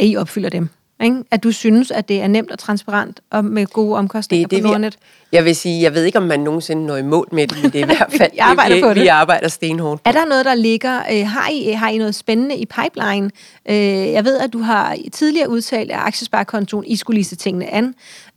at 0.00 0.06
I 0.06 0.16
opfylder 0.16 0.48
dem. 0.48 0.68
Ikke? 1.04 1.16
At 1.30 1.42
du 1.44 1.52
synes, 1.52 1.90
at 1.90 2.08
det 2.08 2.20
er 2.20 2.26
nemt 2.26 2.50
og 2.50 2.58
transparent 2.58 3.20
og 3.30 3.44
med 3.44 3.66
gode 3.66 3.96
omkostninger 3.96 4.48
Det 4.48 4.56
det, 4.56 4.62
på 4.62 4.68
vi, 4.68 4.70
Nordnet. 4.70 4.98
jeg 5.32 5.44
vil 5.44 5.56
sige, 5.56 5.82
jeg 5.82 5.94
ved 5.94 6.04
ikke, 6.04 6.18
om 6.18 6.24
man 6.24 6.40
nogensinde 6.40 6.86
når 6.86 6.96
i 6.96 7.02
mål 7.02 7.28
med 7.32 7.46
det, 7.46 7.62
men 7.62 7.72
det 7.72 7.80
er 7.80 7.84
i 7.84 7.86
hvert 7.96 8.12
fald, 8.18 8.30
Vi 8.32 8.38
arbejder 8.38 8.74
vi, 8.74 8.80
på 8.82 8.88
det. 8.94 9.02
vi 9.02 9.06
arbejder 9.06 9.48
stenhårdt. 9.48 10.02
Er 10.04 10.12
der 10.12 10.24
noget, 10.24 10.44
der 10.44 10.54
ligger? 10.54 10.98
Øh, 11.12 11.26
har, 11.26 11.48
I, 11.50 11.70
har 11.70 11.88
I 11.88 11.98
noget 11.98 12.14
spændende 12.14 12.56
i 12.56 12.66
pipeline? 12.66 13.30
Øh, 13.68 13.76
jeg 14.12 14.24
ved, 14.24 14.38
at 14.38 14.52
du 14.52 14.58
har 14.58 14.96
tidligere 15.12 15.48
udtalt, 15.48 15.90
at 15.90 15.98
aktiesparekontoen, 15.98 16.84
I 16.86 16.96
skulle 16.96 17.14
lige 17.16 17.24
se 17.24 17.36
tingene 17.36 17.66
an. 17.74 17.94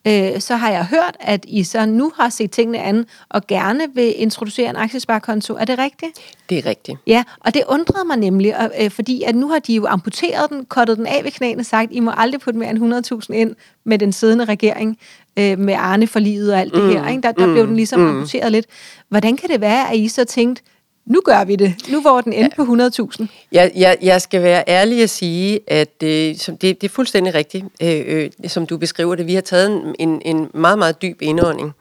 Øh, 0.08 0.40
så 0.40 0.56
har 0.56 0.72
jeg 0.72 0.86
hørt, 0.86 1.18
at 1.20 1.46
I 1.48 1.64
så 1.64 1.86
nu 1.86 2.12
har 2.16 2.30
set 2.30 2.52
tingene 2.52 2.80
an, 2.80 3.06
og 3.30 3.48
gerne 3.48 3.88
vil 3.94 4.14
introducere 4.18 4.70
en 4.70 4.76
aktiesparekonto. 4.76 5.54
Er 5.54 5.66
det 5.66 5.78
rigtigt? 5.78 6.20
Det 6.50 6.58
er 6.58 6.66
rigtigt. 6.66 6.98
Ja, 7.08 7.24
og 7.40 7.54
det 7.54 7.64
undrede 7.68 8.08
mig 8.08 8.18
nemlig, 8.18 8.58
og, 8.58 8.72
øh, 8.82 8.92
fordi 8.92 9.24
at 9.24 9.36
nu 9.36 9.48
har 9.50 9.60
de 9.60 9.74
jo 9.74 9.86
amputeret 9.86 10.50
den, 10.50 10.66
kottet 10.66 10.98
den 10.98 11.08
af 11.08 11.24
ved 11.24 11.32
knæene, 11.32 11.64
sagt, 11.64 11.92
I 11.92 12.00
må 12.00 12.12
aldrig 12.18 12.42
putte 12.42 12.60
mere 12.60 12.70
end 12.70 12.80
100.000 12.80 13.34
ind 13.34 13.56
med 13.84 14.00
den 14.00 14.12
siddende 14.12 14.46
regering, 14.46 14.98
øh, 15.40 15.60
med 15.60 15.74
Arne 15.74 16.08
for 16.08 16.20
livet 16.20 16.54
og 16.54 16.60
alt 16.60 16.74
det 16.74 16.84
her. 16.84 17.08
Ikke? 17.08 17.22
Der, 17.22 17.32
der 17.32 17.54
blev 17.54 17.68
den 17.68 17.76
ligesom 17.76 18.08
amputeret 18.08 18.52
lidt. 18.52 18.66
Hvordan 19.10 19.38
kan 19.38 19.50
det 19.50 19.62
være, 19.62 19.92
at 19.92 19.98
I 19.98 20.08
så 20.08 20.26
tænkte, 20.26 20.64
nu 21.06 21.22
gør 21.26 21.44
vi 21.44 21.56
det, 21.56 21.76
nu 21.90 22.02
hvor 22.02 22.22
den 22.22 22.34
endte 22.34 22.56
på 22.56 22.62
100.000? 22.62 23.26
Jeg, 23.52 23.72
jeg, 23.76 23.98
jeg 24.02 24.22
skal 24.22 24.42
være 24.44 24.64
ærlig 24.68 25.04
at 25.04 25.10
sige, 25.10 25.60
at 25.68 26.04
øh, 26.04 26.36
som 26.36 26.58
det, 26.58 26.82
det 26.82 26.88
er 26.88 26.92
fuldstændig 26.92 27.34
rigtigt, 27.34 27.66
øh, 27.84 28.02
øh, 28.08 28.30
som 28.48 28.68
du 28.68 28.78
beskriver 28.78 29.16
det. 29.16 29.28
Vi 29.28 29.34
har 29.34 29.42
taget 29.42 29.96
en, 30.00 30.22
en 30.26 30.48
meget, 30.54 30.80
meget 30.80 31.02
dyb 31.02 31.22
indånding 31.22 31.72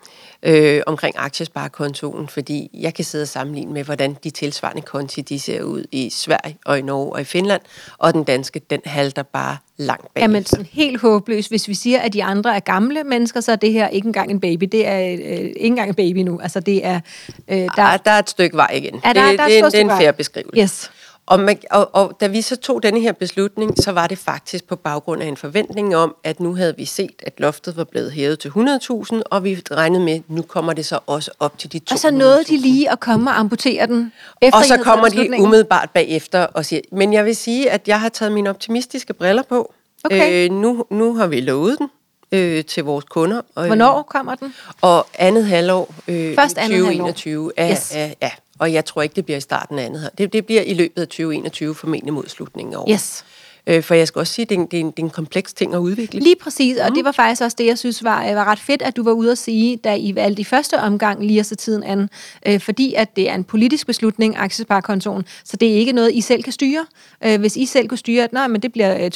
øh, 0.43 0.81
omkring 0.87 1.15
aktiesparekontoen, 1.19 2.29
fordi 2.29 2.71
jeg 2.75 2.95
kan 2.95 3.05
sidde 3.05 3.23
og 3.23 3.29
sammenligne 3.29 3.73
med, 3.73 3.85
hvordan 3.85 4.17
de 4.25 4.31
tilsvarende 4.31 4.83
konti 4.83 5.21
de 5.21 5.41
ser 5.41 5.63
ud 5.63 5.85
i 5.93 6.11
Sverige 6.11 6.59
og 6.67 6.79
i 6.79 6.83
Norge 6.83 7.13
og 7.13 7.21
i 7.21 7.25
Finland, 7.25 7.61
og 7.99 8.15
den 8.15 8.25
danske, 8.25 8.61
den 8.71 8.81
halter 8.85 9.23
bare 9.23 9.57
langt 9.77 10.15
bag. 10.15 10.21
Jamen 10.23 10.45
sådan 10.47 10.67
helt 10.73 11.01
håbløst. 11.01 11.49
Hvis 11.49 11.69
vi 11.69 11.75
siger, 11.75 11.99
at 12.01 12.13
de 12.13 12.25
andre 12.25 12.57
er 12.57 12.61
gamle 12.61 13.05
mennesker, 13.05 13.41
så 13.41 13.53
er 13.53 13.57
det 13.57 13.73
her 13.73 13.89
ikke 13.89 14.07
engang 14.07 14.31
en 14.31 14.41
baby. 14.41 14.65
Det 14.73 14.87
er 14.87 14.99
øh, 15.01 15.19
ikke 15.19 15.55
engang 15.61 15.89
en 15.89 15.95
baby 15.95 16.19
nu. 16.19 16.41
Altså 16.43 16.61
det 16.61 16.87
er... 16.87 17.01
Øh, 17.49 17.57
der, 17.59 17.69
der, 17.77 17.97
der 17.97 18.11
er 18.11 18.19
et 18.19 18.31
stykke 18.31 18.57
vej 18.57 18.71
igen. 18.75 19.01
Er 19.05 19.13
der- 19.13 19.29
det, 19.31 19.39
der 19.39 19.45
er 19.45 19.49
et 19.49 19.55
det, 19.55 19.65
det, 19.65 19.73
det 19.73 19.81
er 19.81 19.85
en 19.95 20.01
fair 20.01 20.13
beskrivelse. 20.13 20.63
Yes. 20.63 20.91
Og, 21.31 21.41
man, 21.41 21.59
og, 21.71 21.91
og 21.93 22.17
da 22.21 22.27
vi 22.27 22.43
så 22.43 22.57
tog 22.57 22.83
denne 22.83 23.01
her 23.01 23.13
beslutning, 23.13 23.83
så 23.83 23.93
var 23.93 24.07
det 24.07 24.19
faktisk 24.19 24.69
på 24.69 24.77
baggrund 24.77 25.23
af 25.23 25.27
en 25.27 25.37
forventning 25.37 25.97
om, 25.97 26.15
at 26.25 26.41
nu 26.41 26.55
havde 26.55 26.77
vi 26.77 26.85
set, 26.85 27.23
at 27.27 27.41
loftet 27.41 27.77
var 27.77 27.85
blevet 27.85 28.13
hævet 28.13 28.39
til 28.39 28.49
100.000, 28.49 29.23
og 29.25 29.45
vi 29.45 29.63
regnede 29.71 30.05
med, 30.05 30.13
at 30.13 30.23
nu 30.29 30.43
kommer 30.43 30.73
det 30.73 30.87
så 30.87 30.99
også 31.07 31.31
op 31.41 31.59
til 31.59 31.73
de 31.73 31.79
200.000. 31.79 31.93
Og 31.93 31.99
så 31.99 32.11
nåede 32.11 32.45
de 32.45 32.57
lige 32.57 32.91
at 32.91 33.01
komme 33.01 33.31
og 33.31 33.39
amputere 33.39 33.87
den. 33.87 34.13
Efter 34.43 34.59
Og 34.59 34.65
så 34.65 34.77
kommer 34.77 35.09
de 35.09 35.31
umiddelbart 35.41 35.91
bagefter 35.91 36.45
og 36.45 36.65
siger, 36.65 36.81
men 36.93 37.13
jeg 37.13 37.25
vil 37.25 37.37
sige, 37.37 37.71
at 37.71 37.89
jeg 37.89 38.01
har 38.01 38.09
taget 38.09 38.33
mine 38.33 38.51
optimistiske 38.51 39.15
briller 39.15 39.43
på. 39.43 39.73
Okay. 40.05 40.51
Øh, 40.51 40.57
nu, 40.57 40.85
nu 40.91 41.15
har 41.15 41.27
vi 41.27 41.41
lovet 41.41 41.79
den 41.79 41.89
øh, 42.33 42.65
til 42.65 42.85
vores 42.85 43.05
kunder. 43.05 43.41
Og, 43.55 43.67
Hvornår 43.67 44.03
kommer 44.03 44.35
den? 44.35 44.55
Og 44.81 45.07
andet 45.19 45.45
halvår 45.47 45.95
øh, 46.09 46.35
Først 46.35 46.59
andet 46.59 46.79
2021. 46.79 47.53
Er, 47.57 47.71
Yes. 47.71 47.93
er, 47.95 48.09
ja, 48.23 48.31
og 48.61 48.73
jeg 48.73 48.85
tror 48.85 49.03
ikke, 49.03 49.17
det 49.17 49.25
bliver 49.25 49.39
i 49.39 49.41
starten 49.41 49.79
af 49.79 49.85
andet 49.85 50.01
her. 50.01 50.09
Det, 50.19 50.33
det 50.33 50.47
bliver 50.47 50.63
i 50.63 50.75
løbet 50.75 51.03
af 51.03 51.09
2021, 51.09 51.75
formentlig 51.75 52.13
mod 52.13 52.25
slutningen 52.29 52.75
af 52.75 52.79
året. 52.79 52.91
Yes. 52.93 53.25
Øh, 53.71 53.83
for 53.83 53.95
jeg 53.95 54.09
skal 54.09 54.19
også 54.19 54.33
sige, 54.33 54.43
at 54.43 54.49
det 54.49 54.57
er, 54.57 54.61
en, 54.61 54.67
det, 54.67 54.77
er 54.77 54.81
en, 54.81 54.91
det 54.91 54.99
er 54.99 55.03
en 55.03 55.11
kompleks 55.11 55.53
ting 55.53 55.75
at 55.75 55.79
udvikle. 55.79 56.21
Lige 56.21 56.37
præcis, 56.41 56.79
og 56.79 56.95
det 56.95 57.05
var 57.05 57.13
faktisk 57.13 57.43
også 57.43 57.57
det, 57.59 57.67
jeg 57.67 57.79
synes 57.79 58.05
var, 58.05 58.29
øh, 58.29 58.37
var 58.37 58.45
ret 58.45 58.59
fedt, 58.59 58.83
at 58.83 58.97
du 58.97 59.03
var 59.03 59.13
ude 59.13 59.31
at 59.31 59.39
sige, 59.39 59.77
da 59.77 59.95
I 59.97 60.15
valgte 60.15 60.41
i 60.41 60.45
første 60.45 60.79
omgang 60.79 61.27
lige 61.27 61.41
at 61.41 61.47
se 61.47 61.55
tiden 61.55 61.83
an, 61.83 62.09
øh, 62.47 62.61
fordi 62.61 62.95
at 62.95 63.17
det 63.17 63.31
er 63.31 63.35
en 63.35 63.45
politisk 63.45 63.87
beslutning, 63.87 64.37
aktiesparekontoen, 64.37 65.25
så 65.45 65.57
det 65.57 65.71
er 65.71 65.75
ikke 65.75 65.93
noget, 65.93 66.13
I 66.15 66.21
selv 66.21 66.43
kan 66.43 66.53
styre. 66.53 66.87
Øh, 67.25 67.41
hvis 67.41 67.57
I 67.57 67.67
selv 67.67 67.89
kunne 67.89 67.99
styre, 67.99 68.25
at 68.25 68.33
nej, 68.33 68.49
men 68.49 68.63
det 68.63 68.73
bliver 68.73 69.05
øh, 69.05 69.11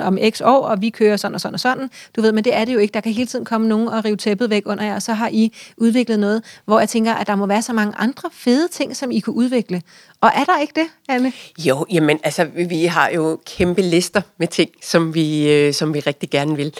200.000 0.00 0.02
om 0.02 0.18
x 0.30 0.40
år, 0.40 0.66
og 0.66 0.82
vi 0.82 0.90
kører 0.90 1.16
sådan 1.16 1.34
og 1.34 1.40
sådan 1.40 1.54
og 1.54 1.60
sådan, 1.60 1.90
du 2.16 2.20
ved, 2.20 2.32
men 2.32 2.44
det 2.44 2.54
er 2.54 2.64
det 2.64 2.74
jo 2.74 2.78
ikke. 2.78 2.92
Der 2.92 3.00
kan 3.00 3.12
hele 3.12 3.26
tiden 3.26 3.44
komme 3.44 3.68
nogen 3.68 3.88
og 3.88 4.04
rive 4.04 4.16
tæppet 4.16 4.50
væk 4.50 4.62
under 4.66 4.84
jer, 4.84 4.94
og 4.94 5.02
så 5.02 5.12
har 5.12 5.28
I 5.32 5.52
udviklet 5.76 6.18
noget, 6.18 6.44
hvor 6.64 6.78
jeg 6.78 6.88
tænker, 6.88 7.14
at 7.14 7.26
der 7.26 7.36
må 7.36 7.46
være 7.46 7.62
så 7.62 7.72
mange 7.72 7.94
andre 7.98 8.30
fede 8.32 8.68
ting, 8.68 8.96
som 8.96 9.10
I 9.10 9.20
kunne 9.20 9.36
udvikle. 9.36 9.82
Og 10.20 10.30
er 10.34 10.44
der 10.44 10.58
ikke 10.60 10.72
det, 10.76 10.86
Anne? 11.08 11.32
Jo, 11.58 11.86
jamen 11.90 12.18
altså, 12.24 12.46
vi 12.68 12.84
har 12.84 13.10
jo 13.14 13.40
kæmpe 13.46 13.82
lister 13.86 14.22
med 14.38 14.48
ting, 14.48 14.70
som 14.82 15.14
vi, 15.14 15.52
øh, 15.52 15.74
som 15.74 15.94
vi 15.94 16.00
rigtig 16.00 16.30
gerne 16.30 16.56
vil. 16.56 16.74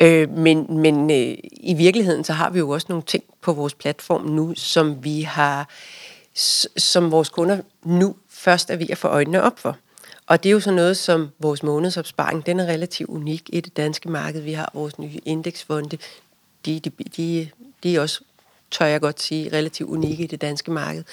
Øh, 0.00 0.30
men 0.30 0.66
men 0.68 1.10
øh, 1.10 1.36
i 1.52 1.74
virkeligheden, 1.74 2.24
så 2.24 2.32
har 2.32 2.50
vi 2.50 2.58
jo 2.58 2.68
også 2.68 2.86
nogle 2.88 3.02
ting 3.06 3.24
på 3.42 3.52
vores 3.52 3.74
platform 3.74 4.24
nu, 4.26 4.54
som 4.56 5.04
vi 5.04 5.22
har, 5.22 5.68
som 6.76 7.10
vores 7.10 7.28
kunder 7.28 7.58
nu 7.84 8.16
først 8.30 8.70
er 8.70 8.76
ved 8.76 8.90
at 8.90 8.98
få 8.98 9.08
øjnene 9.08 9.42
op 9.42 9.58
for. 9.58 9.76
Og 10.26 10.42
det 10.42 10.48
er 10.48 10.52
jo 10.52 10.60
sådan 10.60 10.76
noget 10.76 10.96
som 10.96 11.28
vores 11.38 11.62
månedsopsparing, 11.62 12.46
den 12.46 12.60
er 12.60 12.66
relativt 12.66 13.10
unik 13.10 13.50
i 13.52 13.60
det 13.60 13.76
danske 13.76 14.08
marked. 14.08 14.40
Vi 14.40 14.52
har 14.52 14.70
vores 14.74 14.98
nye 14.98 15.18
indeksfonde, 15.24 15.98
de, 16.66 16.80
de, 16.80 16.90
de, 17.16 17.48
de 17.82 17.96
er 17.96 18.00
også 18.00 18.20
tør 18.72 18.84
jeg 18.84 19.00
godt 19.00 19.22
sige, 19.22 19.52
relativt 19.52 19.90
unikke 19.90 20.24
i 20.24 20.26
det 20.26 20.40
danske 20.40 20.70
marked. 20.70 21.04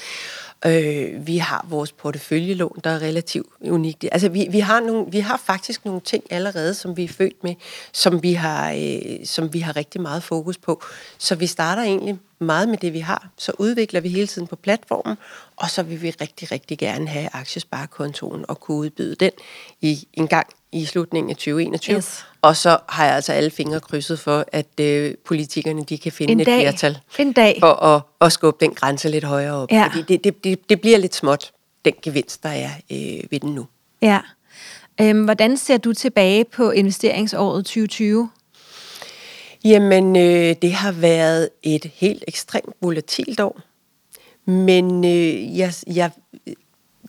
Øh, 0.66 1.28
vi 1.28 1.38
har 1.38 1.66
vores 1.70 1.92
porteføljelån, 1.92 2.80
der 2.84 2.90
er 2.90 3.00
relativt 3.02 3.48
unikt. 3.62 4.06
Altså, 4.12 4.30
vi, 4.30 4.48
vi, 4.52 4.60
har 4.60 4.80
nogle, 4.80 5.12
vi 5.12 5.20
har 5.20 5.38
faktisk 5.46 5.86
nogle 5.86 6.02
ting 6.02 6.24
allerede, 6.30 6.74
som 6.74 6.98
vi 6.98 7.04
er 7.04 7.08
født 7.08 7.44
med, 7.44 7.56
som 7.92 8.24
vi, 8.24 8.34
har, 8.34 8.72
øh, 8.72 9.26
som 9.26 9.54
vi 9.54 9.60
har 9.60 9.76
rigtig 9.76 10.02
meget 10.02 10.24
fokus 10.24 10.58
på. 10.58 10.84
Så 11.18 11.36
vi 11.36 11.48
starter 11.48 11.84
egentlig 11.84 12.20
meget 12.40 12.70
med 12.70 12.78
det, 12.78 12.94
vi 12.94 13.00
har. 13.00 13.30
Så 13.38 13.52
udvikler 13.58 14.02
vi 14.02 14.10
hele 14.10 14.28
tiden 14.28 14.48
på 14.48 14.56
platformen, 14.56 15.18
og 15.56 15.70
så 15.70 15.84
vil 15.84 16.02
vi 16.02 16.10
rigtig, 16.10 16.52
rigtig 16.52 16.78
gerne 16.78 17.08
have 17.08 17.30
aktiesparekontoen 17.34 18.46
og 18.48 18.60
kunne 18.60 18.78
udbyde 18.78 19.16
den 19.16 19.32
i 19.82 20.08
en 20.14 20.28
gang 20.28 20.48
i 20.72 20.86
slutningen 20.86 21.30
af 21.30 21.36
2021. 21.36 21.96
Yes. 21.98 22.26
Og 22.42 22.56
så 22.58 22.78
har 22.90 23.06
jeg 23.06 23.16
altså 23.16 23.34
alle 23.34 23.50
fingre 23.52 23.80
krydset 23.80 24.20
for, 24.20 24.46
at 24.52 24.80
øh, 24.80 25.16
politikerne 25.26 25.84
de 25.84 25.98
kan 25.98 26.12
finde 26.12 26.32
En 26.32 26.40
et 26.40 26.46
dag. 26.48 26.62
flertal 26.62 26.98
En 27.20 27.34
dag. 27.34 27.58
for 27.60 27.74
at, 27.84 28.02
at 28.22 28.32
skubbe 28.32 28.66
den 28.66 28.74
grænse 28.76 29.10
lidt 29.10 29.24
højere 29.24 29.54
op. 29.54 29.72
Ja. 29.72 29.88
Fordi 29.88 30.02
det, 30.02 30.24
det, 30.24 30.44
det, 30.44 30.70
det 30.70 30.82
bliver 30.82 30.98
lidt 30.98 31.16
småt, 31.16 31.52
den 31.86 31.94
gevinst, 32.02 32.44
der 32.44 32.50
er 32.50 32.70
øh, 32.92 33.32
ved 33.32 33.40
den 33.40 33.56
nu. 33.56 33.66
Ja. 34.02 34.20
Øhm, 35.02 35.24
hvordan 35.24 35.58
ser 35.58 35.78
du 35.78 35.94
tilbage 35.94 36.46
på 36.46 36.72
investeringsåret 36.72 37.66
2020? 37.66 38.30
Jamen, 39.66 40.16
øh, 40.16 40.56
det 40.62 40.74
har 40.74 40.92
været 40.92 41.50
et 41.64 41.92
helt 41.96 42.24
ekstremt 42.28 42.76
volatilt 42.82 43.40
år. 43.40 43.60
Men 44.52 45.06
øh, 45.06 45.58
jeg, 45.58 45.74
jeg, 45.88 46.12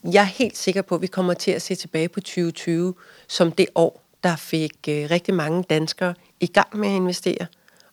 jeg 0.05 0.21
er 0.21 0.25
helt 0.25 0.57
sikker 0.57 0.83
på, 0.83 0.95
at 0.95 1.03
vi 1.03 1.07
kommer 1.07 1.35
til 1.35 1.51
at 1.51 1.63
se 1.63 1.75
tilbage 1.75 2.09
på 2.09 2.21
2020 2.21 2.95
som 3.29 3.53
det 3.53 3.67
år, 3.75 4.03
der 4.23 4.37
fik 4.37 4.73
øh, 4.89 5.11
rigtig 5.11 5.35
mange 5.35 5.63
danskere 5.63 6.15
i 6.41 6.47
gang 6.47 6.77
med 6.77 6.89
at 6.89 6.95
investere, 6.95 7.47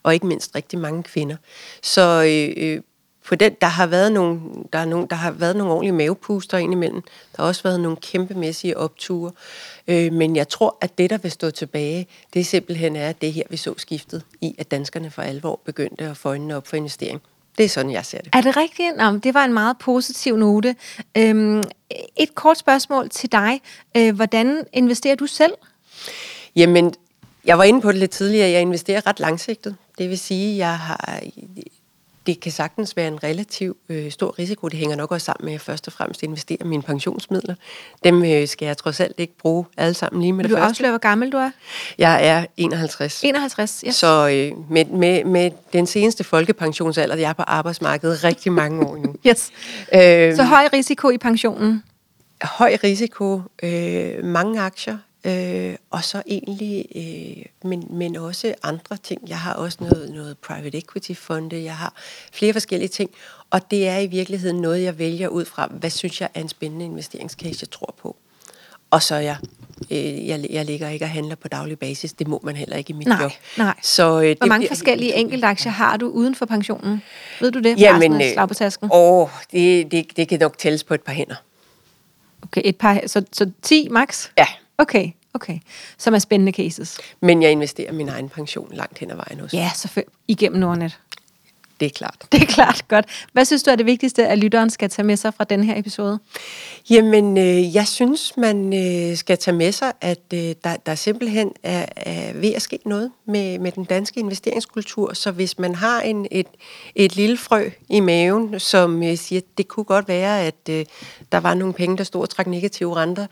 og 0.04 0.14
ikke 0.14 0.28
mindst 0.28 0.56
rigtig 0.56 0.80
mange 0.80 1.04
kvinder. 1.04 1.36
Så 1.82 2.24
øh, 2.28 2.64
øh, 2.64 2.82
på 3.28 3.36
den, 3.36 3.54
der 3.62 3.68
har 3.68 3.88
været 3.88 4.12
nogle, 4.12 4.40
der 4.74 4.80
er 4.80 4.86
nogle, 4.86 5.08
der 5.10 5.16
har 5.16 5.32
været 5.32 5.56
nogle 5.56 5.74
ordentlige 5.74 5.94
mavepuster 5.94 6.58
indimellem. 6.58 7.02
Der 7.02 7.42
har 7.42 7.48
også 7.48 7.64
været 7.64 7.80
nogle 7.80 7.98
kæmpemæssige 7.98 8.78
opture. 8.78 9.32
Øh, 9.88 10.14
men 10.14 10.36
jeg 10.36 10.48
tror, 10.48 10.78
at 10.82 10.98
det, 10.98 11.10
der 11.10 11.18
vil 11.18 11.32
stå 11.32 11.50
tilbage, 11.50 12.08
det 12.34 12.46
simpelthen 12.46 12.96
er 12.96 13.12
det 13.12 13.34
her, 13.34 13.44
vi 13.50 13.58
så 13.58 13.74
skiftet 13.78 14.24
i, 14.42 14.56
at 14.58 14.72
danskerne 14.72 15.12
for 15.12 15.22
alvor 15.22 15.60
begyndte 15.66 16.06
at 16.06 16.18
få 16.18 16.30
øjnene 16.30 16.56
op 16.56 16.68
for 16.68 16.78
investering. 16.78 17.22
Det 17.58 17.64
er 17.64 17.70
sådan, 17.70 17.92
jeg 17.92 18.06
ser 18.06 18.18
det. 18.18 18.30
Er 18.34 18.42
det 18.42 18.58
rigtigt? 18.58 18.98
Nå, 18.98 19.18
det 19.18 19.34
var 19.34 19.46
en 19.46 19.54
meget 19.54 19.78
positiv 19.78 20.38
note. 20.38 20.76
Øhm, 21.18 21.64
et 22.18 22.36
kort 22.36 22.58
spørgsmål 22.58 23.10
til 23.10 23.32
dig. 23.32 23.62
Øh, 23.98 24.16
hvordan 24.16 24.64
investerer 24.74 25.16
du 25.16 25.28
selv? 25.28 25.54
Jamen, 26.56 26.94
jeg 27.46 27.58
var 27.58 27.64
inde 27.64 27.82
på 27.82 27.92
det 27.92 28.00
lidt 28.00 28.12
tidligere. 28.12 28.50
Jeg 28.50 28.62
investerer 28.62 29.08
ret 29.08 29.20
langsigtet. 29.20 29.76
Det 29.98 30.10
vil 30.10 30.20
sige, 30.20 30.52
at 30.52 30.58
jeg 30.58 30.80
har 30.80 31.20
det 32.28 32.40
kan 32.40 32.52
sagtens 32.52 32.98
være 32.98 33.08
en 33.08 33.24
relativ 33.24 33.78
øh, 33.90 34.12
stor 34.12 34.40
risiko. 34.40 34.68
Det 34.68 34.80
hænger 34.80 34.96
nok 34.96 35.12
også 35.12 35.26
sammen 35.26 35.46
med, 35.46 35.52
at 35.52 35.54
jeg 35.54 35.62
først 35.62 35.88
og 35.88 35.94
fremmest 35.94 36.24
investerer 36.24 36.66
mine 36.66 36.84
pensionsmidler. 36.84 37.56
Dem 38.04 38.24
øh, 38.24 38.48
skal 38.48 38.66
jeg 38.66 38.78
trods 38.78 39.00
alt 39.00 39.14
ikke 39.18 39.38
bruge 39.38 39.66
alle 39.78 39.94
sammen 39.94 40.22
lige 40.22 40.34
med 40.34 40.44
Vil 40.44 40.50
det 40.50 40.58
du 40.58 40.62
første. 40.62 40.70
afsløre, 40.70 40.92
hvor 40.92 41.00
gammel 41.00 41.32
du 41.32 41.38
er? 41.38 41.52
Jeg 41.98 42.28
er 42.28 42.46
51. 42.58 43.22
51, 43.24 43.84
ja. 43.86 43.92
Så 43.92 44.28
øh, 44.28 44.72
med, 44.72 44.86
med, 44.86 45.24
med 45.24 45.52
den 45.74 45.88
seneste 45.88 46.24
folkepensionsalder, 46.24 47.16
jeg 47.16 47.30
er 47.30 47.34
på 47.34 47.42
arbejdsmarkedet 47.48 48.24
rigtig 48.24 48.52
mange 48.52 48.86
år 48.88 48.98
nu. 48.98 49.16
yes. 49.28 49.52
Øh, 49.94 50.36
Så 50.36 50.44
høj 50.44 50.68
risiko 50.74 51.10
i 51.10 51.18
pensionen? 51.18 51.84
Høj 52.44 52.78
risiko, 52.84 53.42
øh, 53.64 54.24
mange 54.26 54.62
aktier, 54.62 54.98
Øh, 55.28 55.76
og 55.90 56.04
så 56.04 56.24
egentlig, 56.28 56.86
øh, 56.96 57.70
men, 57.70 57.88
men 57.90 58.16
også 58.16 58.54
andre 58.64 58.98
ting. 58.98 59.22
Jeg 59.28 59.40
har 59.40 59.54
også 59.54 59.78
noget, 59.82 60.10
noget 60.14 60.38
private 60.38 60.78
equity 60.78 61.12
fonde, 61.14 61.64
jeg 61.64 61.76
har 61.76 61.94
flere 62.32 62.54
forskellige 62.54 62.90
ting, 62.90 63.10
og 63.50 63.72
det 63.72 63.88
er 63.88 63.98
i 63.98 64.08
virkeligheden 64.08 64.62
noget, 64.62 64.84
jeg 64.84 65.00
vælger 65.00 65.28
ud 65.28 65.46
fra, 65.46 65.68
hvad 65.68 65.90
synes 65.90 66.22
jeg 66.22 66.30
er 66.34 66.42
en 66.42 66.50
spændende 66.50 66.86
investeringscase, 66.86 67.58
jeg 67.62 67.70
tror 67.70 67.96
på. 68.02 68.16
Og 68.92 69.04
så 69.04 69.16
jeg, 69.16 69.38
øh, 69.92 70.28
jeg, 70.28 70.46
jeg 70.50 70.66
ligger 70.66 70.90
ikke 70.90 71.06
og 71.06 71.10
handler 71.10 71.36
på 71.36 71.48
daglig 71.48 71.80
basis, 71.80 72.14
det 72.14 72.28
må 72.28 72.42
man 72.44 72.56
heller 72.56 72.76
ikke 72.76 72.90
i 72.90 72.94
mit 72.94 73.08
nej, 73.08 73.22
job. 73.22 73.32
Nej. 73.58 73.74
Så, 73.82 74.22
øh, 74.22 74.36
Hvor 74.38 74.48
mange 74.48 74.62
bliver, 74.62 74.70
forskellige 74.70 75.14
enkeltaktier 75.14 75.72
har 75.72 75.98
du 75.98 76.08
uden 76.08 76.36
for 76.36 76.46
pensionen? 76.46 77.02
Ved 77.42 77.52
du 77.52 77.60
det? 77.60 77.80
Jamen, 77.80 78.22
øh, 78.22 78.48
på 78.48 78.54
tasken? 78.54 78.90
Åh, 78.94 79.28
det, 79.52 79.92
det, 79.92 80.18
det 80.18 80.28
kan 80.28 80.40
nok 80.40 80.58
tælles 80.58 80.84
på 80.84 80.94
et 80.94 81.02
par 81.02 81.14
hænder. 81.14 81.36
Okay, 82.44 82.62
et 82.66 82.76
par, 82.76 83.02
så, 83.08 83.24
så 83.34 83.52
10 83.62 83.88
max? 83.90 84.30
Ja. 84.38 84.48
Okay, 84.78 85.12
okay. 85.38 85.60
Som 85.98 86.14
er 86.14 86.20
spændende 86.20 86.52
cases. 86.52 86.98
Men 87.22 87.42
jeg 87.42 87.52
investerer 87.52 87.92
min 87.92 88.10
egen 88.10 88.30
pension 88.30 88.70
langt 88.74 89.00
hen 89.00 89.12
ad 89.12 89.16
vejen 89.16 89.40
også. 89.40 89.58
Ja, 89.58 89.72
selvfølgelig. 89.76 90.14
Igennem 90.28 90.60
Nordnet. 90.60 91.00
Det 91.80 91.86
er 91.86 91.90
klart. 91.90 92.26
Det 92.32 92.42
er 92.42 92.46
klart, 92.46 92.88
godt. 92.88 93.06
Hvad 93.34 93.46
synes 93.46 93.64
du 93.64 93.72
er 93.72 93.76
det 93.76 93.86
vigtigste, 93.86 94.28
at 94.28 94.38
lytteren 94.38 94.70
skal 94.70 94.90
tage 94.90 95.06
med 95.06 95.18
sig 95.18 95.34
fra 95.34 95.44
den 95.44 95.64
her 95.64 95.80
episode? 95.80 96.20
Jamen, 96.90 97.38
øh, 97.38 97.76
jeg 97.76 97.88
synes, 97.88 98.38
man 98.38 98.74
øh, 98.74 99.18
skal 99.18 99.38
tage 99.38 99.58
med 99.58 99.72
sig, 99.72 99.94
at 100.02 100.20
øh, 100.34 100.56
der, 100.64 100.76
der 100.86 100.96
simpelthen 100.96 101.52
er, 101.64 101.86
er 101.96 102.34
ved 102.34 102.54
at 102.54 102.62
ske 102.62 102.80
noget 102.86 103.12
med, 103.26 103.60
med 103.60 103.72
den 103.72 103.84
danske 103.84 104.20
investeringskultur. 104.20 105.14
Så 105.14 105.32
hvis 105.32 105.60
man 105.60 105.76
har 105.76 106.02
en, 106.02 106.28
et, 106.32 106.48
et 106.96 107.16
lille 107.16 107.38
frø 107.38 107.70
i 107.90 108.00
maven, 108.00 108.60
som 108.60 109.04
øh, 109.04 109.18
siger, 109.18 109.40
at 109.40 109.58
det 109.58 109.68
kunne 109.68 109.84
godt 109.84 110.08
være, 110.08 110.42
at 110.42 110.70
øh, 110.70 110.86
der 111.32 111.38
var 111.38 111.54
nogle 111.54 111.74
penge, 111.74 111.98
der 111.98 112.04
stod 112.04 112.22
og 112.22 112.30
trak 112.30 112.48
negative 112.48 112.96
renter, 112.96 113.28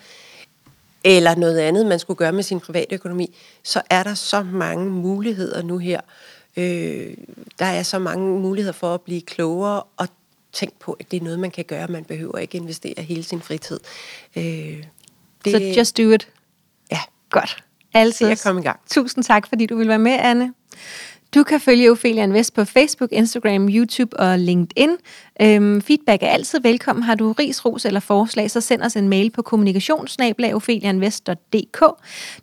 eller 1.06 1.36
noget 1.36 1.60
andet, 1.60 1.86
man 1.86 2.00
skulle 2.00 2.18
gøre 2.18 2.32
med 2.32 2.44
sin 2.44 2.60
private 2.60 2.96
økonomi, 2.96 3.36
så 3.64 3.82
er 3.90 4.04
der 4.04 4.14
så 4.14 4.44
mange 4.44 4.90
muligheder 4.90 5.62
nu 5.62 5.78
her. 5.78 6.02
Øh, 6.58 7.18
der 7.60 7.66
er 7.66 7.84
så 7.84 8.00
mange 8.00 8.40
muligheder 8.40 8.74
for 8.74 8.94
at 8.94 9.02
blive 9.02 9.22
klogere 9.22 9.84
og 9.98 10.08
tænk 10.54 10.74
på, 10.80 10.98
at 11.00 11.12
det 11.12 11.20
er 11.20 11.24
noget, 11.24 11.40
man 11.40 11.52
kan 11.52 11.66
gøre. 11.66 11.88
Man 11.88 12.06
behøver 12.06 12.38
ikke 12.38 12.58
investere 12.58 13.04
hele 13.04 13.24
sin 13.24 13.42
fritid. 13.42 13.80
Øh, 14.36 14.44
det, 15.46 15.52
så 15.52 15.74
just 15.78 15.98
do 15.98 16.10
it. 16.10 16.28
Ja. 16.92 17.00
Godt. 17.30 17.64
Altid. 17.94 18.28
Jeg 18.28 18.40
kom 18.40 18.58
i 18.58 18.62
gang. 18.62 18.80
Tusind 18.90 19.24
tak, 19.24 19.48
fordi 19.48 19.66
du 19.66 19.78
vil 19.78 19.88
være 19.88 20.00
med, 20.00 20.12
Anne. 20.12 20.54
Du 21.36 21.44
kan 21.44 21.60
følge 21.60 21.92
Ophelia 21.92 22.24
Invest 22.24 22.54
på 22.54 22.66
Facebook, 22.66 23.12
Instagram, 23.12 23.70
YouTube 23.70 24.20
og 24.20 24.40
LinkedIn. 24.40 24.90
Øhm, 25.42 25.82
feedback 25.82 26.24
er 26.24 26.28
altid 26.28 26.62
velkommen. 26.62 27.04
Har 27.04 27.16
du 27.16 27.32
ris, 27.32 27.66
ros 27.66 27.86
eller 27.86 28.00
forslag, 28.00 28.52
så 28.52 28.62
send 28.62 28.82
os 28.82 28.96
en 28.96 29.10
mail 29.10 29.32
på 29.32 29.42
kommunikationssnabelagopheliainvest.dk. 29.42 31.84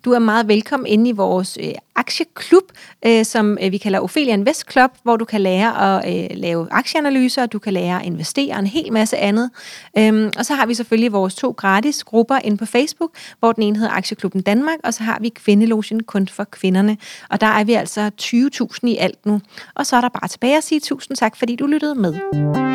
Du 0.05 0.11
er 0.11 0.19
meget 0.19 0.47
velkommen 0.47 0.87
inde 0.87 1.09
i 1.09 1.11
vores 1.11 1.57
øh, 1.61 1.73
aktieklub, 1.95 2.63
øh, 3.05 3.25
som 3.25 3.57
øh, 3.61 3.71
vi 3.71 3.77
kalder 3.77 3.99
Ophelia 3.99 4.33
Invest 4.33 4.71
Club, 4.71 4.91
hvor 5.03 5.15
du 5.15 5.25
kan 5.25 5.41
lære 5.41 6.03
at 6.03 6.13
øh, 6.13 6.29
lave 6.37 6.67
aktieanalyser, 6.71 7.45
du 7.45 7.59
kan 7.59 7.73
lære 7.73 7.99
at 7.99 8.05
investere 8.05 8.59
en 8.59 8.67
hel 8.67 8.93
masse 8.93 9.17
andet. 9.17 9.49
Øhm, 9.97 10.31
og 10.37 10.45
så 10.45 10.53
har 10.53 10.65
vi 10.65 10.73
selvfølgelig 10.73 11.11
vores 11.11 11.35
to 11.35 11.51
gratis 11.51 12.03
grupper 12.03 12.37
inde 12.43 12.57
på 12.57 12.65
Facebook, 12.65 13.11
hvor 13.39 13.51
den 13.51 13.63
ene 13.63 13.77
hedder 13.77 13.91
Aktieklubben 13.91 14.41
Danmark, 14.41 14.79
og 14.83 14.93
så 14.93 15.03
har 15.03 15.17
vi 15.21 15.29
Kvindelogen 15.29 16.03
kun 16.03 16.27
for 16.27 16.43
kvinderne. 16.43 16.97
Og 17.29 17.41
der 17.41 17.47
er 17.47 17.63
vi 17.63 17.73
altså 17.73 18.11
20.000 18.21 18.87
i 18.87 18.97
alt 18.97 19.25
nu. 19.25 19.41
Og 19.75 19.85
så 19.85 19.95
er 19.95 20.01
der 20.01 20.09
bare 20.09 20.27
tilbage 20.27 20.57
at 20.57 20.63
sige 20.63 20.79
tusind 20.79 21.17
tak, 21.17 21.37
fordi 21.37 21.55
du 21.55 21.65
lyttede 21.65 21.95
med. 21.95 22.13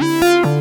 Música 0.08 0.57